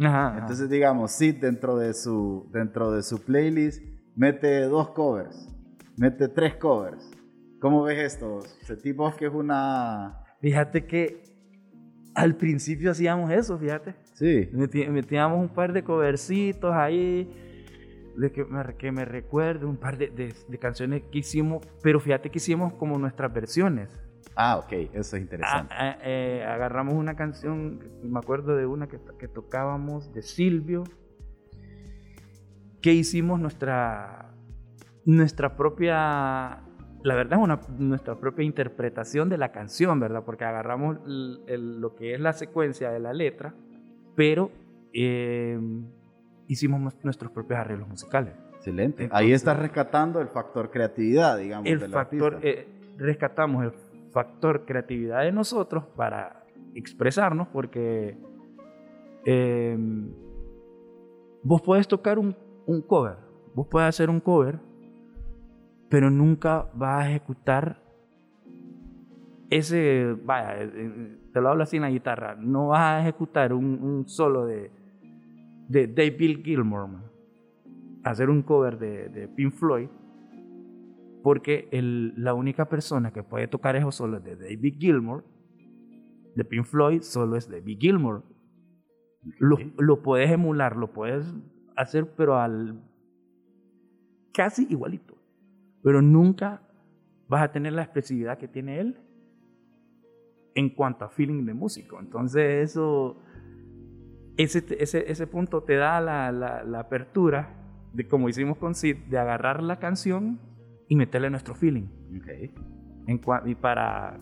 Ajá, 0.00 0.28
ajá. 0.28 0.38
Entonces, 0.40 0.68
digamos, 0.68 1.12
Sid 1.12 1.36
dentro 1.40 1.76
de 1.76 1.94
su, 1.94 2.48
dentro 2.52 2.90
de 2.90 3.02
su 3.04 3.22
playlist 3.24 3.80
mete 4.16 4.62
dos 4.62 4.90
covers, 4.90 5.48
mete 5.96 6.26
tres 6.28 6.56
covers. 6.56 7.08
¿Cómo 7.60 7.82
ves 7.84 8.14
esto? 8.14 8.40
¿Sentís 8.62 8.96
vos 8.96 9.14
que 9.14 9.26
es 9.26 9.32
una... 9.32 10.20
Fíjate 10.40 10.86
que 10.86 11.22
al 12.14 12.36
principio 12.36 12.90
hacíamos 12.90 13.30
eso, 13.30 13.58
fíjate. 13.58 13.94
Sí. 14.14 14.48
Metíamos 14.52 15.40
un 15.40 15.48
par 15.48 15.72
de 15.72 15.82
covercitos 15.82 16.72
ahí, 16.72 17.28
de 18.16 18.30
que 18.30 18.44
me, 18.44 18.76
que 18.76 18.92
me 18.92 19.04
recuerde, 19.04 19.66
un 19.66 19.76
par 19.76 19.98
de, 19.98 20.08
de- 20.10 20.34
de 20.48 20.58
canciones 20.58 21.02
que 21.10 21.18
hicimos, 21.18 21.66
pero 21.82 21.98
fíjate 21.98 22.30
que 22.30 22.38
hicimos 22.38 22.72
como 22.74 22.98
nuestras 22.98 23.32
versiones. 23.32 23.88
Ah, 24.36 24.56
ok, 24.58 24.72
eso 24.72 24.98
es 25.00 25.14
Ah, 25.14 25.18
interesante. 25.18 25.74
ah, 25.76 25.98
eh, 26.02 26.44
agarramos 26.48 26.94
una 26.94 27.14
canción, 27.14 27.80
me 28.02 28.18
acuerdo 28.18 28.56
de 28.56 28.66
una 28.66 28.86
que, 28.88 28.98
que 29.18 29.28
tocábamos 29.28 30.12
de 30.12 30.22
Silvio, 30.22 30.84
que 32.82 32.92
hicimos 32.92 33.40
nuestra, 33.40 34.34
nuestra 35.04 35.56
propia, 35.56 36.63
la 37.04 37.14
verdad 37.14 37.38
es 37.38 37.44
una, 37.44 37.60
nuestra 37.78 38.16
propia 38.18 38.44
interpretación 38.44 39.28
de 39.28 39.38
la 39.38 39.52
canción, 39.52 40.00
¿verdad? 40.00 40.24
Porque 40.24 40.44
agarramos 40.44 40.98
el- 41.06 41.40
el- 41.46 41.80
lo 41.80 41.94
que 41.94 42.14
es 42.14 42.20
la 42.20 42.32
secuencia 42.32 42.90
de 42.90 42.98
la 42.98 43.12
letra, 43.12 43.54
pero 44.16 44.50
eh, 44.92 45.58
hicimos 46.48 46.80
nues- 46.80 46.96
nuestros 47.02 47.30
propios 47.32 47.58
arreglos 47.60 47.88
musicales. 47.88 48.32
Excelente. 48.56 49.08
Ahí 49.12 49.32
estás 49.32 49.58
rescatando 49.58 50.20
el 50.20 50.28
factor 50.28 50.70
creatividad, 50.70 51.36
digamos, 51.38 51.66
el 51.70 51.80
del 51.80 51.90
factor, 51.90 52.38
eh, 52.42 52.66
rescatamos 52.96 53.64
el 53.64 53.72
factor 54.12 54.64
creatividad 54.64 55.22
de 55.22 55.32
nosotros 55.32 55.84
para 55.96 56.44
expresarnos, 56.74 57.48
porque 57.48 58.16
eh, 59.26 59.76
vos 61.42 61.60
podés 61.62 61.86
tocar 61.88 62.18
un, 62.18 62.34
un 62.66 62.80
cover, 62.82 63.16
vos 63.54 63.66
podés 63.66 63.88
hacer 63.88 64.08
un 64.10 64.20
cover, 64.20 64.58
pero 65.88 66.10
nunca 66.10 66.70
vas 66.74 67.04
a 67.04 67.10
ejecutar 67.10 67.82
ese, 69.50 70.16
vaya, 70.24 70.62
eh, 70.62 70.70
eh, 70.74 71.18
te 71.32 71.40
lo 71.40 71.50
hablo 71.50 71.62
así 71.62 71.76
en 71.76 71.82
la 71.82 71.90
guitarra, 71.90 72.34
no 72.36 72.68
vas 72.68 72.80
a 72.80 73.00
ejecutar 73.00 73.52
un, 73.52 73.82
un 73.82 74.08
solo 74.08 74.46
de, 74.46 74.70
de 75.68 75.86
David 75.86 76.40
Gilmour, 76.44 76.88
man. 76.88 77.04
hacer 78.02 78.30
un 78.30 78.42
cover 78.42 78.78
de, 78.78 79.08
de 79.08 79.28
Pink 79.28 79.52
Floyd, 79.52 79.88
porque 81.22 81.68
el- 81.72 82.12
la 82.16 82.34
única 82.34 82.68
persona 82.68 83.12
que 83.12 83.22
puede 83.22 83.46
tocar 83.48 83.76
esos 83.76 83.94
solos 83.94 84.22
de 84.24 84.36
David 84.36 84.74
Gilmour, 84.78 85.24
de 86.34 86.44
Pink 86.44 86.64
Floyd, 86.64 87.02
solo 87.02 87.36
es 87.36 87.48
David 87.48 87.78
Gilmour. 87.80 88.22
Lo, 89.38 89.56
lo 89.78 90.02
puedes 90.02 90.30
emular, 90.30 90.76
lo 90.76 90.92
puedes 90.92 91.32
hacer, 91.76 92.12
pero 92.16 92.36
al 92.38 92.78
casi 94.34 94.66
igualito. 94.68 95.13
Pero 95.84 96.02
nunca 96.02 96.62
vas 97.28 97.42
a 97.42 97.52
tener 97.52 97.74
la 97.74 97.82
expresividad 97.82 98.38
que 98.38 98.48
tiene 98.48 98.80
él 98.80 98.98
en 100.54 100.70
cuanto 100.70 101.04
a 101.04 101.10
feeling 101.10 101.44
de 101.44 101.54
músico. 101.54 102.00
Entonces 102.00 102.70
eso, 102.70 103.22
ese, 104.36 104.64
ese, 104.80 105.10
ese 105.10 105.26
punto 105.26 105.62
te 105.62 105.76
da 105.76 106.00
la, 106.00 106.32
la, 106.32 106.64
la 106.64 106.80
apertura 106.80 107.60
de 107.92 108.08
como 108.08 108.28
hicimos 108.28 108.58
con 108.58 108.74
Sid, 108.74 108.96
de 109.08 109.18
agarrar 109.18 109.62
la 109.62 109.78
canción 109.78 110.40
y 110.88 110.96
meterle 110.96 111.30
nuestro 111.30 111.54
feeling. 111.54 111.86
Ok. 112.16 112.28
En 113.06 113.20
y 113.44 113.54
para 113.54 114.18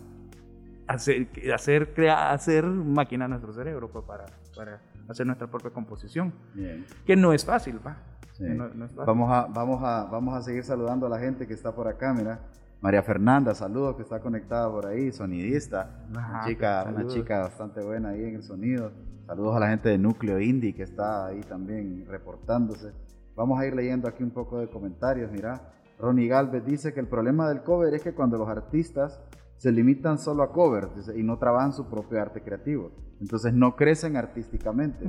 hacer, 0.89 1.29
hacer, 1.55 1.95
crear, 1.95 2.35
hacer 2.35 2.65
máquina 2.67 3.29
nuestro 3.29 3.53
cerebro 3.53 3.91
pues, 3.91 4.05
para, 4.05 4.27
para 4.55 4.83
hacer 5.09 5.27
nuestra 5.27 5.47
propia 5.47 5.71
composición. 5.71 6.33
Bien. 6.55 6.85
Que 7.07 7.17
no 7.17 7.33
es 7.33 7.45
fácil, 7.45 7.79
va. 7.85 7.97
Sí. 8.33 8.45
No- 8.45 8.69
no. 8.69 8.87
Vamos 9.07 9.31
a, 9.31 9.47
vamos, 9.47 9.83
a, 9.83 10.05
vamos 10.05 10.35
a 10.35 10.43
seguir 10.43 10.65
saludando 10.65 11.07
a 11.07 11.09
la 11.09 11.19
gente 11.19 11.47
que 11.47 11.55
está 11.55 11.75
por 11.75 11.89
acá, 11.89 12.13
mira. 12.15 12.41
María 12.81 13.03
Fernanda, 13.03 13.55
saludos, 13.55 13.95
que 13.97 14.03
está 14.03 14.19
conectada 14.21 14.69
por 14.71 14.87
ahí, 14.87 15.13
sonidista. 15.13 16.05
Ajá, 16.17 16.31
una, 16.33 16.45
chica, 16.47 16.85
una 16.89 17.07
chica 17.07 17.39
bastante 17.41 17.81
buena 17.85 18.09
ahí 18.11 18.25
en 18.25 18.35
el 18.37 18.43
sonido. 18.43 18.91
Saludos 19.27 19.55
a 19.57 19.61
la 19.61 19.69
gente 19.69 19.89
de 19.89 19.99
Núcleo 19.99 20.41
Indie 20.41 20.75
que 20.75 20.83
está 20.83 21.27
ahí 21.27 21.41
también 21.43 22.05
reportándose. 22.09 22.93
Vamos 23.37 23.61
a 23.61 23.67
ir 23.67 23.75
leyendo 23.75 24.09
aquí 24.09 24.23
un 24.25 24.31
poco 24.33 24.59
de 24.59 24.69
comentarios, 24.69 25.31
mira. 25.31 25.61
Ronnie 25.99 26.27
Galvez 26.27 26.65
dice 26.67 26.93
que 26.93 26.99
el 26.99 27.07
problema 27.07 27.49
del 27.49 27.63
cover 27.63 27.95
es 27.95 28.03
que 28.03 28.13
cuando 28.15 28.37
los 28.37 28.49
artistas 28.49 29.21
se 29.57 29.71
limitan 29.71 30.19
solo 30.19 30.43
a 30.43 30.51
covers 30.53 30.97
dice, 30.97 31.17
y 31.17 31.23
no 31.23 31.39
trabajan 31.39 31.73
su 31.73 31.89
propio 31.89 32.21
arte 32.21 32.43
creativo, 32.43 32.91
entonces 33.21 33.55
no 33.55 33.77
crecen 33.77 34.17
artísticamente. 34.17 35.05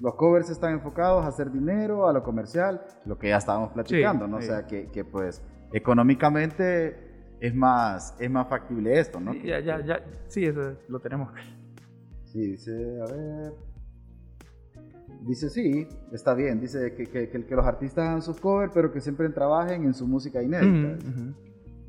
Los 0.00 0.14
covers 0.14 0.48
están 0.48 0.72
enfocados 0.72 1.24
a 1.24 1.28
hacer 1.28 1.52
dinero, 1.52 2.08
a 2.08 2.12
lo 2.12 2.22
comercial, 2.22 2.82
lo 3.04 3.18
que 3.18 3.28
ya 3.28 3.36
estábamos 3.36 3.72
platicando, 3.72 4.26
¿no? 4.26 4.40
sí. 4.40 4.48
O 4.48 4.50
sea, 4.50 4.66
que, 4.66 4.90
que, 4.90 5.04
pues 5.04 5.42
económicamente 5.72 7.36
es 7.40 7.54
más, 7.54 8.16
es 8.18 8.30
más 8.30 8.48
factible 8.48 8.98
esto, 8.98 9.20
¿no? 9.20 9.32
Sí, 9.32 9.42
ya, 9.44 9.60
ya, 9.60 9.84
ya, 9.84 10.02
sí, 10.28 10.44
eso 10.44 10.76
lo 10.88 11.00
tenemos. 11.00 11.32
Sí, 12.24 12.52
dice, 12.52 13.00
a 13.00 13.12
ver. 13.12 13.52
Dice, 15.22 15.50
sí, 15.50 15.86
está 16.12 16.32
bien. 16.34 16.60
Dice 16.60 16.94
que, 16.94 17.06
que, 17.06 17.28
que, 17.28 17.54
los 17.54 17.66
artistas 17.66 18.06
hagan 18.06 18.22
sus 18.22 18.40
covers, 18.40 18.72
pero 18.72 18.92
que 18.92 19.00
siempre 19.00 19.28
trabajen 19.30 19.84
en 19.84 19.94
su 19.94 20.06
música 20.06 20.42
inédita. 20.42 20.96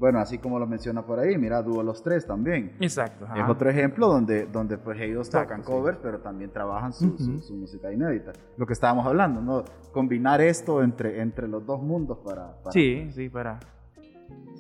Bueno, 0.02 0.18
así 0.18 0.40
como 0.40 0.58
lo 0.58 0.66
menciona 0.66 1.06
por 1.06 1.20
ahí, 1.20 1.38
mira, 1.38 1.62
Dúo 1.62 1.84
Los 1.84 2.02
Tres 2.02 2.26
también. 2.26 2.76
Exacto. 2.80 3.28
Es 3.36 3.48
otro 3.48 3.70
ejemplo 3.70 4.08
donde, 4.08 4.48
donde 4.48 4.80
pues 4.80 5.00
ellos 5.00 5.30
tocan 5.30 5.62
covers, 5.62 6.00
pero 6.02 6.20
también 6.22 6.50
trabajan 6.50 6.92
su, 6.92 7.16
su, 7.20 7.54
música 7.54 7.94
inédita. 7.94 8.34
Lo 8.58 8.66
que 8.66 8.74
estábamos 8.74 9.06
hablando, 9.06 9.42
¿no? 9.42 9.64
Combinar 9.92 10.42
esto 10.42 10.82
entre, 10.82 11.22
entre 11.22 11.48
los 11.48 11.64
dos 11.68 11.84
mundos 11.84 12.18
para... 12.18 12.56
sí, 12.72 13.12
sí, 13.14 13.30
para... 13.30 13.60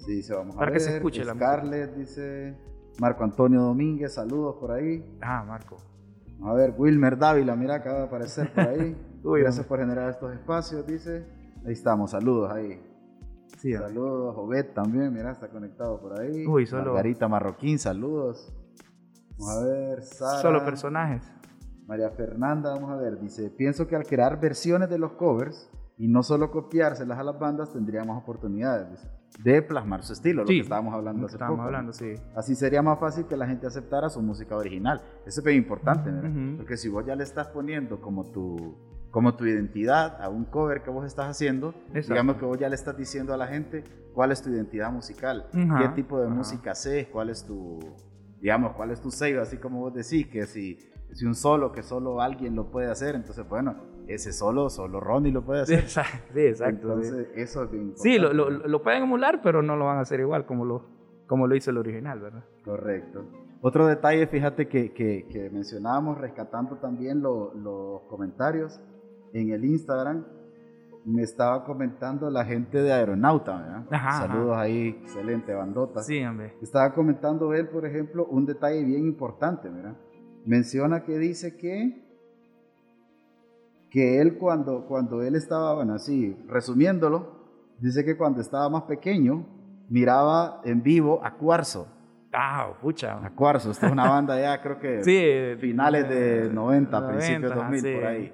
Sí, 0.05 0.21
se 0.21 0.35
vamos 0.35 0.55
a 0.55 0.59
ver. 0.59 0.73
que 0.73 0.79
se 0.79 0.97
escuche 0.97 1.25
la 1.25 1.33
Scarlett 1.33 1.95
dice... 1.95 2.55
Marco 2.99 3.23
Antonio 3.23 3.61
Domínguez, 3.61 4.13
saludos 4.13 4.57
por 4.59 4.71
ahí. 4.71 5.03
Ah, 5.21 5.43
Marco. 5.43 5.77
A 6.43 6.53
ver, 6.53 6.75
Wilmer 6.77 7.17
Dávila, 7.17 7.55
mira, 7.55 7.77
acaba 7.77 7.97
de 7.97 8.05
aparecer 8.05 8.53
por 8.53 8.67
ahí. 8.67 8.95
Gracias 9.23 9.65
por 9.65 9.79
generar 9.79 10.07
estos 10.11 10.31
espacios, 10.35 10.85
dice. 10.85 11.25
Ahí 11.65 11.73
estamos, 11.73 12.11
saludos 12.11 12.51
ahí. 12.51 12.90
Sí, 13.57 13.73
saludos, 13.73 14.35
Obed 14.37 14.73
también, 14.73 15.13
mira, 15.13 15.31
está 15.31 15.47
conectado 15.49 15.99
por 15.99 16.19
ahí. 16.19 16.45
Uy, 16.47 16.65
solo. 16.65 16.93
Margarita 16.93 17.27
Marroquín, 17.27 17.77
saludos. 17.79 18.51
Vamos 19.37 19.57
a 19.57 19.65
ver, 19.65 20.01
Sara. 20.01 20.41
Solo 20.41 20.65
personajes. 20.65 21.31
María 21.87 22.09
Fernanda, 22.09 22.73
vamos 22.73 22.91
a 22.91 22.95
ver, 22.95 23.19
dice, 23.19 23.49
pienso 23.49 23.87
que 23.87 23.95
al 23.95 24.05
crear 24.05 24.39
versiones 24.39 24.89
de 24.89 24.97
los 24.97 25.13
covers 25.13 25.69
y 25.97 26.07
no 26.07 26.23
solo 26.23 26.49
copiárselas 26.49 27.19
a 27.19 27.23
las 27.23 27.37
bandas, 27.37 27.73
tendríamos 27.73 28.17
oportunidades 28.17 29.07
de 29.43 29.61
plasmar 29.61 30.03
su 30.03 30.13
estilo, 30.13 30.43
lo 30.43 30.47
que 30.47 30.59
estábamos 30.59 30.93
hablando 30.93 31.25
hace 31.25 31.35
estábamos 31.35 31.65
hablando, 31.65 31.93
sí. 31.93 32.15
Así 32.35 32.55
sería 32.55 32.81
más 32.81 32.99
fácil 32.99 33.25
que 33.25 33.37
la 33.37 33.47
gente 33.47 33.67
aceptara 33.67 34.09
su 34.09 34.21
música 34.21 34.55
original. 34.55 35.01
Eso 35.25 35.41
es 35.41 35.45
bien 35.45 35.57
importante, 35.57 36.11
porque 36.57 36.77
si 36.77 36.89
vos 36.89 37.05
ya 37.05 37.15
le 37.15 37.23
estás 37.23 37.47
poniendo 37.49 37.99
como 37.99 38.31
tu 38.31 38.75
como 39.11 39.35
tu 39.35 39.45
identidad 39.45 40.21
a 40.21 40.29
un 40.29 40.45
cover 40.45 40.81
que 40.81 40.89
vos 40.89 41.05
estás 41.05 41.27
haciendo, 41.27 41.75
digamos 41.93 42.37
que 42.37 42.45
vos 42.45 42.57
ya 42.57 42.69
le 42.69 42.75
estás 42.75 42.97
diciendo 42.97 43.33
a 43.33 43.37
la 43.37 43.47
gente 43.47 43.83
cuál 44.13 44.31
es 44.31 44.41
tu 44.41 44.49
identidad 44.49 44.91
musical, 44.91 45.47
qué 45.51 45.89
tipo 45.95 46.19
de 46.19 46.27
música 46.27 46.71
haces, 46.71 47.07
cuál 47.07 47.29
es 47.29 47.45
tu, 47.45 47.79
digamos, 48.39 48.73
cuál 48.73 48.91
es 48.91 49.01
tu 49.01 49.11
sello, 49.11 49.41
así 49.41 49.57
como 49.57 49.81
vos 49.81 49.93
decís, 49.93 50.27
que 50.27 50.45
si, 50.47 50.79
si 51.11 51.25
un 51.25 51.35
solo 51.35 51.73
que 51.73 51.83
solo 51.83 52.21
alguien 52.21 52.55
lo 52.55 52.71
puede 52.71 52.89
hacer, 52.89 53.15
entonces 53.15 53.47
bueno, 53.47 53.75
ese 54.07 54.31
solo, 54.31 54.69
solo 54.69 54.99
Ronnie 54.99 55.31
lo 55.31 55.43
puede 55.43 55.61
hacer. 55.61 55.87
Sí, 55.87 55.99
exacto. 56.35 56.87
Entonces 56.87 57.27
eso 57.35 57.63
es 57.63 57.71
bien. 57.71 57.93
Sí, 57.97 58.17
lo, 58.17 58.33
lo, 58.33 58.49
lo, 58.49 58.81
pueden 58.81 59.03
emular, 59.03 59.41
pero 59.41 59.61
no 59.61 59.75
lo 59.75 59.85
van 59.85 59.97
a 59.97 60.01
hacer 60.01 60.21
igual 60.21 60.45
como 60.45 60.65
lo, 60.65 60.85
como 61.27 61.47
lo 61.47 61.55
hizo 61.55 61.71
el 61.71 61.77
original, 61.77 62.19
¿verdad? 62.19 62.43
Correcto. 62.63 63.25
Otro 63.61 63.85
detalle, 63.85 64.25
fíjate 64.25 64.67
que, 64.67 64.91
que, 64.91 65.27
que 65.29 65.49
mencionábamos 65.49 66.17
rescatando 66.17 66.77
también 66.77 67.21
los 67.21 68.01
comentarios 68.09 68.81
en 69.33 69.51
el 69.51 69.65
Instagram 69.65 70.25
me 71.05 71.23
estaba 71.23 71.63
comentando 71.65 72.29
la 72.29 72.45
gente 72.45 72.81
de 72.81 72.93
Aeronauta, 72.93 73.57
¿verdad? 73.57 74.19
Saludos 74.19 74.57
ahí, 74.57 74.89
excelente 75.01 75.53
bandota. 75.53 76.03
Sí, 76.03 76.23
hombre. 76.23 76.53
Estaba 76.61 76.93
comentando 76.93 77.53
él, 77.53 77.69
por 77.69 77.85
ejemplo, 77.85 78.25
un 78.27 78.45
detalle 78.45 78.83
bien 78.83 79.05
importante, 79.05 79.69
¿verdad? 79.69 79.95
Menciona 80.45 81.03
que 81.03 81.17
dice 81.17 81.57
que 81.57 82.07
que 83.89 84.21
él 84.21 84.37
cuando, 84.37 84.85
cuando 84.87 85.21
él 85.21 85.35
estaba, 85.35 85.75
bueno, 85.75 85.95
así, 85.95 86.33
resumiéndolo, 86.47 87.41
dice 87.79 88.05
que 88.05 88.15
cuando 88.15 88.39
estaba 88.39 88.69
más 88.69 88.83
pequeño 88.83 89.45
miraba 89.89 90.61
en 90.63 90.81
vivo 90.81 91.19
a 91.25 91.35
Cuarzo 91.35 91.87
Ah, 92.33 92.73
pucha. 92.81 93.17
A 93.23 93.29
Cuarzo, 93.31 93.71
esta 93.71 93.87
es 93.87 93.91
una 93.91 94.09
banda 94.09 94.39
ya 94.39 94.61
creo 94.61 94.79
que 94.79 95.03
sí, 95.03 95.59
finales 95.59 96.07
de 96.07 96.49
90, 96.51 97.07
principios 97.07 97.53
de 97.53 97.55
2000, 97.55 97.93
por 97.95 98.05
ahí. 98.05 98.33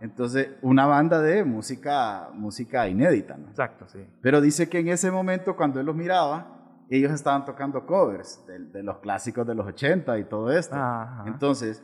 Entonces, 0.00 0.50
una 0.62 0.86
banda 0.86 1.20
de 1.20 1.44
música, 1.44 2.30
música 2.32 2.88
inédita, 2.88 3.36
¿no? 3.36 3.48
Exacto, 3.48 3.86
sí. 3.88 4.06
Pero 4.20 4.40
dice 4.40 4.68
que 4.68 4.78
en 4.78 4.88
ese 4.88 5.10
momento, 5.10 5.56
cuando 5.56 5.80
él 5.80 5.86
los 5.86 5.96
miraba, 5.96 6.84
ellos 6.88 7.12
estaban 7.12 7.44
tocando 7.44 7.86
covers 7.86 8.44
de, 8.46 8.82
los 8.82 8.98
clásicos 8.98 9.46
de 9.46 9.54
los 9.54 9.66
80 9.66 10.18
y 10.18 10.24
todo 10.24 10.52
esto. 10.52 10.76
Entonces, 11.26 11.82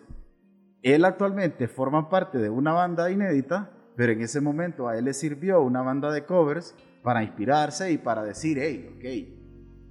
él 0.83 1.05
actualmente 1.05 1.67
forma 1.67 2.09
parte 2.09 2.39
de 2.39 2.51
una 2.51 2.73
banda 2.73 3.11
inédita, 3.11 3.71
pero 3.97 4.13
en 4.13 4.21
ese 4.21 4.41
momento 4.41 4.89
a 4.89 4.97
él 4.97 5.07
le 5.07 5.15
sirvió 5.15 5.61
una 5.63 5.83
banda 5.83 6.13
de 6.13 6.25
covers 6.25 6.77
para 7.03 7.23
inspirarse 7.23 7.91
y 7.91 7.99
para 7.99 8.23
decir, 8.23 8.59
hey, 8.61 8.95
ok, 8.97 9.38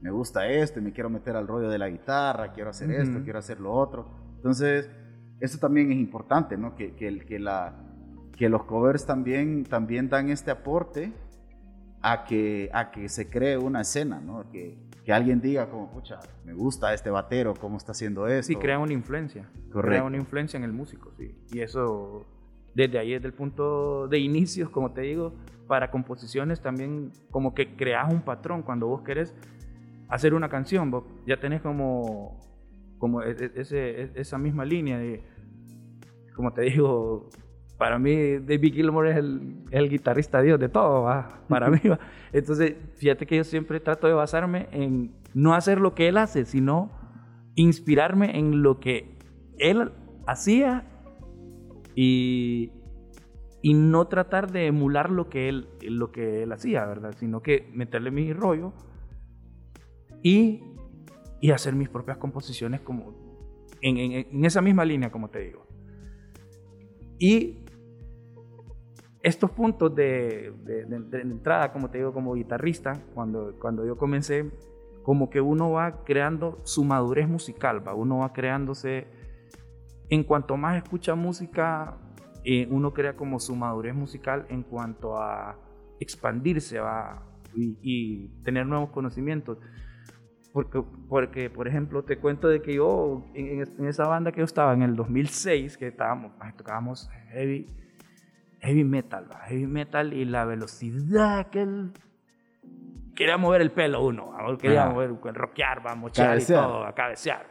me 0.01 0.11
gusta 0.11 0.47
esto 0.47 0.81
me 0.81 0.91
quiero 0.91 1.09
meter 1.09 1.35
al 1.35 1.47
rollo 1.47 1.69
de 1.69 1.77
la 1.77 1.89
guitarra, 1.89 2.51
quiero 2.53 2.69
hacer 2.69 2.91
esto, 2.91 3.21
quiero 3.23 3.39
hacer 3.39 3.59
lo 3.59 3.73
otro. 3.73 4.07
Entonces, 4.35 4.89
eso 5.39 5.57
también 5.57 5.91
es 5.91 5.97
importante, 5.97 6.57
¿no? 6.57 6.75
Que, 6.75 6.93
que, 6.93 7.19
que, 7.19 7.39
la, 7.39 7.75
que 8.35 8.49
los 8.49 8.63
covers 8.63 9.05
también, 9.05 9.63
también 9.63 10.09
dan 10.09 10.29
este 10.29 10.51
aporte 10.51 11.13
a 12.01 12.25
que, 12.25 12.69
a 12.73 12.91
que 12.91 13.09
se 13.09 13.29
cree 13.29 13.57
una 13.57 13.81
escena, 13.81 14.19
¿no? 14.19 14.49
Que, 14.51 14.77
que 15.03 15.13
alguien 15.13 15.41
diga 15.41 15.69
como, 15.69 15.91
pucha, 15.91 16.19
me 16.45 16.53
gusta 16.53 16.93
este 16.93 17.09
batero, 17.09 17.53
cómo 17.55 17.77
está 17.77 17.93
haciendo 17.93 18.27
esto. 18.27 18.53
Sí, 18.53 18.55
crea 18.55 18.77
una 18.77 18.93
influencia. 18.93 19.49
Correcto. 19.71 19.81
Crea 19.81 20.03
una 20.03 20.17
influencia 20.17 20.57
en 20.57 20.63
el 20.63 20.73
músico, 20.73 21.11
sí. 21.17 21.35
Y 21.51 21.59
eso, 21.59 22.25
desde 22.75 22.99
ahí, 22.99 23.13
desde 23.13 23.27
el 23.27 23.33
punto 23.33 24.07
de 24.07 24.19
inicios, 24.19 24.69
como 24.69 24.91
te 24.91 25.01
digo, 25.01 25.33
para 25.67 25.91
composiciones 25.91 26.61
también 26.61 27.11
como 27.29 27.53
que 27.53 27.75
creas 27.75 28.11
un 28.11 28.21
patrón 28.21 28.63
cuando 28.63 28.87
vos 28.87 29.01
querés 29.01 29.33
hacer 30.09 30.33
una 30.33 30.49
canción, 30.49 30.91
vos 30.91 31.03
ya 31.25 31.39
tenés 31.39 31.61
como, 31.61 32.39
como 32.97 33.21
e, 33.21 33.31
e, 33.31 33.51
ese, 33.55 34.01
e, 34.01 34.11
esa 34.15 34.37
misma 34.37 34.65
línea 34.65 34.97
de, 34.97 35.23
como 36.35 36.53
te 36.53 36.61
digo, 36.61 37.29
para 37.77 37.99
mí 37.99 38.39
David 38.39 38.73
Gilmour 38.73 39.07
es 39.07 39.17
el, 39.17 39.63
el 39.71 39.89
guitarrista 39.89 40.41
Dios 40.41 40.59
de 40.59 40.69
todo, 40.69 41.03
¿va? 41.03 41.41
para 41.47 41.69
mí. 41.69 41.79
¿va? 41.89 41.99
Entonces, 42.33 42.75
fíjate 42.95 43.25
que 43.25 43.37
yo 43.37 43.43
siempre 43.43 43.79
trato 43.79 44.07
de 44.07 44.13
basarme 44.13 44.67
en 44.71 45.15
no 45.33 45.53
hacer 45.53 45.79
lo 45.79 45.93
que 45.93 46.07
él 46.07 46.17
hace, 46.17 46.45
sino 46.45 46.91
inspirarme 47.55 48.37
en 48.37 48.63
lo 48.63 48.79
que 48.79 49.17
él 49.59 49.91
hacía 50.25 50.85
y, 51.95 52.71
y 53.61 53.73
no 53.73 54.07
tratar 54.07 54.51
de 54.51 54.67
emular 54.67 55.09
lo 55.09 55.29
que 55.29 55.49
él, 55.49 55.67
lo 55.81 56.11
que 56.11 56.43
él 56.43 56.51
hacía, 56.51 56.85
¿verdad? 56.85 57.13
Sino 57.17 57.41
que 57.41 57.69
meterle 57.73 58.11
mi 58.11 58.33
rollo 58.33 58.73
y, 60.23 60.63
y 61.39 61.51
hacer 61.51 61.75
mis 61.75 61.89
propias 61.89 62.17
composiciones 62.17 62.81
como 62.81 63.13
en, 63.81 63.97
en, 63.97 64.45
esa 64.45 64.61
misma 64.61 64.85
línea, 64.85 65.11
como 65.11 65.29
te 65.29 65.39
digo. 65.39 65.65
Y 67.19 67.59
estos 69.21 69.51
puntos 69.51 69.93
de, 69.95 70.53
entrada, 71.11 71.71
como 71.71 71.89
te 71.89 71.97
digo, 71.99 72.13
como 72.13 72.33
guitarrista, 72.33 72.93
cuando, 73.13 73.55
cuando 73.59 73.85
yo 73.85 73.97
comencé, 73.97 74.51
como 75.03 75.29
que 75.29 75.41
uno 75.41 75.71
va 75.71 76.03
creando 76.03 76.57
su 76.63 76.83
madurez 76.83 77.27
musical, 77.27 77.85
¿va? 77.85 77.93
uno 77.93 78.19
va 78.19 78.33
creándose, 78.33 79.07
en 80.09 80.23
cuanto 80.23 80.57
más 80.57 80.81
escucha 80.81 81.15
música, 81.15 81.97
eh, 82.43 82.67
uno 82.69 82.93
crea 82.93 83.15
como 83.15 83.39
su 83.39 83.55
madurez 83.55 83.95
musical 83.95 84.45
en 84.49 84.63
cuanto 84.63 85.17
a 85.17 85.59
expandirse 85.99 86.79
¿va? 86.79 87.23
Y 87.55 88.29
tener 88.43 88.65
nuevos 88.65 88.91
conocimientos. 88.91 89.57
Porque, 90.53 90.81
porque, 91.07 91.49
por 91.49 91.67
ejemplo, 91.67 92.03
te 92.03 92.17
cuento 92.17 92.47
de 92.47 92.61
que 92.61 92.75
yo, 92.75 93.25
en, 93.33 93.85
esa 93.85 94.07
banda 94.07 94.31
que 94.31 94.39
yo 94.39 94.45
estaba 94.45 94.73
en 94.73 94.81
el 94.81 94.95
2006, 94.95 95.77
que 95.77 95.87
estábamos, 95.87 96.31
tocábamos 96.57 97.09
heavy, 97.29 97.67
heavy 98.59 98.83
metal, 98.83 99.27
heavy 99.45 99.67
metal 99.67 100.13
y 100.13 100.25
la 100.25 100.45
velocidad 100.45 101.47
que 101.49 101.61
él 101.61 101.91
quería 103.15 103.37
mover 103.37 103.61
el 103.61 103.71
pelo 103.71 104.03
uno, 104.05 104.33
quería 104.59 104.87
mover, 104.87 105.15
rockear, 105.33 105.85
va, 105.85 105.95
mochar 105.95 106.39
y 106.39 106.45
todo, 106.45 106.85
a 106.85 106.93
cabecear. 106.93 107.45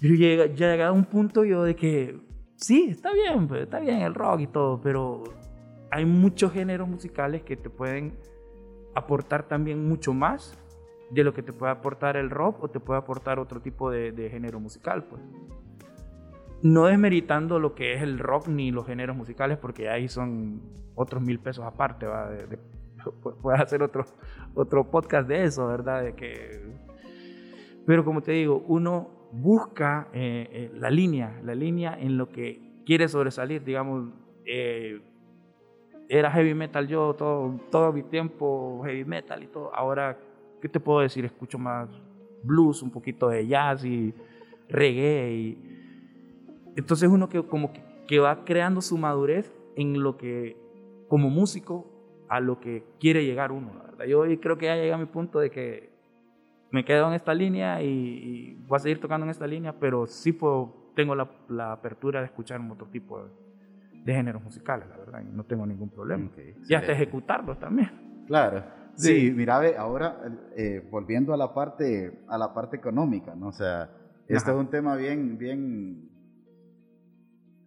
Pero 0.00 0.14
llega, 0.14 0.46
llega 0.46 0.88
a 0.88 0.92
un 0.92 1.04
punto 1.04 1.44
yo 1.44 1.64
de 1.64 1.76
que, 1.76 2.18
sí, 2.56 2.88
está 2.90 3.12
bien, 3.12 3.46
pues, 3.46 3.62
está 3.62 3.80
bien 3.80 4.00
el 4.00 4.14
rock 4.14 4.40
y 4.40 4.46
todo, 4.46 4.80
pero 4.80 5.24
hay 5.90 6.06
muchos 6.06 6.52
géneros 6.52 6.88
musicales 6.88 7.42
que 7.42 7.56
te 7.56 7.68
pueden 7.68 8.16
aportar 8.94 9.44
también 9.44 9.86
mucho 9.86 10.14
más 10.14 10.58
de 11.10 11.24
lo 11.24 11.34
que 11.34 11.42
te 11.42 11.52
puede 11.52 11.72
aportar 11.72 12.16
el 12.16 12.30
rock 12.30 12.62
o 12.62 12.68
te 12.68 12.80
puede 12.80 12.98
aportar 12.98 13.38
otro 13.38 13.60
tipo 13.60 13.90
de, 13.90 14.28
género 14.30 14.60
musical, 14.60 15.04
pues. 15.04 15.22
No 16.62 16.86
desmeritando 16.86 17.58
lo 17.58 17.74
que 17.74 17.94
es 17.94 18.02
el 18.02 18.18
rock 18.18 18.48
ni 18.48 18.70
los 18.70 18.86
géneros 18.86 19.16
musicales, 19.16 19.58
porque 19.58 19.88
ahí 19.88 20.08
son 20.08 20.60
otros 20.94 21.22
mil 21.22 21.40
pesos 21.40 21.64
aparte, 21.64 22.06
¿va? 22.06 22.30
puedes 23.42 23.60
hacer 23.60 23.82
otro, 23.82 24.04
otro 24.54 24.90
podcast 24.90 25.26
de 25.26 25.44
eso, 25.44 25.66
¿verdad? 25.66 26.02
De 26.02 26.14
que... 26.14 26.60
Pero 27.86 28.04
como 28.04 28.20
te 28.20 28.32
digo, 28.32 28.62
uno 28.68 29.28
busca 29.32 30.08
eh, 30.12 30.48
eh, 30.52 30.70
la 30.74 30.90
línea, 30.90 31.40
la 31.42 31.54
línea 31.54 31.96
en 31.98 32.18
lo 32.18 32.28
que 32.28 32.82
quiere 32.84 33.08
sobresalir, 33.08 33.64
digamos, 33.64 34.12
eh, 34.44 35.00
era 36.08 36.30
heavy 36.30 36.54
metal 36.54 36.88
yo 36.88 37.14
todo, 37.14 37.58
todo 37.70 37.92
mi 37.92 38.02
tiempo, 38.02 38.82
heavy 38.84 39.04
metal 39.04 39.42
y 39.42 39.46
todo, 39.46 39.74
ahora 39.74 40.18
¿qué 40.60 40.68
te 40.68 40.80
puedo 40.80 41.00
decir? 41.00 41.24
Escucho 41.24 41.58
más 41.58 41.88
blues, 42.42 42.82
un 42.82 42.90
poquito 42.90 43.28
de 43.28 43.46
jazz 43.46 43.84
y 43.84 44.14
reggae. 44.68 45.32
Y... 45.32 46.72
Entonces 46.76 47.08
uno 47.08 47.28
que 47.28 47.42
como 47.42 47.72
que 48.06 48.18
va 48.18 48.44
creando 48.44 48.80
su 48.80 48.98
madurez 48.98 49.54
en 49.76 50.02
lo 50.02 50.16
que, 50.16 50.56
como 51.08 51.30
músico, 51.30 51.86
a 52.28 52.40
lo 52.40 52.60
que 52.60 52.84
quiere 52.98 53.24
llegar 53.24 53.52
uno, 53.52 53.72
la 53.74 53.84
verdad. 53.84 54.04
Yo 54.06 54.24
creo 54.40 54.58
que 54.58 54.66
ya 54.66 54.76
llega 54.76 54.94
a 54.94 54.98
mi 54.98 55.06
punto 55.06 55.38
de 55.40 55.50
que 55.50 55.90
me 56.70 56.84
quedo 56.84 57.08
en 57.08 57.14
esta 57.14 57.34
línea 57.34 57.82
y, 57.82 58.54
voy 58.66 58.76
a 58.76 58.80
seguir 58.80 59.00
tocando 59.00 59.26
en 59.26 59.30
esta 59.30 59.46
línea, 59.46 59.78
pero 59.78 60.06
sí 60.06 60.32
puedo, 60.32 60.92
tengo 60.94 61.14
la, 61.14 61.28
la 61.48 61.72
apertura 61.72 62.20
de 62.20 62.26
escuchar 62.26 62.60
otro 62.70 62.86
tipo 62.86 63.22
de, 63.22 63.30
de, 64.04 64.14
géneros 64.14 64.42
musicales, 64.42 64.88
la 64.88 64.96
verdad, 64.96 65.22
y 65.22 65.34
no 65.34 65.44
tengo 65.44 65.66
ningún 65.66 65.90
problema. 65.90 66.30
y 66.68 66.74
hasta 66.74 66.92
ejecutarlos 66.92 67.58
también. 67.58 68.24
Claro. 68.26 68.62
Sí, 68.96 69.32
mira, 69.34 69.60
ahora 69.78 70.20
eh, 70.56 70.86
volviendo 70.90 71.32
a 71.32 71.36
la 71.36 71.54
parte 71.54 72.24
a 72.28 72.36
la 72.38 72.52
parte 72.52 72.76
económica, 72.76 73.34
¿no? 73.34 73.48
O 73.48 73.52
sea, 73.52 73.90
esto 74.28 74.50
es 74.50 74.56
un 74.56 74.68
tema 74.68 74.96
bien 74.96 75.38
bien 75.38 76.10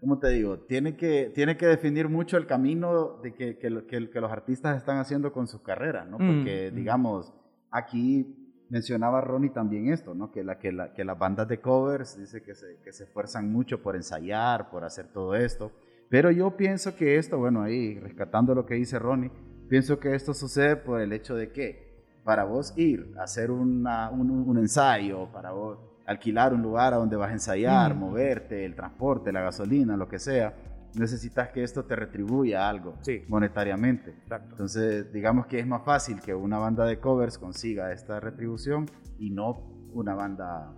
¿cómo 0.03 0.19
te 0.19 0.27
digo? 0.31 0.59
Tiene 0.59 0.97
que, 0.97 1.31
tiene 1.33 1.55
que 1.55 1.65
definir 1.65 2.09
mucho 2.09 2.35
el 2.35 2.45
camino 2.45 3.21
de 3.23 3.33
que, 3.33 3.57
que, 3.57 3.85
que, 3.87 4.19
los 4.19 4.31
artistas 4.33 4.75
están 4.75 4.97
haciendo 4.97 5.31
con 5.31 5.47
sus 5.47 5.61
carreras, 5.61 6.05
¿no? 6.09 6.17
Porque, 6.17 6.69
mm, 6.69 6.73
mm. 6.73 6.75
digamos, 6.75 7.33
aquí 7.71 8.65
mencionaba 8.69 9.21
Ronnie 9.21 9.51
también 9.51 9.93
esto, 9.93 10.13
¿no? 10.13 10.29
Que, 10.29 10.43
la, 10.43 10.59
que, 10.59 10.73
la, 10.73 10.93
que 10.93 11.05
las 11.05 11.17
bandas 11.17 11.47
de 11.47 11.61
covers 11.61 12.19
dice 12.19 12.43
que 12.43 12.53
se, 12.53 12.81
que 12.83 12.91
se 12.91 13.05
esfuerzan 13.05 13.49
mucho 13.49 13.81
por 13.81 13.95
ensayar, 13.95 14.69
por 14.69 14.83
hacer 14.83 15.07
todo 15.07 15.35
esto. 15.35 15.71
Pero 16.09 16.31
yo 16.31 16.57
pienso 16.57 16.97
que 16.97 17.15
esto, 17.15 17.37
bueno, 17.37 17.61
ahí 17.61 17.97
rescatando 17.97 18.53
lo 18.53 18.65
que 18.65 18.73
dice 18.73 18.99
Ronnie, 18.99 19.31
pienso 19.73 19.99
que 19.99 20.13
esto 20.13 20.35
sucede 20.35 20.75
por 20.75 21.01
el 21.01 21.11
hecho 21.13 21.33
de 21.33 21.51
que 21.51 22.05
para 22.23 22.43
vos 22.43 22.75
ir 22.77 23.11
a 23.17 23.23
hacer 23.23 23.49
una, 23.49 24.11
un, 24.11 24.29
un 24.29 24.57
ensayo, 24.59 25.31
para 25.31 25.51
vos 25.51 25.79
alquilar 26.05 26.53
un 26.53 26.61
lugar 26.61 26.93
a 26.93 26.97
donde 26.97 27.15
vas 27.15 27.31
a 27.31 27.33
ensayar, 27.33 27.95
mm. 27.95 27.97
moverte, 27.97 28.65
el 28.65 28.75
transporte, 28.75 29.31
la 29.31 29.41
gasolina, 29.41 29.97
lo 29.97 30.07
que 30.07 30.19
sea, 30.19 30.53
necesitas 30.93 31.49
que 31.49 31.63
esto 31.63 31.85
te 31.85 31.95
retribuya 31.95 32.69
algo 32.69 32.99
monetariamente. 33.27 34.13
Entonces, 34.51 35.11
digamos 35.11 35.47
que 35.47 35.57
es 35.57 35.65
más 35.65 35.83
fácil 35.83 36.21
que 36.21 36.35
una 36.35 36.59
banda 36.59 36.85
de 36.85 36.99
covers 36.99 37.39
consiga 37.39 37.91
esta 37.91 38.19
retribución 38.19 38.85
y 39.17 39.31
no 39.31 39.89
una 39.91 40.13
banda 40.13 40.71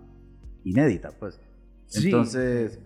inédita, 0.64 1.10
pues. 1.20 1.38
Entonces, 2.02 2.80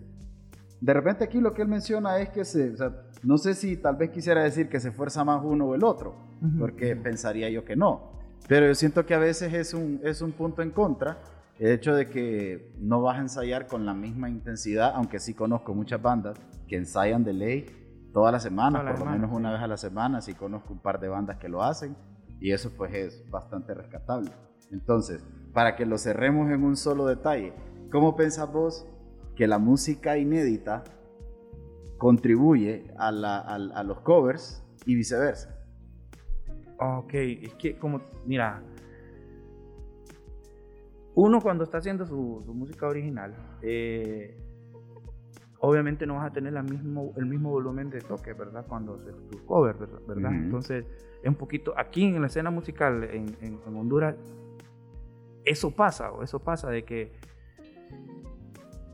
de 0.81 0.93
repente 0.93 1.23
aquí 1.23 1.39
lo 1.39 1.53
que 1.53 1.61
él 1.61 1.69
menciona 1.69 2.19
es 2.19 2.31
que 2.31 2.43
se, 2.43 2.75
no 3.23 3.37
sé 3.37 3.53
si 3.53 3.77
tal 3.77 3.95
vez 3.95 4.09
quisiera 4.09 4.43
decir 4.43 4.69
que 4.69 4.79
se 4.79 4.89
esfuerza 4.89 5.23
más 5.23 5.41
uno 5.43 5.65
o 5.65 5.75
el 5.75 5.83
otro, 5.83 6.15
porque 6.57 6.95
pensaría 6.95 7.49
yo 7.49 7.63
que 7.63 7.75
no. 7.75 8.11
Pero 8.47 8.67
yo 8.67 8.75
siento 8.75 9.05
que 9.05 9.13
a 9.13 9.19
veces 9.19 9.53
es 9.53 9.73
un, 9.73 9.99
es 10.03 10.21
un 10.21 10.31
punto 10.31 10.61
en 10.61 10.71
contra 10.71 11.19
el 11.59 11.71
hecho 11.71 11.93
de 11.93 12.09
que 12.09 12.73
no 12.79 13.01
vas 13.01 13.17
a 13.17 13.21
ensayar 13.21 13.67
con 13.67 13.85
la 13.85 13.93
misma 13.93 14.29
intensidad, 14.29 14.93
aunque 14.95 15.19
sí 15.19 15.35
conozco 15.35 15.75
muchas 15.75 16.01
bandas 16.01 16.39
que 16.67 16.75
ensayan 16.75 17.23
de 17.23 17.33
ley 17.33 17.65
todas 18.11 18.31
las 18.31 18.43
semanas, 18.43 18.81
por 18.97 19.05
lo 19.05 19.11
menos 19.11 19.31
una 19.31 19.51
vez 19.51 19.61
a 19.61 19.67
la 19.67 19.77
semana, 19.77 20.21
sí 20.21 20.33
conozco 20.33 20.73
un 20.73 20.79
par 20.79 20.99
de 20.99 21.07
bandas 21.07 21.37
que 21.37 21.49
lo 21.49 21.61
hacen 21.61 21.95
y 22.39 22.51
eso 22.51 22.71
pues 22.75 22.93
es 22.93 23.29
bastante 23.29 23.73
rescatable. 23.75 24.31
Entonces, 24.71 25.23
para 25.53 25.75
que 25.75 25.85
lo 25.85 25.97
cerremos 25.97 26.49
en 26.49 26.63
un 26.63 26.75
solo 26.75 27.05
detalle, 27.05 27.53
¿cómo 27.91 28.15
pensás 28.15 28.51
vos 28.51 28.87
que 29.35 29.47
la 29.47 29.59
música 29.59 30.17
inédita 30.17 30.83
contribuye 32.01 32.91
a, 32.97 33.09
a 33.09 33.83
los 33.83 33.99
covers 33.99 34.65
y 34.87 34.95
viceversa? 34.95 35.55
Ok, 36.79 37.13
es 37.13 37.53
que 37.53 37.77
como, 37.77 38.01
mira, 38.25 38.63
uno 41.13 41.39
cuando 41.41 41.63
está 41.63 41.77
haciendo 41.77 42.07
su, 42.07 42.41
música 42.55 42.87
original, 42.87 43.35
eh, 43.61 44.35
obviamente 45.59 46.07
no 46.07 46.15
vas 46.15 46.31
a 46.31 46.33
tener 46.33 46.53
la 46.53 46.63
mismo, 46.63 47.13
el 47.17 47.27
mismo 47.27 47.51
volumen 47.51 47.91
de 47.91 48.01
toque, 48.01 48.33
¿verdad? 48.33 48.65
Cuando 48.67 48.95
haces 48.95 49.15
tu 49.29 49.45
cover, 49.45 49.75
¿verdad? 50.07 50.31
Entonces, 50.31 50.87
es 51.21 51.29
un 51.29 51.35
poquito, 51.35 51.75
aquí 51.77 52.05
en 52.05 52.19
la 52.19 52.25
escena 52.25 52.49
musical 52.49 53.03
en, 53.03 53.59
Honduras, 53.77 54.15
eso 55.45 55.69
pasa, 55.69 56.11
o 56.11 56.23
eso 56.23 56.39
pasa 56.39 56.71
de 56.71 56.83
que 56.83 57.11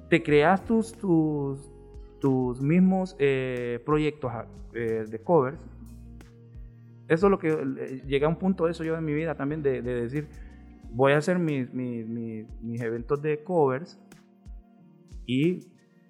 te 0.09 0.21
creas 0.21 0.65
tus, 0.65 0.91
tus, 0.91 1.71
tus 2.19 2.61
mismos 2.61 3.15
eh, 3.19 3.81
proyectos 3.85 4.31
eh, 4.73 5.05
de 5.09 5.19
covers. 5.19 5.59
Eso 7.07 7.27
es 7.27 7.31
lo 7.31 7.39
que 7.39 8.01
llega 8.05 8.27
a 8.27 8.29
un 8.29 8.35
punto 8.37 8.65
de 8.65 8.71
eso 8.71 8.83
yo 8.83 8.97
en 8.97 9.05
mi 9.05 9.13
vida 9.13 9.35
también, 9.35 9.63
de 9.63 9.81
decir, 9.81 10.27
voy 10.91 11.13
a 11.13 11.17
hacer 11.17 11.39
mis, 11.39 11.73
mis, 11.73 12.81
eventos 12.81 13.21
de 13.21 13.43
covers 13.43 13.99
y 15.25 15.67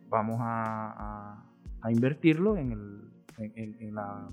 vamos 0.10 0.38
a, 0.40 1.44
a, 1.82 1.92
invertirlo 1.92 2.58
en, 2.58 2.72
el, 2.72 3.12
en, 3.38 3.96
la, 3.96 4.30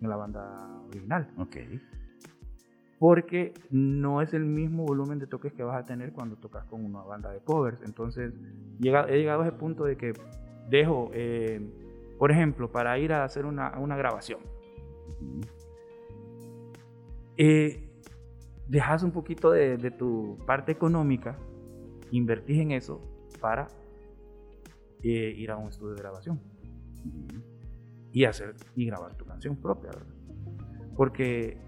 en, 0.00 0.08
la, 0.08 0.16
banda 0.16 0.82
original. 0.88 1.28
Ok. 1.38 1.56
Porque 2.98 3.52
no 3.70 4.22
es 4.22 4.32
el 4.32 4.44
mismo 4.44 4.84
volumen 4.84 5.18
de 5.18 5.26
toques 5.26 5.52
que 5.52 5.62
vas 5.62 5.76
a 5.76 5.84
tener 5.84 6.12
cuando 6.12 6.36
tocas 6.36 6.64
con 6.64 6.84
una 6.84 7.02
banda 7.02 7.30
de 7.30 7.40
covers. 7.40 7.82
Entonces, 7.82 8.32
llega, 8.78 9.06
he 9.08 9.18
llegado 9.18 9.42
a 9.42 9.48
ese 9.48 9.56
punto 9.56 9.84
de 9.84 9.96
que 9.96 10.14
dejo, 10.68 11.10
eh, 11.12 11.60
por 12.18 12.30
ejemplo, 12.30 12.70
para 12.70 12.98
ir 12.98 13.12
a 13.12 13.24
hacer 13.24 13.46
una, 13.46 13.78
una 13.78 13.96
grabación. 13.96 14.40
eh, 17.36 17.86
dejas 18.68 19.02
un 19.02 19.12
poquito 19.12 19.50
de, 19.50 19.90
tu 19.90 20.38
parte 20.46 20.72
económica, 20.72 21.38
invertís 22.10 22.58
en 22.58 22.72
eso 22.72 23.00
para 23.40 23.68
eh, 25.02 25.34
ir 25.36 25.50
a 25.50 25.56
un 25.56 25.68
estudio 25.68 25.94
de 25.94 26.00
grabación. 26.00 26.40
Y 28.12 28.24
hacer 28.24 28.54
y 28.74 28.86
grabar 28.86 29.14
tu 29.16 29.26
canción 29.26 29.56
propia, 29.56 29.90
Porque 30.96 31.58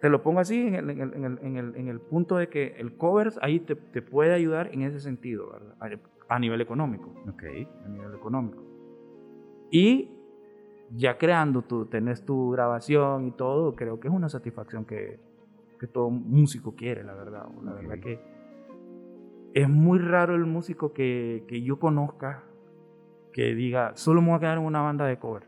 te 0.00 0.08
lo 0.08 0.22
pongo 0.22 0.40
así 0.40 0.56
en 0.56 1.88
el, 1.88 2.00
punto 2.00 2.36
de 2.36 2.48
que 2.48 2.74
el 2.78 2.96
covers 2.96 3.38
ahí 3.42 3.60
te, 3.60 3.76
puede 3.76 4.34
ayudar 4.34 4.70
en 4.72 4.82
ese 4.82 5.00
sentido, 5.00 5.52
A, 6.32 6.38
nivel 6.38 6.60
económico. 6.60 7.12
Ok. 7.28 7.42
A 7.84 7.88
nivel 7.88 8.14
económico. 8.14 8.62
Y 9.70 10.10
ya 10.90 11.16
creando, 11.16 11.62
tú 11.62 11.86
tenés 11.86 12.24
tu 12.24 12.50
grabación 12.50 13.26
y 13.28 13.32
todo, 13.32 13.74
creo 13.74 13.98
que 13.98 14.08
es 14.08 14.14
una 14.14 14.28
satisfacción 14.28 14.84
que, 14.84 15.18
que 15.80 15.86
todo 15.86 16.10
músico 16.10 16.74
quiere, 16.74 17.02
la 17.02 17.14
verdad. 17.14 17.46
La 17.64 17.72
verdad 17.72 17.98
que 18.00 18.20
es 19.54 19.68
muy 19.68 19.98
raro 19.98 20.34
el 20.34 20.46
músico 20.46 20.92
que, 20.92 21.44
que, 21.48 21.62
yo 21.62 21.78
conozca 21.78 22.44
que 23.32 23.54
diga, 23.54 23.92
solo 23.96 24.20
me 24.20 24.28
voy 24.28 24.36
a 24.36 24.40
quedar 24.40 24.58
en 24.58 24.64
una 24.64 24.82
banda 24.82 25.06
de 25.06 25.18
cover. 25.18 25.44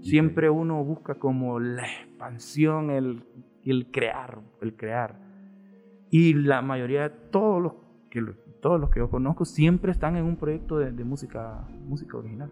Siempre 0.00 0.50
uno 0.50 0.82
busca 0.82 1.14
como 1.14 1.60
la 1.60 1.86
expansión, 1.86 2.90
el, 2.90 3.24
el 3.64 3.90
crear, 3.90 4.40
el 4.60 4.76
crear. 4.76 5.20
Y 6.10 6.34
la 6.34 6.60
mayoría 6.60 7.08
de 7.08 7.10
todos 7.30 7.62
los 7.62 7.72
que, 8.12 8.22
todos 8.60 8.78
los 8.78 8.90
que 8.90 9.00
yo 9.00 9.08
conozco 9.08 9.44
siempre 9.44 9.90
están 9.90 10.16
en 10.16 10.24
un 10.24 10.36
proyecto 10.36 10.78
de, 10.78 10.92
de 10.92 11.04
música, 11.04 11.66
música 11.86 12.18
original. 12.18 12.50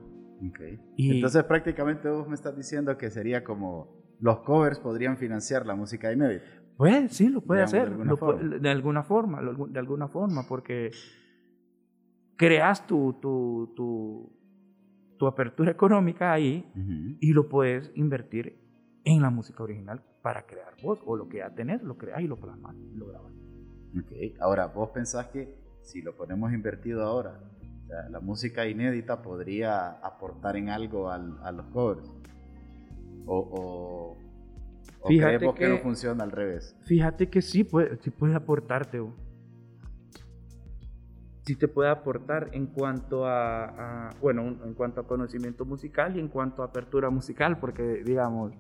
Entonces 0.97 1.45
prácticamente 1.45 2.09
vos 2.09 2.27
me 2.27 2.35
estás 2.35 2.57
diciendo 2.57 2.97
que 2.97 3.11
sería 3.11 3.45
como 3.45 4.17
los 4.21 4.41
covers 4.41 4.79
podrían 4.79 5.19
financiar 5.19 5.67
la 5.67 5.75
música 5.75 6.13
inédita. 6.13 6.45
Pues 6.77 7.13
sí, 7.13 7.29
lo 7.29 7.43
puede 7.43 7.63
hacer, 7.63 7.91
de 7.91 8.71
alguna, 8.71 9.03
forma, 9.03 9.43
de 9.43 9.79
alguna 9.79 10.09
forma, 10.09 10.47
porque 10.49 10.91
creas 12.37 12.87
tu, 12.87 13.19
tu, 13.21 13.75
tu, 15.19 15.27
apertura 15.27 15.71
económica 15.71 16.33
ahí 16.33 16.73
y 17.21 17.35
lo 17.35 17.51
puedes 17.51 17.93
invertir 17.95 18.59
en 19.05 19.21
la 19.21 19.29
música 19.29 19.63
original 19.63 20.03
para 20.23 20.47
crear 20.47 20.75
vos, 20.83 21.03
o 21.05 21.17
lo 21.17 21.29
que 21.29 21.39
ya 21.39 21.55
tenés, 21.55 21.83
lo 21.83 21.99
creas 21.99 22.23
y 22.23 22.27
lo 22.27 22.37
plasmas, 22.37 22.75
lo 22.95 23.09
grabas. 23.09 23.35
Ahora, 24.41 24.67
vos 24.69 24.89
pensás 24.91 25.27
que 25.29 25.60
si 25.83 26.03
lo 26.03 26.17
ponemos 26.17 26.53
invertido 26.53 27.05
ahora, 27.05 27.41
la 28.11 28.21
música 28.21 28.67
inédita 28.67 29.23
podría 29.23 29.91
aportar 29.91 30.57
en 30.57 30.69
algo 30.69 31.11
al, 31.11 31.39
a 31.43 31.53
los 31.53 31.67
covers. 31.67 32.11
O, 33.27 34.17
o, 35.01 35.07
creemos 35.07 35.55
que, 35.55 35.69
no 35.69 35.79
funciona 35.79 36.25
al 36.25 36.31
revés. 36.31 36.77
Fíjate 36.85 37.29
que 37.29 37.43
sí 37.43 37.65
puede, 37.65 37.97
sí 38.01 38.11
puede 38.11 38.35
aportarte. 38.35 39.03
Sí 41.43 41.57
te 41.57 41.69
puede 41.69 41.91
aportar 41.91 42.51
en 42.53 42.67
cuanto 42.67 43.27
a, 43.27 44.11
bueno, 44.21 44.57
en 44.65 44.75
cuanto 44.75 45.01
a 45.01 45.07
conocimiento 45.07 45.65
musical 45.65 46.17
y 46.17 46.21
en 46.21 46.29
cuanto 46.29 46.63
a 46.63 46.67
apertura 46.67 47.11
musical, 47.11 47.59
porque 47.59 48.03
digamos, 48.05 48.53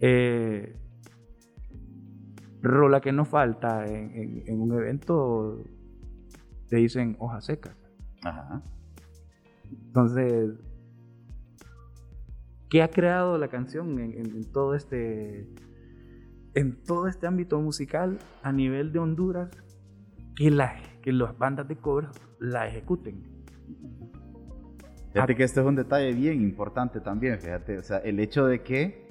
eh, 0.00 0.74
rola 2.60 3.00
que 3.00 3.12
no 3.12 3.24
falta 3.24 3.84
en, 3.86 4.42
en 4.46 4.60
un 4.60 4.72
evento, 4.72 5.62
te 6.68 6.76
dicen 6.76 7.16
hojas 7.18 7.44
secas. 7.44 7.76
Ajá. 8.22 8.62
Entonces, 9.70 10.54
¿Qué 12.68 12.82
ha 12.82 12.88
creado 12.88 13.38
la 13.38 13.48
canción 13.48 13.98
en, 14.00 14.44
todo 14.52 14.74
este 14.74 15.48
en 16.54 16.82
todo 16.82 17.06
este 17.06 17.26
ámbito 17.26 17.60
musical 17.60 18.18
a 18.42 18.50
nivel 18.50 18.92
de 18.92 18.98
Honduras 18.98 19.50
que, 20.34 20.50
la, 20.50 20.74
que 21.02 21.12
las 21.12 21.36
bandas 21.38 21.68
de 21.68 21.76
covers 21.76 22.20
la 22.40 22.66
ejecuten. 22.66 23.44
Fíjate 25.12 25.36
que 25.36 25.44
este 25.44 25.60
es 25.60 25.66
un 25.66 25.76
detalle 25.76 26.12
bien 26.12 26.42
importante 26.42 27.00
también, 27.00 27.38
fíjate, 27.38 27.78
o 27.78 27.82
sea, 27.82 27.98
el 27.98 28.20
hecho 28.20 28.46
de 28.46 28.62
que 28.62 29.06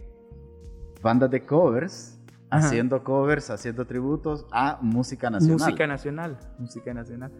bandas 1.01 1.31
de 1.31 1.41
covers, 1.45 2.14
haciendo 2.55 3.03
covers, 3.03 3.49
haciendo 3.49 3.85
tributos 3.85 4.45
a 4.51 4.79
música 4.81 5.29
nacional. 5.29 5.59
Música 5.59 5.87
nacional, 5.87 6.37
música 6.57 6.93
nacional. 6.93 7.31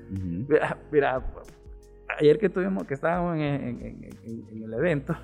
mira, 0.91 1.23
ayer 2.19 2.37
que 2.37 2.49
tuvimos, 2.49 2.83
que 2.85 2.93
estábamos 2.93 3.37
en, 3.37 4.09
el 4.63 4.73
evento 4.73 5.15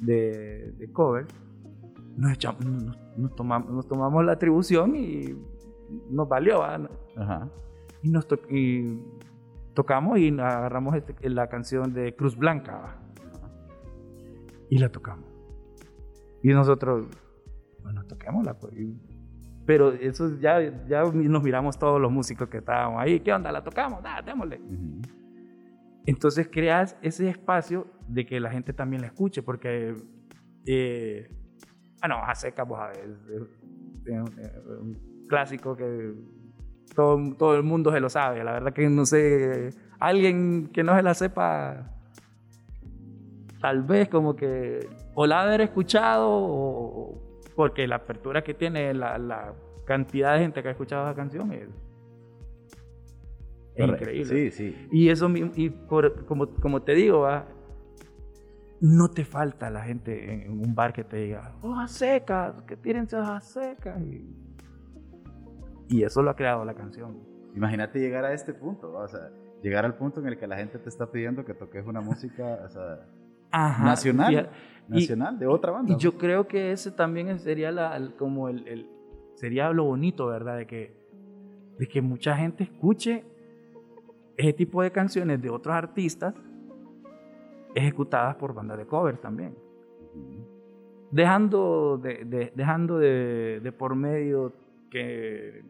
de, 0.00 0.72
de 0.78 0.92
cover, 0.92 1.26
nos, 2.16 2.32
echamos, 2.32 2.64
nos, 3.16 3.36
tomamos, 3.36 3.70
nos 3.70 3.86
tomamos 3.86 4.24
la 4.24 4.32
atribución 4.32 4.96
y 4.96 5.36
nos 6.10 6.28
valió. 6.28 6.62
Y, 8.02 8.10
nos 8.10 8.26
y 8.50 8.98
tocamos 9.74 10.18
y 10.18 10.30
agarramos 10.30 10.96
este, 10.96 11.30
la 11.30 11.48
canción 11.48 11.92
de 11.92 12.14
Cruz 12.14 12.36
Blanca. 12.36 12.98
Y 14.68 14.78
la 14.78 14.90
tocamos. 14.90 15.26
Y 16.42 16.48
nosotros, 16.48 17.06
bueno, 17.88 18.04
toquémosla. 18.04 18.54
Pues. 18.54 18.74
Pero 19.64 19.92
eso 19.92 20.38
ya, 20.38 20.60
ya 20.86 21.02
nos 21.04 21.42
miramos 21.42 21.78
todos 21.78 22.00
los 22.00 22.12
músicos 22.12 22.48
que 22.48 22.58
estábamos 22.58 23.00
ahí. 23.00 23.20
¿Qué 23.20 23.32
onda? 23.32 23.50
¿La 23.50 23.64
tocamos? 23.64 24.00
Ah, 24.04 24.20
démosle. 24.22 24.60
Entonces 26.06 26.48
creas 26.50 26.96
ese 27.02 27.28
espacio 27.28 27.86
de 28.06 28.26
que 28.26 28.40
la 28.40 28.50
gente 28.50 28.72
también 28.72 29.02
la 29.02 29.08
escuche, 29.08 29.42
porque, 29.42 29.94
eh, 30.66 31.30
ah, 32.00 32.08
no, 32.08 32.16
a 32.24 32.34
seca, 32.34 32.62
vos 32.62 32.78
a 32.78 32.88
ver, 32.88 33.18
un 34.80 35.26
clásico 35.28 35.76
que 35.76 36.14
todo, 36.94 37.34
todo 37.36 37.56
el 37.56 37.62
mundo 37.62 37.92
se 37.92 38.00
lo 38.00 38.08
sabe. 38.08 38.44
La 38.44 38.52
verdad 38.52 38.72
que 38.72 38.88
no 38.88 39.04
sé, 39.04 39.70
alguien 39.98 40.68
que 40.68 40.82
no 40.82 40.94
se 40.94 41.02
la 41.02 41.14
sepa, 41.14 41.90
tal 43.60 43.82
vez 43.82 44.08
como 44.08 44.34
que 44.34 44.88
o 45.14 45.26
la 45.26 45.42
haber 45.42 45.62
escuchado 45.62 46.28
o, 46.30 47.27
porque 47.58 47.88
la 47.88 47.96
apertura 47.96 48.44
que 48.44 48.54
tiene 48.54 48.94
la, 48.94 49.18
la, 49.18 49.52
cantidad 49.84 50.34
de 50.34 50.40
gente 50.42 50.62
que 50.62 50.68
ha 50.68 50.70
escuchado 50.70 51.06
esa 51.06 51.16
canción 51.16 51.52
es 51.52 51.68
increíble. 53.74 54.50
Sí, 54.50 54.50
sí. 54.52 54.88
Y 54.92 55.08
eso, 55.08 55.28
y 55.34 55.70
como, 55.88 56.46
como 56.60 56.82
te 56.82 56.94
digo, 56.94 57.26
no 58.80 59.10
te 59.10 59.24
falta 59.24 59.70
la 59.70 59.82
gente 59.82 60.44
en 60.44 60.52
un 60.52 60.72
bar 60.72 60.92
que 60.92 61.02
te 61.02 61.16
diga, 61.16 61.56
hojas 61.60 61.90
secas, 61.90 62.62
que 62.62 62.76
tírense 62.76 63.16
hojas 63.16 63.44
secas. 63.44 64.00
Y, 65.88 66.04
eso 66.04 66.22
lo 66.22 66.30
ha 66.30 66.36
creado 66.36 66.64
la 66.64 66.74
canción. 66.74 67.18
Imagínate 67.56 67.98
llegar 67.98 68.24
a 68.24 68.34
este 68.34 68.54
punto, 68.54 68.92
o 68.92 69.08
sea, 69.08 69.32
llegar 69.64 69.84
al 69.84 69.96
punto 69.96 70.20
en 70.20 70.28
el 70.28 70.38
que 70.38 70.46
la 70.46 70.58
gente 70.58 70.78
te 70.78 70.88
está 70.88 71.10
pidiendo 71.10 71.44
que 71.44 71.54
toques 71.54 71.84
una 71.84 72.00
música 72.00 72.68
nacional, 73.50 74.48
nacional 74.88 75.38
de 75.38 75.46
otra 75.46 75.72
banda. 75.72 75.92
Y 75.92 75.96
yo 75.96 76.16
creo 76.16 76.48
que 76.48 76.72
ese 76.72 76.90
también 76.90 77.38
sería 77.38 77.70
la, 77.70 78.12
como 78.18 78.48
el, 78.48 78.88
sería 79.34 79.70
lo 79.72 79.84
bonito, 79.84 80.26
¿verdad? 80.26 80.56
De 80.56 80.66
que, 80.66 80.96
de 81.78 81.86
que 81.86 82.02
mucha 82.02 82.36
gente 82.36 82.64
escuche 82.64 83.24
ese 84.36 84.52
tipo 84.52 84.82
de 84.82 84.90
canciones 84.90 85.40
de 85.42 85.50
otros 85.50 85.74
artistas 85.74 86.34
ejecutadas 87.74 88.36
por 88.36 88.54
bandas 88.54 88.78
de 88.78 88.86
covers 88.86 89.20
también. 89.20 89.56
Dejando 91.10 91.98
de, 91.98 92.52
dejando 92.54 92.98
de, 92.98 93.72
por 93.78 93.94
medio 93.94 94.52
que, 94.90 95.64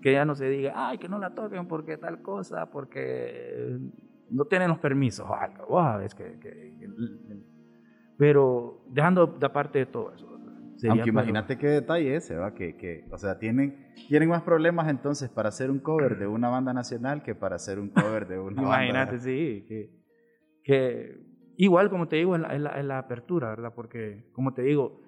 que 0.00 0.12
ya 0.12 0.24
no 0.24 0.34
se 0.34 0.48
diga, 0.48 0.72
ay, 0.74 0.98
que 0.98 1.08
no 1.08 1.18
la 1.18 1.34
toquen 1.34 1.66
porque 1.66 1.96
tal 1.96 2.22
cosa, 2.22 2.70
porque 2.70 3.78
no 4.30 4.44
tienen 4.46 4.68
los 4.68 4.78
permisos 4.78 5.28
o 5.28 5.34
algo. 5.34 5.66
que, 6.16 6.72
pero 8.18 8.84
dejando 8.88 9.26
de 9.26 9.46
aparte 9.46 9.78
de 9.80 9.86
todo 9.86 10.12
eso. 10.12 10.32
Aunque 10.88 11.10
imagínate 11.10 11.58
qué 11.58 11.68
detalle 11.68 12.16
ese, 12.16 12.36
¿va? 12.36 12.54
Que, 12.54 12.76
que, 12.76 13.04
o 13.10 13.18
sea, 13.18 13.38
tienen, 13.38 13.92
tienen 14.08 14.28
más 14.28 14.42
problemas 14.42 14.88
entonces 14.88 15.30
para 15.30 15.48
hacer 15.48 15.70
un 15.70 15.78
cover 15.78 16.18
de 16.18 16.26
una 16.26 16.48
banda 16.48 16.72
nacional 16.72 17.22
que 17.22 17.34
para 17.34 17.56
hacer 17.56 17.78
un 17.78 17.90
cover 17.90 18.26
de 18.26 18.38
una 18.38 18.62
banda. 18.62 18.84
Imagínate, 18.84 19.18
sí, 19.20 19.64
que, 19.68 19.90
que, 20.64 21.20
igual 21.56 21.90
como 21.90 22.08
te 22.08 22.16
digo, 22.16 22.34
en 22.34 22.42
la, 22.42 22.82
la, 22.82 22.98
apertura, 22.98 23.50
¿verdad? 23.50 23.72
Porque, 23.74 24.24
como 24.32 24.54
te 24.54 24.62
digo, 24.62 25.02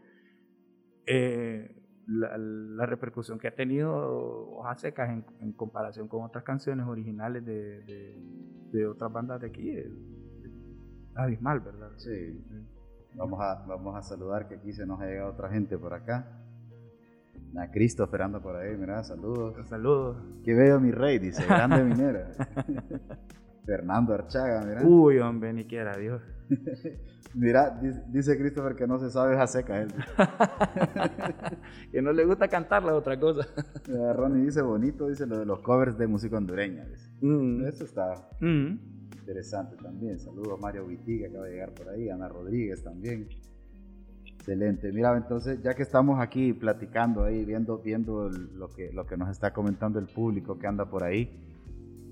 eh, 1.07 1.75
la, 2.07 2.87
repercusión 2.87 3.39
que 3.39 3.49
ha 3.49 3.55
tenido 3.55 3.93
Hojas 4.57 4.81
Secas 4.81 5.11
en, 5.41 5.53
comparación 5.53 6.09
con 6.09 6.23
otras 6.23 6.45
canciones 6.45 6.87
originales 6.87 7.45
de, 7.45 8.17
de, 8.71 8.87
otras 8.87 9.13
bandas 9.13 9.41
de 9.41 9.47
aquí 9.49 9.71
es 9.71 9.87
abismal, 11.15 11.61
¿verdad? 11.61 11.93
Sí. 11.97 12.41
Vamos 13.17 13.41
a, 13.41 13.65
vamos 13.67 13.97
a 13.97 14.03
saludar 14.03 14.49
que 14.49 14.57
aquí 14.57 14.73
se 14.73 14.87
nos 14.87 15.01
ha 15.01 15.07
llegado 15.07 15.31
otra 15.31 15.49
gente 15.49 15.79
por 15.79 15.95
acá. 15.95 16.27
A 17.57 17.71
Cristo 17.71 18.03
esperando 18.03 18.43
por 18.43 18.57
ahí, 18.57 18.77
mira, 18.77 19.05
saludos. 19.05 19.55
Saludos. 19.69 20.17
Que 20.45 20.55
veo 20.55 20.81
mi 20.81 20.91
rey, 20.91 21.21
dice, 21.21 21.45
grande 21.47 21.85
minera. 21.85 22.33
Fernando 23.65 24.13
Archaga, 24.13 24.63
mira. 24.63 24.83
Uy, 24.83 25.19
hombre, 25.21 25.53
ni 25.53 25.65
quiera, 25.65 25.97
Dios. 25.97 26.21
mira, 27.35 27.81
dice 28.09 28.37
Christopher 28.37 28.75
que 28.75 28.87
no 28.89 28.99
se 28.99 29.09
sabe 29.09 29.37
a 29.39 29.47
seca 29.47 29.81
él. 29.81 29.95
que 31.93 32.03
no 32.03 32.13
le 32.13 32.25
gusta 32.25 32.49
cantar 32.49 32.83
la 32.83 32.95
otra 32.95 33.19
cosa. 33.19 33.47
Ronnie 33.87 34.45
dice 34.45 34.61
bonito, 34.61 35.09
dice 35.09 35.27
lo 35.27 35.39
de 35.39 35.47
los 35.47 35.61
covers 35.61 35.97
de 35.97 36.09
música 36.09 36.37
hondureña. 36.37 36.87
Mm. 37.21 37.65
Eso 37.67 37.85
está. 37.85 38.29
Mm 38.41 38.94
interesante 39.25 39.77
también. 39.77 40.19
Saludos 40.19 40.59
a 40.59 40.61
Mario 40.61 40.87
Vitiga, 40.87 41.29
que 41.29 41.31
acaba 41.31 41.47
de 41.47 41.53
llegar 41.53 41.73
por 41.73 41.89
ahí, 41.89 42.11
Ana 42.11 42.29
Rodríguez 42.29 42.83
también. 42.83 43.27
Excelente. 44.27 44.93
Mira, 44.93 45.17
entonces, 45.17 45.63
ya 45.63 45.73
que 45.73 45.83
estamos 45.83 46.21
aquí 46.21 46.53
platicando 46.53 47.25
ahí, 47.25 47.47
viendo, 47.47 47.79
viendo 47.79 48.29
lo, 48.29 48.69
que, 48.69 48.93
lo 48.93 49.07
que 49.07 49.17
nos 49.17 49.31
está 49.31 49.55
comentando 49.55 49.99
el 49.99 50.07
público 50.07 50.59
que 50.59 50.67
anda 50.67 50.85
por 50.85 51.03
ahí, 51.05 51.41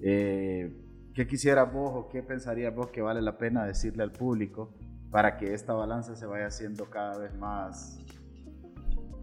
eh, 0.02 0.74
¿qué 1.14 1.26
quisieras 1.26 1.70
vos 1.70 1.92
o 1.94 2.08
qué 2.08 2.22
pensarías 2.22 2.74
vos 2.74 2.88
que 2.88 3.02
vale 3.02 3.20
la 3.20 3.36
pena 3.36 3.66
decirle 3.66 4.02
al 4.02 4.12
público 4.12 4.72
para 5.10 5.36
que 5.36 5.52
esta 5.52 5.74
balanza 5.74 6.16
se 6.16 6.24
vaya 6.24 6.46
haciendo 6.46 6.86
cada 6.86 7.18
vez 7.18 7.34
más, 7.36 7.98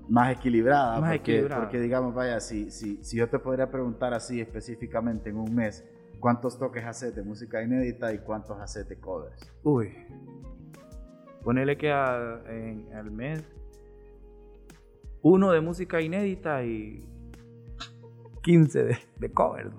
más 0.07 0.37
equilibrada? 0.37 1.01
Más 1.01 1.17
porque, 1.17 1.31
equilibrada. 1.31 1.61
porque 1.63 1.79
digamos, 1.79 2.13
vaya, 2.13 2.39
si, 2.39 2.69
si, 2.69 3.03
si 3.03 3.17
yo 3.17 3.27
te 3.27 3.39
podría 3.39 3.71
preguntar 3.71 4.13
así 4.13 4.39
específicamente 4.39 5.31
en 5.31 5.37
un 5.37 5.55
mes, 5.55 5.83
¿Cuántos 6.19 6.59
toques 6.59 6.83
haces 6.83 7.15
de 7.15 7.23
música 7.23 7.63
inédita 7.63 8.13
y 8.13 8.19
cuántos 8.19 8.59
haces 8.59 8.87
de 8.89 8.99
covers? 8.99 9.51
Uy. 9.63 9.93
Ponele 11.43 11.77
que 11.77 11.91
al 11.91 13.11
mes 13.11 13.43
uno 15.21 15.51
de 15.51 15.61
música 15.61 16.01
inédita 16.01 16.63
y 16.63 17.05
15 18.43 18.97
de, 19.17 19.31
covers, 19.31 19.71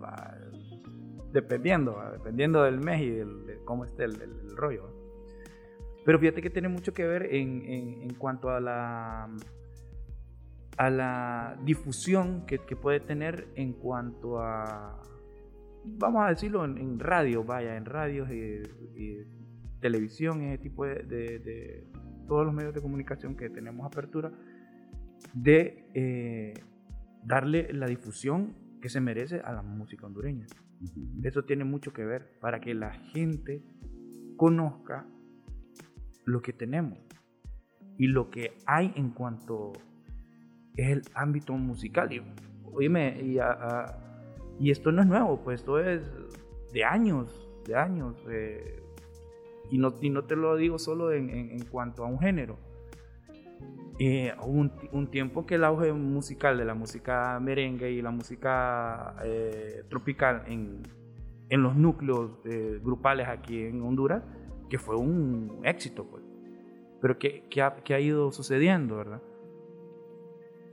dependiendo, 1.32 1.98
dependiendo 2.12 2.62
del 2.62 2.78
mes 2.80 3.00
y 3.02 3.10
de 3.10 3.58
cómo 3.64 3.84
esté 3.84 4.04
el, 4.04 4.56
rollo. 4.56 4.94
Pero 6.04 6.18
fíjate 6.18 6.40
que 6.42 6.50
tiene 6.50 6.68
mucho 6.68 6.92
que 6.94 7.06
ver 7.06 7.34
en, 7.34 7.62
en, 7.66 8.14
cuanto 8.14 8.50
a 8.50 8.60
la, 8.60 9.30
a 10.78 10.90
la 10.90 11.58
difusión 11.64 12.46
que 12.46 12.58
puede 12.58 13.00
tener 13.00 13.48
en 13.54 13.74
cuanto 13.74 14.40
a 14.40 15.00
vamos 15.84 16.22
a 16.24 16.28
decirlo 16.28 16.64
en, 16.64 16.98
radio, 16.98 17.44
vaya, 17.44 17.76
en 17.76 17.84
radios 17.84 18.30
y, 18.30 18.62
televisión, 19.80 20.42
ese 20.42 20.58
tipo 20.58 20.84
de, 20.84 21.86
todos 22.28 22.44
los 22.44 22.54
medios 22.54 22.74
de 22.74 22.82
comunicación 22.82 23.34
que 23.36 23.48
tenemos 23.48 23.86
apertura, 23.86 24.30
de 25.32 25.88
eh, 25.94 26.54
darle 27.24 27.72
la 27.72 27.86
difusión 27.86 28.54
que 28.82 28.88
se 28.88 29.00
merece 29.00 29.40
a 29.40 29.52
la 29.52 29.62
música 29.62 30.06
hondureña. 30.06 30.46
Eso 31.22 31.44
tiene 31.44 31.64
mucho 31.64 31.92
que 31.92 32.04
ver 32.04 32.38
para 32.40 32.60
que 32.60 32.74
la 32.74 32.92
gente 32.92 33.62
conozca 34.36 35.06
lo 36.24 36.40
que 36.40 36.52
tenemos 36.52 36.98
y 37.98 38.06
lo 38.06 38.30
que 38.30 38.56
hay 38.66 38.92
en 38.96 39.10
cuanto 39.10 39.72
es 40.76 40.90
el 40.90 41.02
ámbito 41.14 41.54
musical. 41.54 42.12
Y, 42.12 42.22
oíme, 42.64 43.22
y 43.22 43.38
a 43.38 44.09
y 44.60 44.70
esto 44.70 44.92
no 44.92 45.00
es 45.00 45.08
nuevo, 45.08 45.40
pues 45.42 45.60
esto 45.60 45.80
es 45.80 46.02
de 46.72 46.84
años, 46.84 47.50
de 47.64 47.74
años. 47.74 48.14
Eh, 48.30 48.82
y, 49.70 49.78
no, 49.78 49.94
y 50.02 50.10
no 50.10 50.24
te 50.24 50.36
lo 50.36 50.54
digo 50.56 50.78
solo 50.78 51.12
en, 51.12 51.30
en, 51.30 51.64
cuanto 51.64 52.04
a 52.04 52.06
un 52.06 52.18
género. 52.18 52.58
Eh, 53.98 54.34
un, 54.44 54.70
un, 54.92 55.10
tiempo 55.10 55.46
que 55.46 55.54
el 55.54 55.64
auge 55.64 55.92
musical 55.94 56.58
de 56.58 56.66
la 56.66 56.74
música 56.74 57.38
merengue 57.40 57.90
y 57.90 58.02
la 58.02 58.10
música 58.10 59.16
eh, 59.24 59.82
tropical 59.88 60.44
en, 60.46 60.82
en, 61.48 61.62
los 61.62 61.74
núcleos 61.74 62.30
grupales 62.82 63.28
aquí 63.28 63.62
en 63.62 63.82
Honduras 63.82 64.22
que 64.68 64.78
fue 64.78 64.96
un 64.96 65.60
éxito, 65.64 66.04
pues. 66.04 66.22
Pero 67.00 67.18
¿qué, 67.18 67.44
qué, 67.50 67.62
ha, 67.62 67.76
qué 67.82 67.94
ha, 67.94 68.00
ido 68.00 68.30
sucediendo, 68.30 68.96
verdad? 68.96 69.22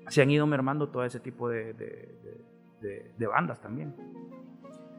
Se 0.09 0.21
han 0.21 0.29
ido 0.29 0.45
mermando 0.45 0.89
todo 0.89 1.05
ese 1.05 1.19
tipo 1.21 1.49
de, 1.49 1.73
de, 1.73 1.85
de, 2.23 2.45
bandas 3.28 3.61
también. 3.61 3.95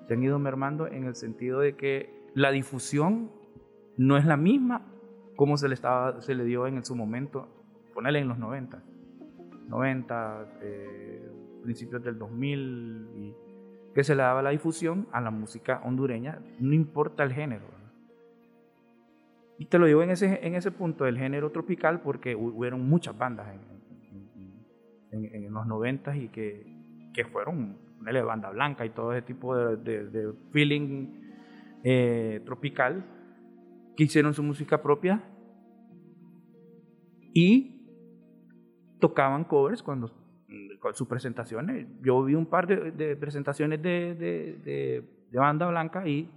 Se 0.07 0.15
han 0.15 0.23
ido 0.23 0.39
mermando 0.39 0.87
en 0.87 1.05
el 1.05 1.15
sentido 1.15 1.61
de 1.61 1.77
que 1.77 2.29
la 2.35 2.51
difusión 2.51 3.31
no 3.97 4.17
es 4.17 4.25
la 4.25 4.37
misma 4.37 4.87
como 5.39 5.57
se 5.57 5.69
le, 5.69 5.75
estaba, 5.75 6.21
se 6.21 6.35
le 6.35 6.45
dio 6.45 6.67
en 6.67 6.85
su 6.85 6.97
momento, 6.97 7.47
ponerle 7.95 8.19
en 8.19 8.27
los 8.27 8.39
90, 8.39 8.83
90, 9.69 10.59
eh, 10.63 11.31
principios 11.63 12.03
del 12.03 12.19
2000, 12.19 13.09
y 13.15 13.35
que 13.95 14.03
se 14.03 14.17
le 14.17 14.23
daba 14.25 14.43
la 14.43 14.51
difusión 14.51 15.07
a 15.13 15.21
la 15.21 15.31
música 15.31 15.81
hondureña, 15.85 16.41
no 16.59 16.75
importa 16.75 17.23
el 17.23 17.33
género. 17.33 17.67
Y 19.59 19.67
te 19.67 19.79
lo 19.79 19.87
digo 19.87 20.03
en 20.03 20.11
ese, 20.11 20.45
en 20.45 20.57
ese 20.57 20.73
punto 20.73 21.05
del 21.05 21.17
género 21.17 21.53
tropical 21.53 22.01
porque 22.01 22.35
hubieron 22.35 22.89
muchas 22.89 23.17
bandas 23.17 23.47
en, 25.13 25.25
en, 25.25 25.53
los 25.53 25.69
90 25.69 26.17
y 26.17 26.29
que, 26.31 26.78
que 27.13 27.25
fueron, 27.25 27.79
una 28.01 28.23
banda 28.23 28.51
blanca 28.51 28.87
y 28.87 28.91
todo 28.91 29.13
ese 29.13 29.23
tipo 29.23 29.57
de, 29.57 30.33
feeling 30.53 31.09
eh, 31.85 32.41
tropical, 32.45 33.05
que 33.97 34.05
hicieron 34.05 34.35
su 34.35 34.43
música 34.43 34.81
propia 34.81 35.25
y 37.35 37.75
tocaban 39.01 39.45
covers 39.45 39.83
cuando 39.83 40.13
con 40.81 40.95
sus 40.95 41.09
presentaciones. 41.09 41.87
Yo 42.03 42.25
vi 42.25 42.35
un 42.35 42.47
par 42.47 42.67
de, 42.67 43.17
presentaciones 43.17 43.83
de, 43.83 44.15
de, 44.15 45.05
banda 45.33 45.67
blanca 45.69 46.09
y, 46.09 46.31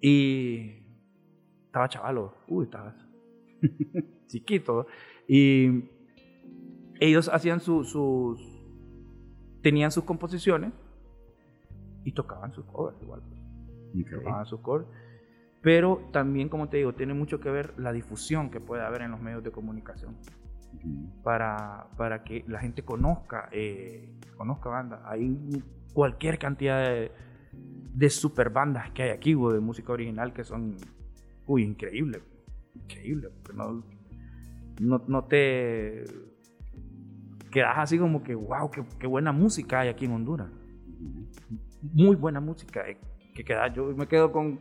y 0.00 0.82
estaba 1.66 1.88
chavalo, 1.88 2.34
uy, 2.48 2.64
estaba 2.64 2.96
chiquito. 4.26 4.86
Y 5.26 5.84
ellos 6.98 7.28
hacían 7.32 7.60
sus, 7.60 7.94
tenían 9.62 9.90
sus 9.90 10.04
composiciones 10.04 10.72
y 12.04 12.12
tocaban 12.12 12.52
sus 12.52 12.64
covers 12.66 13.00
igual. 13.02 13.22
Tocaban 14.10 14.46
sus 14.46 14.60
covers. 14.60 14.86
Pero 15.62 16.08
también, 16.12 16.48
como 16.48 16.68
te 16.68 16.78
digo, 16.78 16.94
tiene 16.94 17.12
mucho 17.12 17.40
que 17.40 17.50
ver 17.50 17.74
la 17.78 17.92
difusión 17.92 18.50
que 18.50 18.60
puede 18.60 18.82
haber 18.82 19.02
en 19.02 19.10
los 19.10 19.20
medios 19.20 19.42
de 19.42 19.50
comunicación. 19.50 20.16
para, 21.22 21.88
para, 21.96 22.22
que 22.22 22.44
la 22.48 22.60
gente 22.60 22.82
conozca, 22.82 23.48
eh, 23.52 24.08
conozca 24.36 24.70
bandas. 24.70 25.00
Hay 25.04 25.36
cualquier 25.92 26.38
cantidad 26.38 26.88
de, 26.88 27.12
de 27.52 28.10
super 28.10 28.50
bandas 28.50 28.90
que 28.92 29.02
hay 29.02 29.10
aquí, 29.10 29.34
de 29.34 29.60
música 29.60 29.92
original, 29.92 30.32
que 30.32 30.44
son 30.44 30.76
uy, 31.50 31.64
increíble, 31.64 32.22
increíble, 32.76 33.28
no, 33.54 35.04
no, 35.08 35.24
te 35.24 36.04
quedas 37.50 37.78
así 37.78 37.98
como 37.98 38.22
que, 38.22 38.34
wow, 38.34 38.70
qué, 38.70 39.06
buena 39.06 39.32
música 39.32 39.80
hay 39.80 39.88
aquí 39.88 40.04
en 40.04 40.12
Honduras. 40.12 40.48
Muy 41.82 42.16
buena 42.16 42.40
música. 42.40 42.88
Eh, 42.88 42.98
que 43.34 43.44
queda, 43.44 43.72
yo 43.72 43.86
me 43.96 44.06
quedo 44.06 44.32
con, 44.32 44.58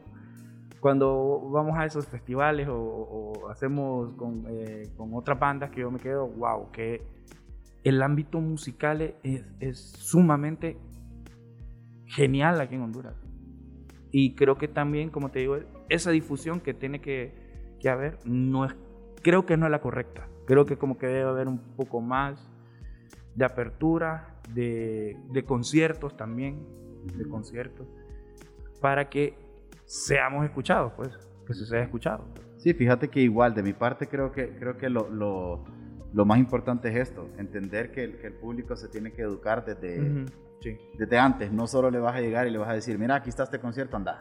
cuando 0.79 1.49
vamos 1.51 1.77
a 1.77 1.85
esos 1.85 2.05
festivales 2.07 2.67
o, 2.69 3.49
hacemos 3.49 4.13
con, 4.15 4.45
eh, 4.47 4.89
con, 4.95 5.13
otras 5.13 5.39
bandas 5.39 5.71
que 5.71 5.81
yo 5.81 5.91
me 5.91 5.99
quedo, 5.99 6.27
wow, 6.27 6.71
que 6.71 7.01
el 7.83 8.01
ámbito 8.01 8.39
musical 8.39 9.01
es, 9.01 9.45
es, 9.59 9.79
sumamente 9.79 10.77
genial 12.05 12.59
aquí 12.61 12.75
en 12.75 12.81
Honduras. 12.81 13.15
Y 14.11 14.33
creo 14.33 14.57
que 14.57 14.67
también, 14.67 15.09
como 15.09 15.29
te 15.29 15.39
digo, 15.39 15.57
esa 15.87 16.11
difusión 16.11 16.59
que 16.61 16.73
tiene 16.73 16.99
que, 16.99 17.33
que 17.79 17.89
haber, 17.89 18.19
no 18.25 18.65
es, 18.65 18.75
creo 19.21 19.45
que 19.45 19.57
no 19.57 19.65
es 19.65 19.71
la 19.71 19.81
correcta. 19.81 20.27
Creo 20.45 20.65
que 20.65 20.77
como 20.77 20.97
que 20.97 21.05
debe 21.07 21.29
haber 21.29 21.47
un 21.47 21.59
poco 21.75 22.01
más 22.01 22.49
de 23.39 23.45
apertura, 23.45 24.35
de, 24.53 25.17
de 25.31 25.43
conciertos 25.45 26.17
también, 26.17 26.59
de 27.15 27.25
conciertos, 27.25 27.87
para 28.81 29.09
que 29.09 29.33
seamos 29.85 30.43
escuchados, 30.43 30.91
pues, 30.97 31.09
que 31.47 31.53
se 31.53 31.65
sea 31.65 31.81
escuchado. 31.81 32.25
Sí, 32.57 32.73
fíjate 32.73 33.07
que 33.07 33.21
igual, 33.21 33.55
de 33.55 33.63
mi 33.63 33.71
parte 33.71 34.07
creo 34.07 34.33
que, 34.33 34.49
creo 34.57 34.77
que 34.77 34.89
lo, 34.89 35.09
lo, 35.09 35.63
lo 36.13 36.25
más 36.25 36.37
importante 36.37 36.89
es 36.89 36.97
esto, 36.97 37.29
entender 37.37 37.93
que 37.93 38.03
el, 38.03 38.17
que 38.17 38.27
el, 38.27 38.33
público 38.33 38.75
se 38.75 38.89
tiene 38.89 39.13
que 39.13 39.21
educar 39.21 39.63
desde, 39.63 40.25
desde 40.97 41.17
antes, 41.17 41.49
no 41.53 41.65
solo 41.65 41.89
le 41.89 41.99
vas 41.99 42.17
a 42.17 42.19
llegar 42.19 42.45
y 42.45 42.51
le 42.51 42.57
vas 42.57 42.69
a 42.69 42.73
decir, 42.73 42.99
mira, 42.99 43.15
aquí 43.15 43.29
está 43.29 43.43
este 43.43 43.59
concierto, 43.59 43.95
anda. 43.95 44.19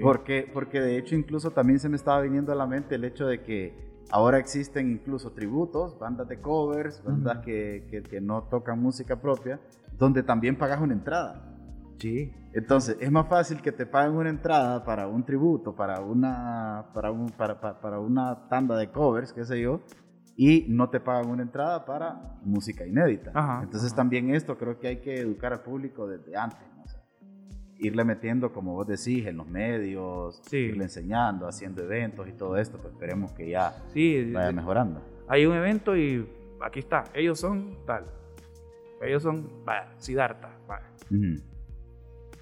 porque, 0.00 0.48
porque 0.52 0.80
de 0.80 0.98
hecho 0.98 1.16
incluso 1.16 1.50
también 1.50 1.80
se 1.80 1.88
me 1.88 1.96
estaba 1.96 2.20
viniendo 2.20 2.52
a 2.52 2.54
la 2.54 2.66
mente 2.68 2.94
el 2.94 3.04
hecho 3.04 3.26
de 3.26 3.42
que 3.42 3.87
ahora 4.10 4.38
existen 4.38 4.90
incluso 4.90 5.32
tributos, 5.32 5.98
bandas 5.98 6.28
de 6.28 6.40
covers, 6.40 7.02
bandas 7.04 7.38
que, 7.38 7.86
que, 7.90 8.02
que, 8.02 8.20
no 8.20 8.44
tocan 8.44 8.80
música 8.80 9.20
propia, 9.20 9.60
donde 9.96 10.22
también 10.22 10.56
pagas 10.56 10.80
una 10.80 10.94
entrada. 10.94 11.44
Sí. 11.98 12.32
Entonces, 12.52 12.96
es 13.00 13.10
más 13.10 13.28
fácil 13.28 13.60
que 13.60 13.72
te 13.72 13.84
paguen 13.84 14.16
una 14.16 14.30
entrada 14.30 14.84
para 14.84 15.08
un 15.08 15.24
tributo, 15.24 15.74
para 15.74 16.00
una, 16.00 16.86
para 16.94 17.10
un, 17.10 17.28
para, 17.30 17.60
para, 17.60 17.80
para 17.80 18.00
una 18.00 18.48
tanda 18.48 18.76
de 18.76 18.90
covers, 18.90 19.32
qué 19.32 19.44
sé 19.44 19.60
yo, 19.60 19.80
y 20.36 20.66
no 20.68 20.88
te 20.88 21.00
pagan 21.00 21.30
una 21.30 21.42
entrada 21.42 21.84
para 21.84 22.38
música 22.44 22.86
inédita. 22.86 23.60
Entonces 23.62 23.92
también 23.94 24.30
esto 24.34 24.56
creo 24.56 24.78
que 24.78 24.88
hay 24.88 24.96
que 25.00 25.18
educar 25.18 25.52
al 25.52 25.62
público 25.62 26.06
desde 26.06 26.36
antes. 26.36 26.77
Irle 27.78 28.04
metiendo, 28.04 28.52
como 28.52 28.74
vos 28.74 28.86
decís, 28.86 29.26
en 29.26 29.36
los 29.36 29.46
medios, 29.46 30.42
irle 30.52 30.84
enseñando, 30.84 31.46
haciendo 31.46 31.82
eventos 31.82 32.28
y 32.28 32.32
todo 32.32 32.56
esto, 32.56 32.78
pues 32.78 32.92
esperemos 32.92 33.32
que 33.32 33.50
ya 33.50 33.84
vaya 34.32 34.52
mejorando. 34.52 35.00
Hay 35.28 35.46
un 35.46 35.54
evento 35.54 35.96
y 35.96 36.26
aquí 36.60 36.80
está, 36.80 37.04
ellos 37.14 37.38
son 37.38 37.78
tal, 37.86 38.04
ellos 39.00 39.22
son, 39.22 39.64
vaya, 39.64 39.92
Siddhartha, 39.98 40.50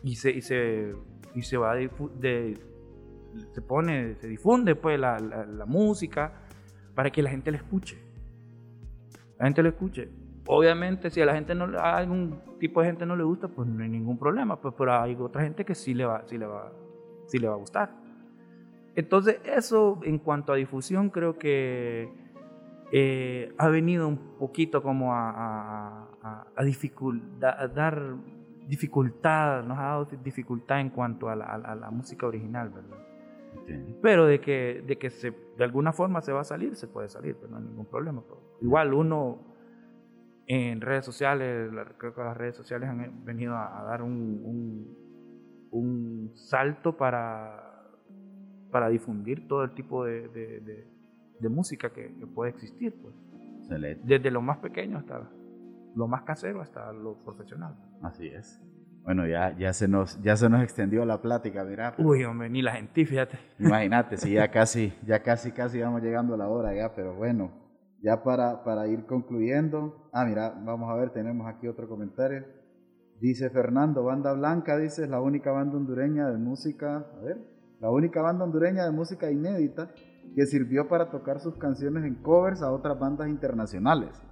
y, 0.03 0.17
se, 0.17 0.31
y, 0.31 0.41
se, 0.41 0.95
y 1.35 1.43
se 1.43 1.57
va 1.57 1.75
de, 1.75 2.59
se 3.53 3.63
pone, 3.63 4.15
se 4.17 4.29
difunde 4.29 4.75
pues 4.75 4.99
la, 4.99 5.19
la 5.19 5.67
música 5.67 6.33
para 6.95 7.11
que 7.11 7.23
la 7.23 7.31
gente 7.31 7.51
le 7.51 7.59
escuche. 7.59 7.99
La 9.39 9.47
gente 9.47 9.63
le 9.63 9.69
escuche. 9.69 10.09
Obviamente, 10.47 11.11
si 11.11 11.21
a 11.21 11.27
la 11.27 11.35
gente 11.35 11.55
no, 11.55 11.65
a 11.79 11.97
algún 11.97 12.41
tipo 12.59 12.81
de 12.81 12.87
gente 12.87 13.05
no 13.05 13.17
le 13.17 13.25
gusta, 13.25 13.49
pues 13.49 13.69
no 13.69 13.83
hay 13.83 13.89
ningún 13.89 14.19
problema, 14.19 14.61
pues, 14.61 14.75
pero 14.79 14.95
hay 14.95 15.17
otra 15.19 15.43
gente 15.43 15.65
que 15.65 15.75
sí 15.75 15.93
le 15.93 16.05
va, 16.05 16.23
sí 16.27 16.39
le 16.39 16.47
va, 16.47 16.73
sí 17.27 17.39
le 17.39 17.49
va 17.49 17.55
a 17.55 17.59
gustar. 17.59 17.91
Entonces, 18.95 19.41
eso 19.45 20.01
en 20.05 20.19
cuanto 20.19 20.53
a 20.53 20.57
difusión, 20.57 21.11
creo 21.11 21.37
que 21.37 22.09
eh, 22.93 23.53
ha 23.59 23.69
venido 23.69 24.07
un 24.07 24.37
poquito 24.39 24.83
como 24.83 25.13
a, 25.13 25.31
a, 26.23 26.47
a, 26.63 27.69
dar 27.69 28.15
dificultad, 28.69 29.65
nos 29.65 29.79
ha 29.79 29.83
dado 29.83 30.09
dificultad 30.23 30.81
en 30.81 30.91
cuanto 30.91 31.29
a 31.29 31.37
la, 31.37 31.45
a 31.47 31.75
la 31.75 31.91
música 31.91 32.27
original, 32.27 32.71
¿verdad? 32.71 33.07
Pero 34.01 34.27
de 34.27 34.41
que, 34.41 34.85
de 34.87 34.97
que 34.97 35.11
se, 35.11 35.33
de 35.57 35.65
alguna 35.65 35.93
forma 35.93 36.21
se 36.21 36.33
va 36.33 36.41
a 36.41 36.45
salir, 36.45 36.77
se 36.77 36.87
puede 36.87 37.09
salir, 37.09 37.37
pero 37.37 37.53
no 37.53 37.59
hay 37.59 37.65
ningún 37.65 37.87
problema. 37.87 38.23
igual 38.61 38.95
uno 38.95 39.56
en 40.47 40.81
redes 40.81 41.05
sociales, 41.05 41.71
creo 41.99 42.15
que 42.15 42.21
las 42.23 42.37
redes 42.37 42.57
sociales 42.57 42.89
han 42.89 43.25
venido 43.25 43.57
a, 43.57 43.83
dar 43.85 44.03
un, 44.03 44.97
un, 45.71 46.33
salto 46.35 46.97
para, 46.97 47.83
para 48.71 48.89
difundir 48.89 49.49
todo 49.49 49.65
el 49.65 49.73
tipo 49.73 50.05
de, 50.05 50.29
de, 50.29 51.49
música 51.49 51.91
que, 51.91 52.09
puede 52.35 52.51
existir. 52.51 52.95
Pues. 53.01 53.15
Desde 54.05 54.31
lo 54.31 54.41
más 54.41 54.59
pequeño 54.59 54.99
hasta 54.99 55.29
lo 55.97 56.07
más 56.07 56.23
casero 56.23 56.61
hasta 56.61 56.93
lo 56.93 57.19
profesional. 57.19 57.75
Así 58.03 58.29
es. 58.29 58.61
Bueno, 59.03 59.27
ya, 59.27 59.57
ya, 59.57 59.73
se 59.73 59.89
nos, 59.89 60.21
ya 60.21 60.37
se 60.37 60.49
nos 60.49 60.63
extendió 60.63 61.05
la 61.05 61.23
plática, 61.23 61.65
mira. 61.65 61.95
Uy, 61.97 62.25
hombre, 62.25 62.51
ni 62.51 62.61
la 62.61 62.73
gente, 62.73 63.07
fíjate. 63.07 63.39
Imagínate, 63.59 64.17
si 64.17 64.33
ya 64.33 64.51
casi, 64.51 64.93
ya 65.07 65.23
casi, 65.23 65.53
casi 65.53 65.81
vamos 65.81 66.03
llegando 66.03 66.35
a 66.35 66.37
la 66.37 66.49
hora 66.49 66.75
ya, 66.75 66.93
pero 66.93 67.15
bueno, 67.15 67.51
ya 68.03 68.23
para, 68.23 68.65
para 68.65 68.87
ir 68.89 69.07
concluyendo. 69.07 70.09
Ah, 70.13 70.25
mira, 70.25 70.55
vamos 70.65 70.91
a 70.91 70.95
ver, 70.95 71.11
tenemos 71.11 71.47
aquí 71.47 71.69
otro 71.69 71.89
comentario. 71.89 72.45
Dice 73.21 73.49
Fernando, 73.51 74.05
banda 74.05 74.33
blanca, 74.33 74.77
dice, 74.77 75.05
es 75.05 75.09
la 75.09 75.21
única 75.21 75.51
banda 75.51 75.77
hondureña 75.77 76.29
de 76.31 76.37
música, 76.37 77.07
a 77.19 77.25
ver, 77.25 77.39
la 77.81 77.91
única 77.91 78.21
banda 78.21 78.45
hondureña 78.45 78.85
de 78.85 78.91
música 78.91 79.31
inédita 79.31 79.91
que 80.35 80.47
sirvió 80.47 80.89
para 80.89 81.11
tocar 81.11 81.41
sus 81.41 81.57
canciones 81.57 82.05
en 82.05 82.17
covers 82.17 82.63
a 82.63 82.71
otras 82.71 82.99
bandas 82.99 83.29
internacionales. 83.29 84.23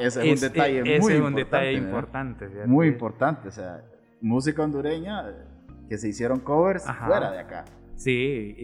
Ese 0.00 0.30
es, 0.30 0.42
un 0.42 0.48
detalle 0.48 0.82
muy 1.00 1.12
es 1.12 1.20
un 1.20 1.34
detalle 1.34 1.72
importante. 1.74 2.48
Muy 2.66 2.88
importante, 2.88 3.48
o 3.48 3.52
sea, 3.52 3.84
música 4.20 4.62
hondureña 4.62 5.26
que 5.88 5.96
se 5.96 6.08
hicieron 6.08 6.40
covers 6.40 6.84
fuera 7.06 7.30
de 7.30 7.38
acá. 7.38 7.64
Sí, 7.94 8.54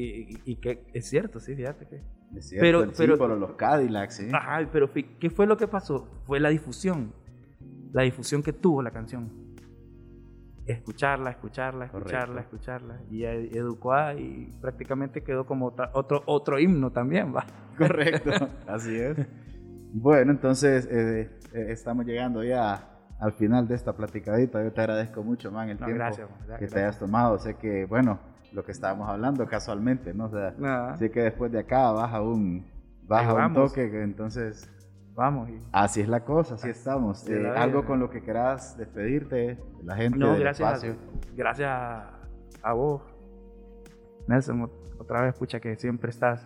y, 0.45 0.57
que 0.57 0.87
es 0.93 1.09
cierto, 1.09 1.41
sí, 1.41 1.55
fíjate 1.55 1.87
que. 1.87 2.03
Es 2.37 2.49
cierto, 2.49 2.62
pero, 2.62 2.82
el 2.82 3.18
pero, 3.18 3.37
los 3.37 3.53
Cadillacs, 3.53 4.16
sí. 4.16 4.28
Ajá, 4.32 4.68
pero 4.72 4.91
¿qué 4.93 5.30
fue 5.30 5.47
lo 5.47 5.57
que 5.57 5.68
pasó? 5.68 6.09
Fue 6.26 6.41
la 6.41 6.49
difusión. 6.49 7.12
La 7.93 8.03
difusión 8.03 8.43
que 8.43 8.53
tuvo 8.53 8.82
la 8.82 8.91
canción. 8.91 9.30
escucharla, 10.66 11.30
escucharla, 11.30 11.85
escucharla, 11.87 12.41
escucharla. 12.41 13.01
Y 13.11 13.24
educó 13.24 13.95
y 14.12 14.51
prácticamente 14.61 15.22
quedó 15.22 15.47
como 15.47 15.74
otro, 15.93 16.22
otro 16.26 16.59
himno 16.59 16.91
también, 16.91 17.35
va. 17.35 17.47
Correcto, 17.78 18.30
así 18.66 18.97
es. 18.97 19.16
Bueno, 19.93 20.32
entonces 20.32 20.89
eh, 20.91 21.30
eh, 21.53 21.66
estamos 21.68 22.05
llegando 22.05 22.43
ya 22.43 22.91
al 23.20 23.32
final 23.32 23.68
de 23.68 23.76
esta 23.76 23.95
platicadita. 23.95 24.62
Yo 24.62 24.72
te 24.72 24.80
agradezco 24.80 25.22
mucho, 25.22 25.53
man, 25.53 25.68
el 25.68 25.78
tiempo 25.78 26.05
que 26.59 26.66
te 26.66 26.78
hayas 26.80 26.99
tomado. 26.99 27.39
Sé 27.39 27.55
que, 27.55 27.85
bueno, 27.87 28.18
lo 28.55 28.65
que 28.65 28.73
estábamos 28.73 29.09
hablando 29.09 29.45
casualmente, 29.47 30.15
¿no? 30.15 30.27
O 30.27 30.31
sea, 30.31 30.97
sé 30.97 31.11
que 31.11 31.23
después 31.23 31.51
de 31.51 31.59
acá 31.59 31.91
baja 31.91 32.23
un, 32.23 32.65
baja 33.07 33.35
un 33.35 33.53
toque, 33.53 34.03
entonces... 34.03 34.71
Vamos. 35.17 35.49
Así 35.71 36.01
es 36.01 36.09
la 36.09 36.25
cosa, 36.25 36.55
así 36.55 36.71
estamos. 36.71 37.29
Eh, 37.29 37.49
algo 37.49 37.85
con 37.85 38.01
lo 38.01 38.11
que 38.11 38.21
quieras 38.21 38.77
despedirte, 38.77 39.63
la 39.85 39.95
gente 39.95 40.19
no, 40.19 40.37
gracias, 40.37 40.83
espacio. 40.83 40.97
gracias 41.37 41.71
a, 41.71 42.73
vos, 42.73 43.01
Nelson, 44.27 44.69
otra 44.99 45.21
vez, 45.21 45.35
escucha 45.35 45.61
que 45.61 45.77
siempre 45.77 46.11
estás 46.11 46.45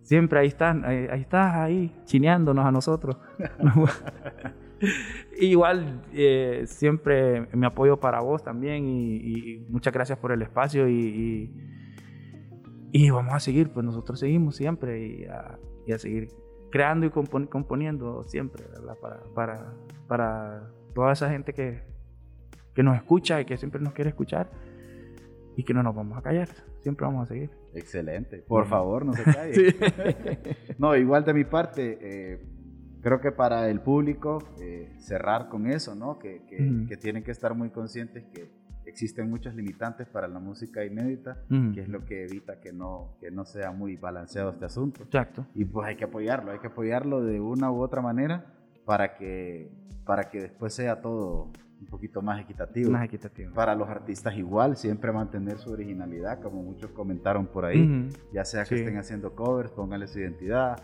siempre 0.00 0.38
ahí 0.38 0.46
están, 0.46 0.86
ahí, 0.86 1.06
estás 1.20 1.54
ahí, 1.54 2.02
chineándonos 2.06 2.64
a 2.64 2.72
nosotros. 2.72 3.18
Igual, 5.38 6.02
eh, 6.12 6.64
siempre 6.66 7.46
me 7.52 7.66
apoyo 7.66 7.98
para 7.98 8.20
vos 8.20 8.42
también 8.42 8.86
y, 8.88 9.64
muchas 9.68 9.92
gracias 9.92 10.18
por 10.18 10.32
el 10.32 10.42
espacio 10.42 10.88
y, 10.88 11.52
y, 12.92 13.10
vamos 13.10 13.34
a 13.34 13.40
seguir, 13.40 13.70
pues 13.70 13.84
nosotros 13.84 14.20
seguimos 14.20 14.56
siempre 14.56 15.06
y 15.06 15.24
a, 15.26 15.98
seguir 15.98 16.28
creando 16.70 17.06
y 17.06 17.10
componiendo 17.10 18.22
siempre, 18.24 18.64
Para, 19.00 19.22
para, 19.34 19.74
para, 20.06 20.70
toda 20.94 21.12
esa 21.12 21.28
gente 21.28 21.52
que, 21.52 21.82
que 22.74 22.82
nos 22.82 22.96
escucha 22.96 23.40
y 23.40 23.44
que 23.44 23.56
siempre 23.56 23.80
nos 23.80 23.92
quiere 23.92 24.10
escuchar 24.10 24.50
y 25.56 25.64
que 25.64 25.74
no 25.74 25.82
nos 25.82 25.94
vamos 25.94 26.18
a 26.18 26.22
callar, 26.22 26.48
siempre 26.80 27.06
vamos 27.06 27.24
a 27.24 27.26
seguir. 27.32 27.50
Excelente, 27.74 28.38
por 28.38 28.66
favor, 28.66 29.04
no 29.04 29.12
se 29.12 29.22
calle. 29.24 29.76
no, 30.78 30.96
igual 30.96 31.24
de 31.24 31.34
mi 31.34 31.44
parte, 31.44 31.98
eh, 32.00 32.40
creo 33.04 33.20
que 33.20 33.30
para 33.32 33.68
el 33.68 33.80
público 33.80 34.38
eh, 34.58 34.90
cerrar 34.96 35.50
con 35.50 35.70
eso, 35.70 35.94
¿no? 35.94 36.18
Que, 36.18 36.42
que, 36.46 36.96
tienen 36.96 37.22
que 37.22 37.32
estar 37.32 37.54
muy 37.54 37.68
conscientes 37.68 38.24
que 38.32 38.50
existen 38.86 39.28
muchos 39.28 39.54
limitantes 39.54 40.08
para 40.08 40.26
la 40.26 40.40
música 40.40 40.84
inédita, 40.84 41.36
que 41.74 41.82
es 41.82 41.88
lo 41.88 42.04
que 42.06 42.24
evita 42.24 42.60
que 42.60 42.72
no, 42.72 43.16
que 43.20 43.30
no 43.30 43.44
sea 43.44 43.72
muy 43.72 43.96
balanceado 43.96 44.50
este 44.50 44.64
asunto. 44.64 45.02
Exacto. 45.02 45.46
Y 45.54 45.66
pues 45.66 45.86
hay 45.86 45.96
que 45.96 46.04
apoyarlo, 46.04 46.52
hay 46.52 46.60
que 46.60 46.68
apoyarlo 46.68 47.22
de 47.22 47.40
una 47.40 47.70
u 47.70 47.82
otra 47.82 48.00
manera 48.00 48.46
para 48.86 49.14
que, 49.14 49.70
para 50.06 50.30
que 50.30 50.40
después 50.40 50.72
sea 50.72 51.02
todo 51.02 51.52
un 51.78 51.86
poquito 51.86 52.22
más 52.22 52.40
equitativo. 52.40 52.90
Más 52.90 53.04
equitativo. 53.04 53.52
Para 53.52 53.74
los 53.74 53.88
artistas 53.88 54.34
igual, 54.36 54.76
siempre 54.76 55.12
mantener 55.12 55.58
su 55.58 55.70
originalidad, 55.70 56.40
como 56.40 56.62
muchos 56.62 56.90
comentaron 56.92 57.46
por 57.46 57.66
ahí. 57.66 58.08
Ya 58.32 58.46
sea 58.46 58.64
que 58.64 58.76
estén 58.76 58.96
haciendo 58.96 59.34
covers, 59.34 59.70
pónganle 59.72 60.06
su 60.06 60.20
identidad. 60.20 60.78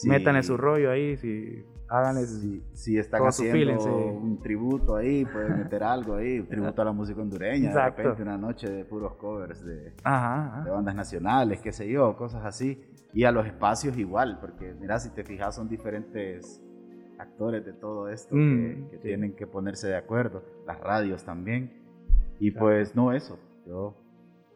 Si, 0.00 0.08
Métanle 0.08 0.42
su 0.42 0.56
rollo 0.56 0.90
ahí, 0.90 1.18
si 1.18 1.62
háganle 1.90 2.24
si, 2.24 2.62
si 2.72 2.98
están 2.98 3.26
haciendo 3.26 3.84
un 3.84 4.40
tributo 4.40 4.96
ahí, 4.96 5.26
pueden 5.26 5.58
meter 5.58 5.82
algo 5.82 6.14
ahí, 6.14 6.40
un 6.40 6.46
tributo 6.46 6.80
a 6.80 6.84
la 6.86 6.92
música 6.92 7.20
hondureña, 7.20 7.74
de 7.74 7.84
repente 7.84 8.22
una 8.22 8.38
noche 8.38 8.70
de 8.70 8.84
puros 8.86 9.14
covers 9.16 9.62
de, 9.62 9.90
de 9.92 10.70
bandas 10.70 10.94
nacionales, 10.94 11.60
qué 11.60 11.70
sé 11.70 11.86
yo, 11.86 12.16
cosas 12.16 12.46
así. 12.46 12.82
Y 13.12 13.24
a 13.24 13.32
los 13.32 13.44
espacios 13.44 13.98
igual, 13.98 14.38
porque 14.40 14.74
mira, 14.80 14.98
si 14.98 15.10
te 15.10 15.22
fijas 15.22 15.54
son 15.54 15.68
diferentes 15.68 16.62
actores 17.18 17.62
de 17.66 17.74
todo 17.74 18.08
esto 18.08 18.34
que, 18.34 18.40
mm, 18.40 19.00
tienen 19.02 19.36
que 19.36 19.46
ponerse 19.46 19.86
de 19.88 19.96
acuerdo, 19.96 20.42
las 20.66 20.80
radios 20.80 21.24
también. 21.24 21.76
Y 22.38 22.52
pues 22.52 22.96
no 22.96 23.12
eso, 23.12 23.38
yo 23.66 23.94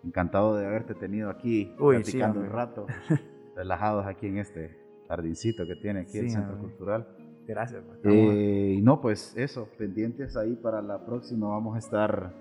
encantado 0.03 0.57
de 0.57 0.65
haberte 0.65 0.95
tenido 0.95 1.29
aquí 1.29 1.75
platicando 1.77 2.41
un 2.41 2.49
rato, 2.49 2.87
relajados 3.57 4.07
aquí 4.07 4.29
en 4.29 4.39
este 4.39 4.84
jardincito 5.09 5.67
que 5.67 5.77
tiene 5.77 6.01
aquí 6.01 6.19
el 6.19 6.31
Centro 6.31 6.59
Cultural. 6.59 7.07
Gracias. 7.47 7.83
Pues, 7.85 7.99
eh, 8.05 8.77
y 8.79 8.83
no, 8.83 9.01
pues 9.01 9.35
eso, 9.37 9.69
pendientes 9.77 10.37
ahí 10.37 10.57
para 10.57 10.81
la 10.81 11.05
próxima. 11.05 11.49
Vamos 11.49 11.77
a 11.77 11.79
estar 11.79 12.33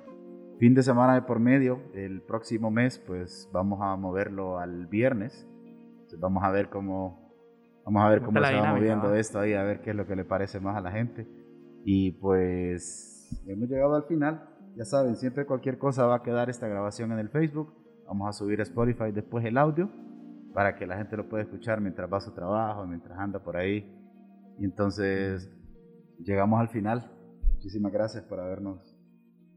fin 0.59 0.73
de 0.73 0.83
semana 0.83 1.15
de 1.15 1.23
por 1.23 1.39
medio. 1.39 1.81
El 1.93 2.21
próximo 2.21 2.71
mes, 2.71 2.99
pues 3.05 3.49
vamos 3.51 3.79
a 3.81 3.95
moverlo 3.97 4.59
al 4.59 4.87
viernes. 4.87 5.47
vamos 6.19 6.43
a 6.43 6.51
ver 6.51 6.69
cómo 6.69 7.23
Vamos 7.85 8.01
a 8.01 8.09
ver 8.09 8.21
cómo 8.21 8.41
se 8.41 8.55
va 8.55 8.73
moviendo 8.73 9.13
esto 9.13 9.39
ahí, 9.39 9.53
a 9.53 9.63
ver 9.63 9.81
qué 9.81 9.89
es 9.89 9.95
lo 9.95 10.07
que 10.07 10.15
le 10.15 10.23
parece 10.23 10.59
más 10.59 10.77
a 10.77 10.81
la 10.81 10.91
gente. 10.91 11.27
Y 11.83 12.11
pues 12.13 13.41
hemos 13.45 13.69
llegado 13.69 13.95
al 13.95 14.03
final. 14.03 14.49
Ya 14.77 14.85
saben, 14.85 15.17
siempre 15.17 15.45
cualquier 15.45 15.77
cosa 15.77 16.05
va 16.05 16.15
a 16.15 16.23
quedar 16.23 16.49
esta 16.49 16.67
grabación 16.67 17.11
en 17.11 17.19
el 17.19 17.29
Facebook. 17.29 17.73
Vamos 18.07 18.29
a 18.29 18.31
subir 18.31 18.59
a 18.61 18.63
Spotify 18.63 19.11
después 19.11 19.43
el 19.45 19.57
audio 19.57 19.89
para 20.53 20.75
que 20.75 20.85
la 20.85 20.97
gente 20.97 21.17
lo 21.17 21.27
pueda 21.27 21.43
escuchar 21.43 21.81
mientras 21.81 22.11
va 22.11 22.17
a 22.17 22.21
su 22.21 22.31
trabajo, 22.31 22.85
mientras 22.85 23.17
anda 23.17 23.39
por 23.39 23.57
ahí. 23.57 23.91
Y 24.59 24.65
entonces 24.65 25.49
llegamos 26.19 26.59
al 26.59 26.69
final. 26.69 27.09
Muchísimas 27.53 27.91
gracias 27.91 28.23
por 28.23 28.39
habernos, 28.39 28.95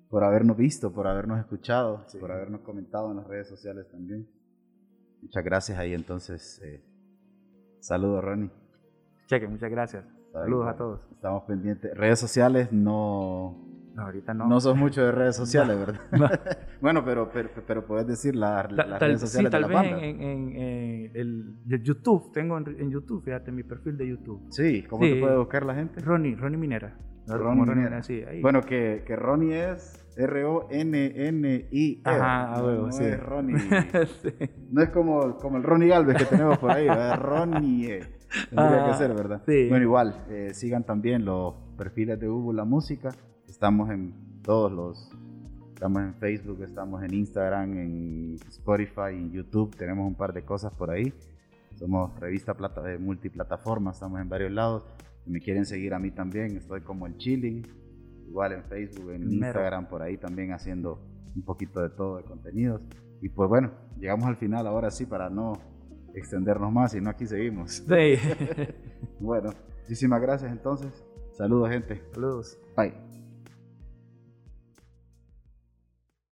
por 0.08 0.24
habernos 0.24 0.56
visto, 0.56 0.92
por 0.92 1.06
habernos 1.06 1.38
escuchado, 1.38 2.04
por 2.20 2.32
habernos 2.32 2.60
comentado 2.62 3.10
en 3.10 3.18
las 3.18 3.26
redes 3.26 3.48
sociales 3.48 3.88
también. 3.90 4.28
Muchas 5.22 5.44
gracias 5.44 5.78
ahí 5.78 5.92
entonces. 5.92 6.60
Eh, 6.62 6.82
Saludos, 7.80 8.24
Ronnie. 8.24 8.50
Cheque, 9.26 9.46
muchas 9.46 9.70
gracias. 9.70 10.04
Saludos 10.32 10.68
a 10.68 10.76
todos. 10.76 11.00
Estamos 11.12 11.44
pendientes. 11.44 11.96
Redes 11.96 12.18
sociales 12.18 12.72
no. 12.72 13.65
No, 13.96 14.02
ahorita 14.02 14.34
no. 14.34 14.46
No 14.46 14.60
sos 14.60 14.76
mucho 14.76 15.02
de 15.02 15.10
redes 15.10 15.36
sociales, 15.42 15.78
¿verdad? 15.78 16.00
bueno, 16.80 17.02
pero, 17.04 17.30
pero, 17.32 17.48
pero, 17.66 17.86
puedes 17.86 18.06
decir 18.06 18.36
las 18.36 18.70
redes 18.70 19.20
sociales 19.20 19.50
sí, 19.50 19.50
tal 19.50 19.62
de 19.62 19.68
vez 19.68 20.02
En, 20.02 20.22
en, 20.22 21.10
el, 21.14 21.82
YouTube, 21.82 22.30
tengo 22.32 22.58
en, 22.58 22.90
YouTube, 22.90 23.24
fíjate, 23.24 23.50
mi 23.50 23.62
perfil 23.62 23.96
de 23.96 24.08
YouTube. 24.08 24.46
Sí, 24.50 24.82
¿cómo 24.82 25.02
te 25.02 25.18
puede 25.18 25.38
buscar 25.38 25.64
la 25.64 25.74
gente? 25.74 26.00
Ronnie, 26.00 26.36
Ronnie 26.36 26.58
Minera. 26.58 26.94
Ronnie, 27.26 27.64
Minera. 27.64 28.02
Sí, 28.02 28.22
ahí. 28.22 28.40
Bueno, 28.40 28.60
que, 28.60 29.02
que 29.04 29.16
Ronnie 29.16 29.72
es 29.72 30.06
R-O-N-N-I. 30.16 31.70
-E. 31.72 32.00
Ajá, 32.04 32.60
no, 32.60 32.92
sí. 32.92 33.04
es 33.04 33.20
Ronnie. 33.20 33.56
No 34.70 34.82
es 34.82 34.90
como, 34.90 35.36
como 35.38 35.56
el 35.56 35.62
Ronnie 35.62 35.88
Galvez 35.88 36.18
que 36.18 36.24
tenemos 36.26 36.58
por 36.58 36.70
ahí, 36.70 36.86
¿verdad? 36.86 37.18
Ronnie. 37.18 38.00
Tendría 38.50 38.86
que 38.86 38.94
ser, 38.94 39.14
¿verdad? 39.14 39.42
Sí. 39.46 39.68
Bueno, 39.68 39.84
igual, 39.84 40.24
eh, 40.28 40.50
sigan 40.52 40.84
también 40.84 41.24
los 41.24 41.54
perfiles 41.78 42.20
de 42.20 42.28
Hugo 42.28 42.52
La 42.52 42.64
Música. 42.64 43.10
Estamos 43.56 43.88
en 43.88 44.12
todos 44.42 44.70
los. 44.70 45.10
Estamos 45.72 46.02
en 46.02 46.14
Facebook, 46.16 46.62
estamos 46.62 47.02
en 47.02 47.14
Instagram, 47.14 47.78
en 47.78 48.34
Spotify, 48.48 49.12
en 49.14 49.32
YouTube. 49.32 49.74
Tenemos 49.74 50.06
un 50.06 50.14
par 50.14 50.34
de 50.34 50.44
cosas 50.44 50.74
por 50.74 50.90
ahí. 50.90 51.10
Somos 51.74 52.20
revista 52.20 52.52
plata 52.52 52.82
de 52.82 52.98
multiplataforma, 52.98 53.92
estamos 53.92 54.20
en 54.20 54.28
varios 54.28 54.52
lados. 54.52 54.82
Si 55.24 55.30
me 55.30 55.40
quieren 55.40 55.64
seguir 55.64 55.94
a 55.94 55.98
mí 55.98 56.10
también, 56.10 56.54
estoy 56.54 56.82
como 56.82 57.06
el 57.06 57.16
Chilling 57.16 57.66
igual 58.28 58.52
en 58.52 58.62
Facebook, 58.64 59.12
en 59.12 59.22
Instagram, 59.22 59.88
por 59.88 60.02
ahí 60.02 60.18
también 60.18 60.52
haciendo 60.52 61.00
un 61.34 61.42
poquito 61.42 61.80
de 61.80 61.88
todo 61.88 62.18
de 62.18 62.24
contenidos. 62.24 62.82
Y 63.22 63.30
pues 63.30 63.48
bueno, 63.48 63.70
llegamos 63.98 64.26
al 64.26 64.36
final 64.36 64.66
ahora 64.66 64.90
sí 64.90 65.06
para 65.06 65.30
no 65.30 65.54
extendernos 66.14 66.70
más 66.70 66.94
y 66.94 67.00
no 67.00 67.08
aquí 67.08 67.24
seguimos. 67.24 67.72
Sí. 67.72 68.16
bueno, 69.18 69.48
muchísimas 69.80 70.20
gracias 70.20 70.52
entonces. 70.52 70.92
Saludos 71.32 71.70
gente. 71.70 72.02
Saludos. 72.12 72.58
Bye. 72.76 73.05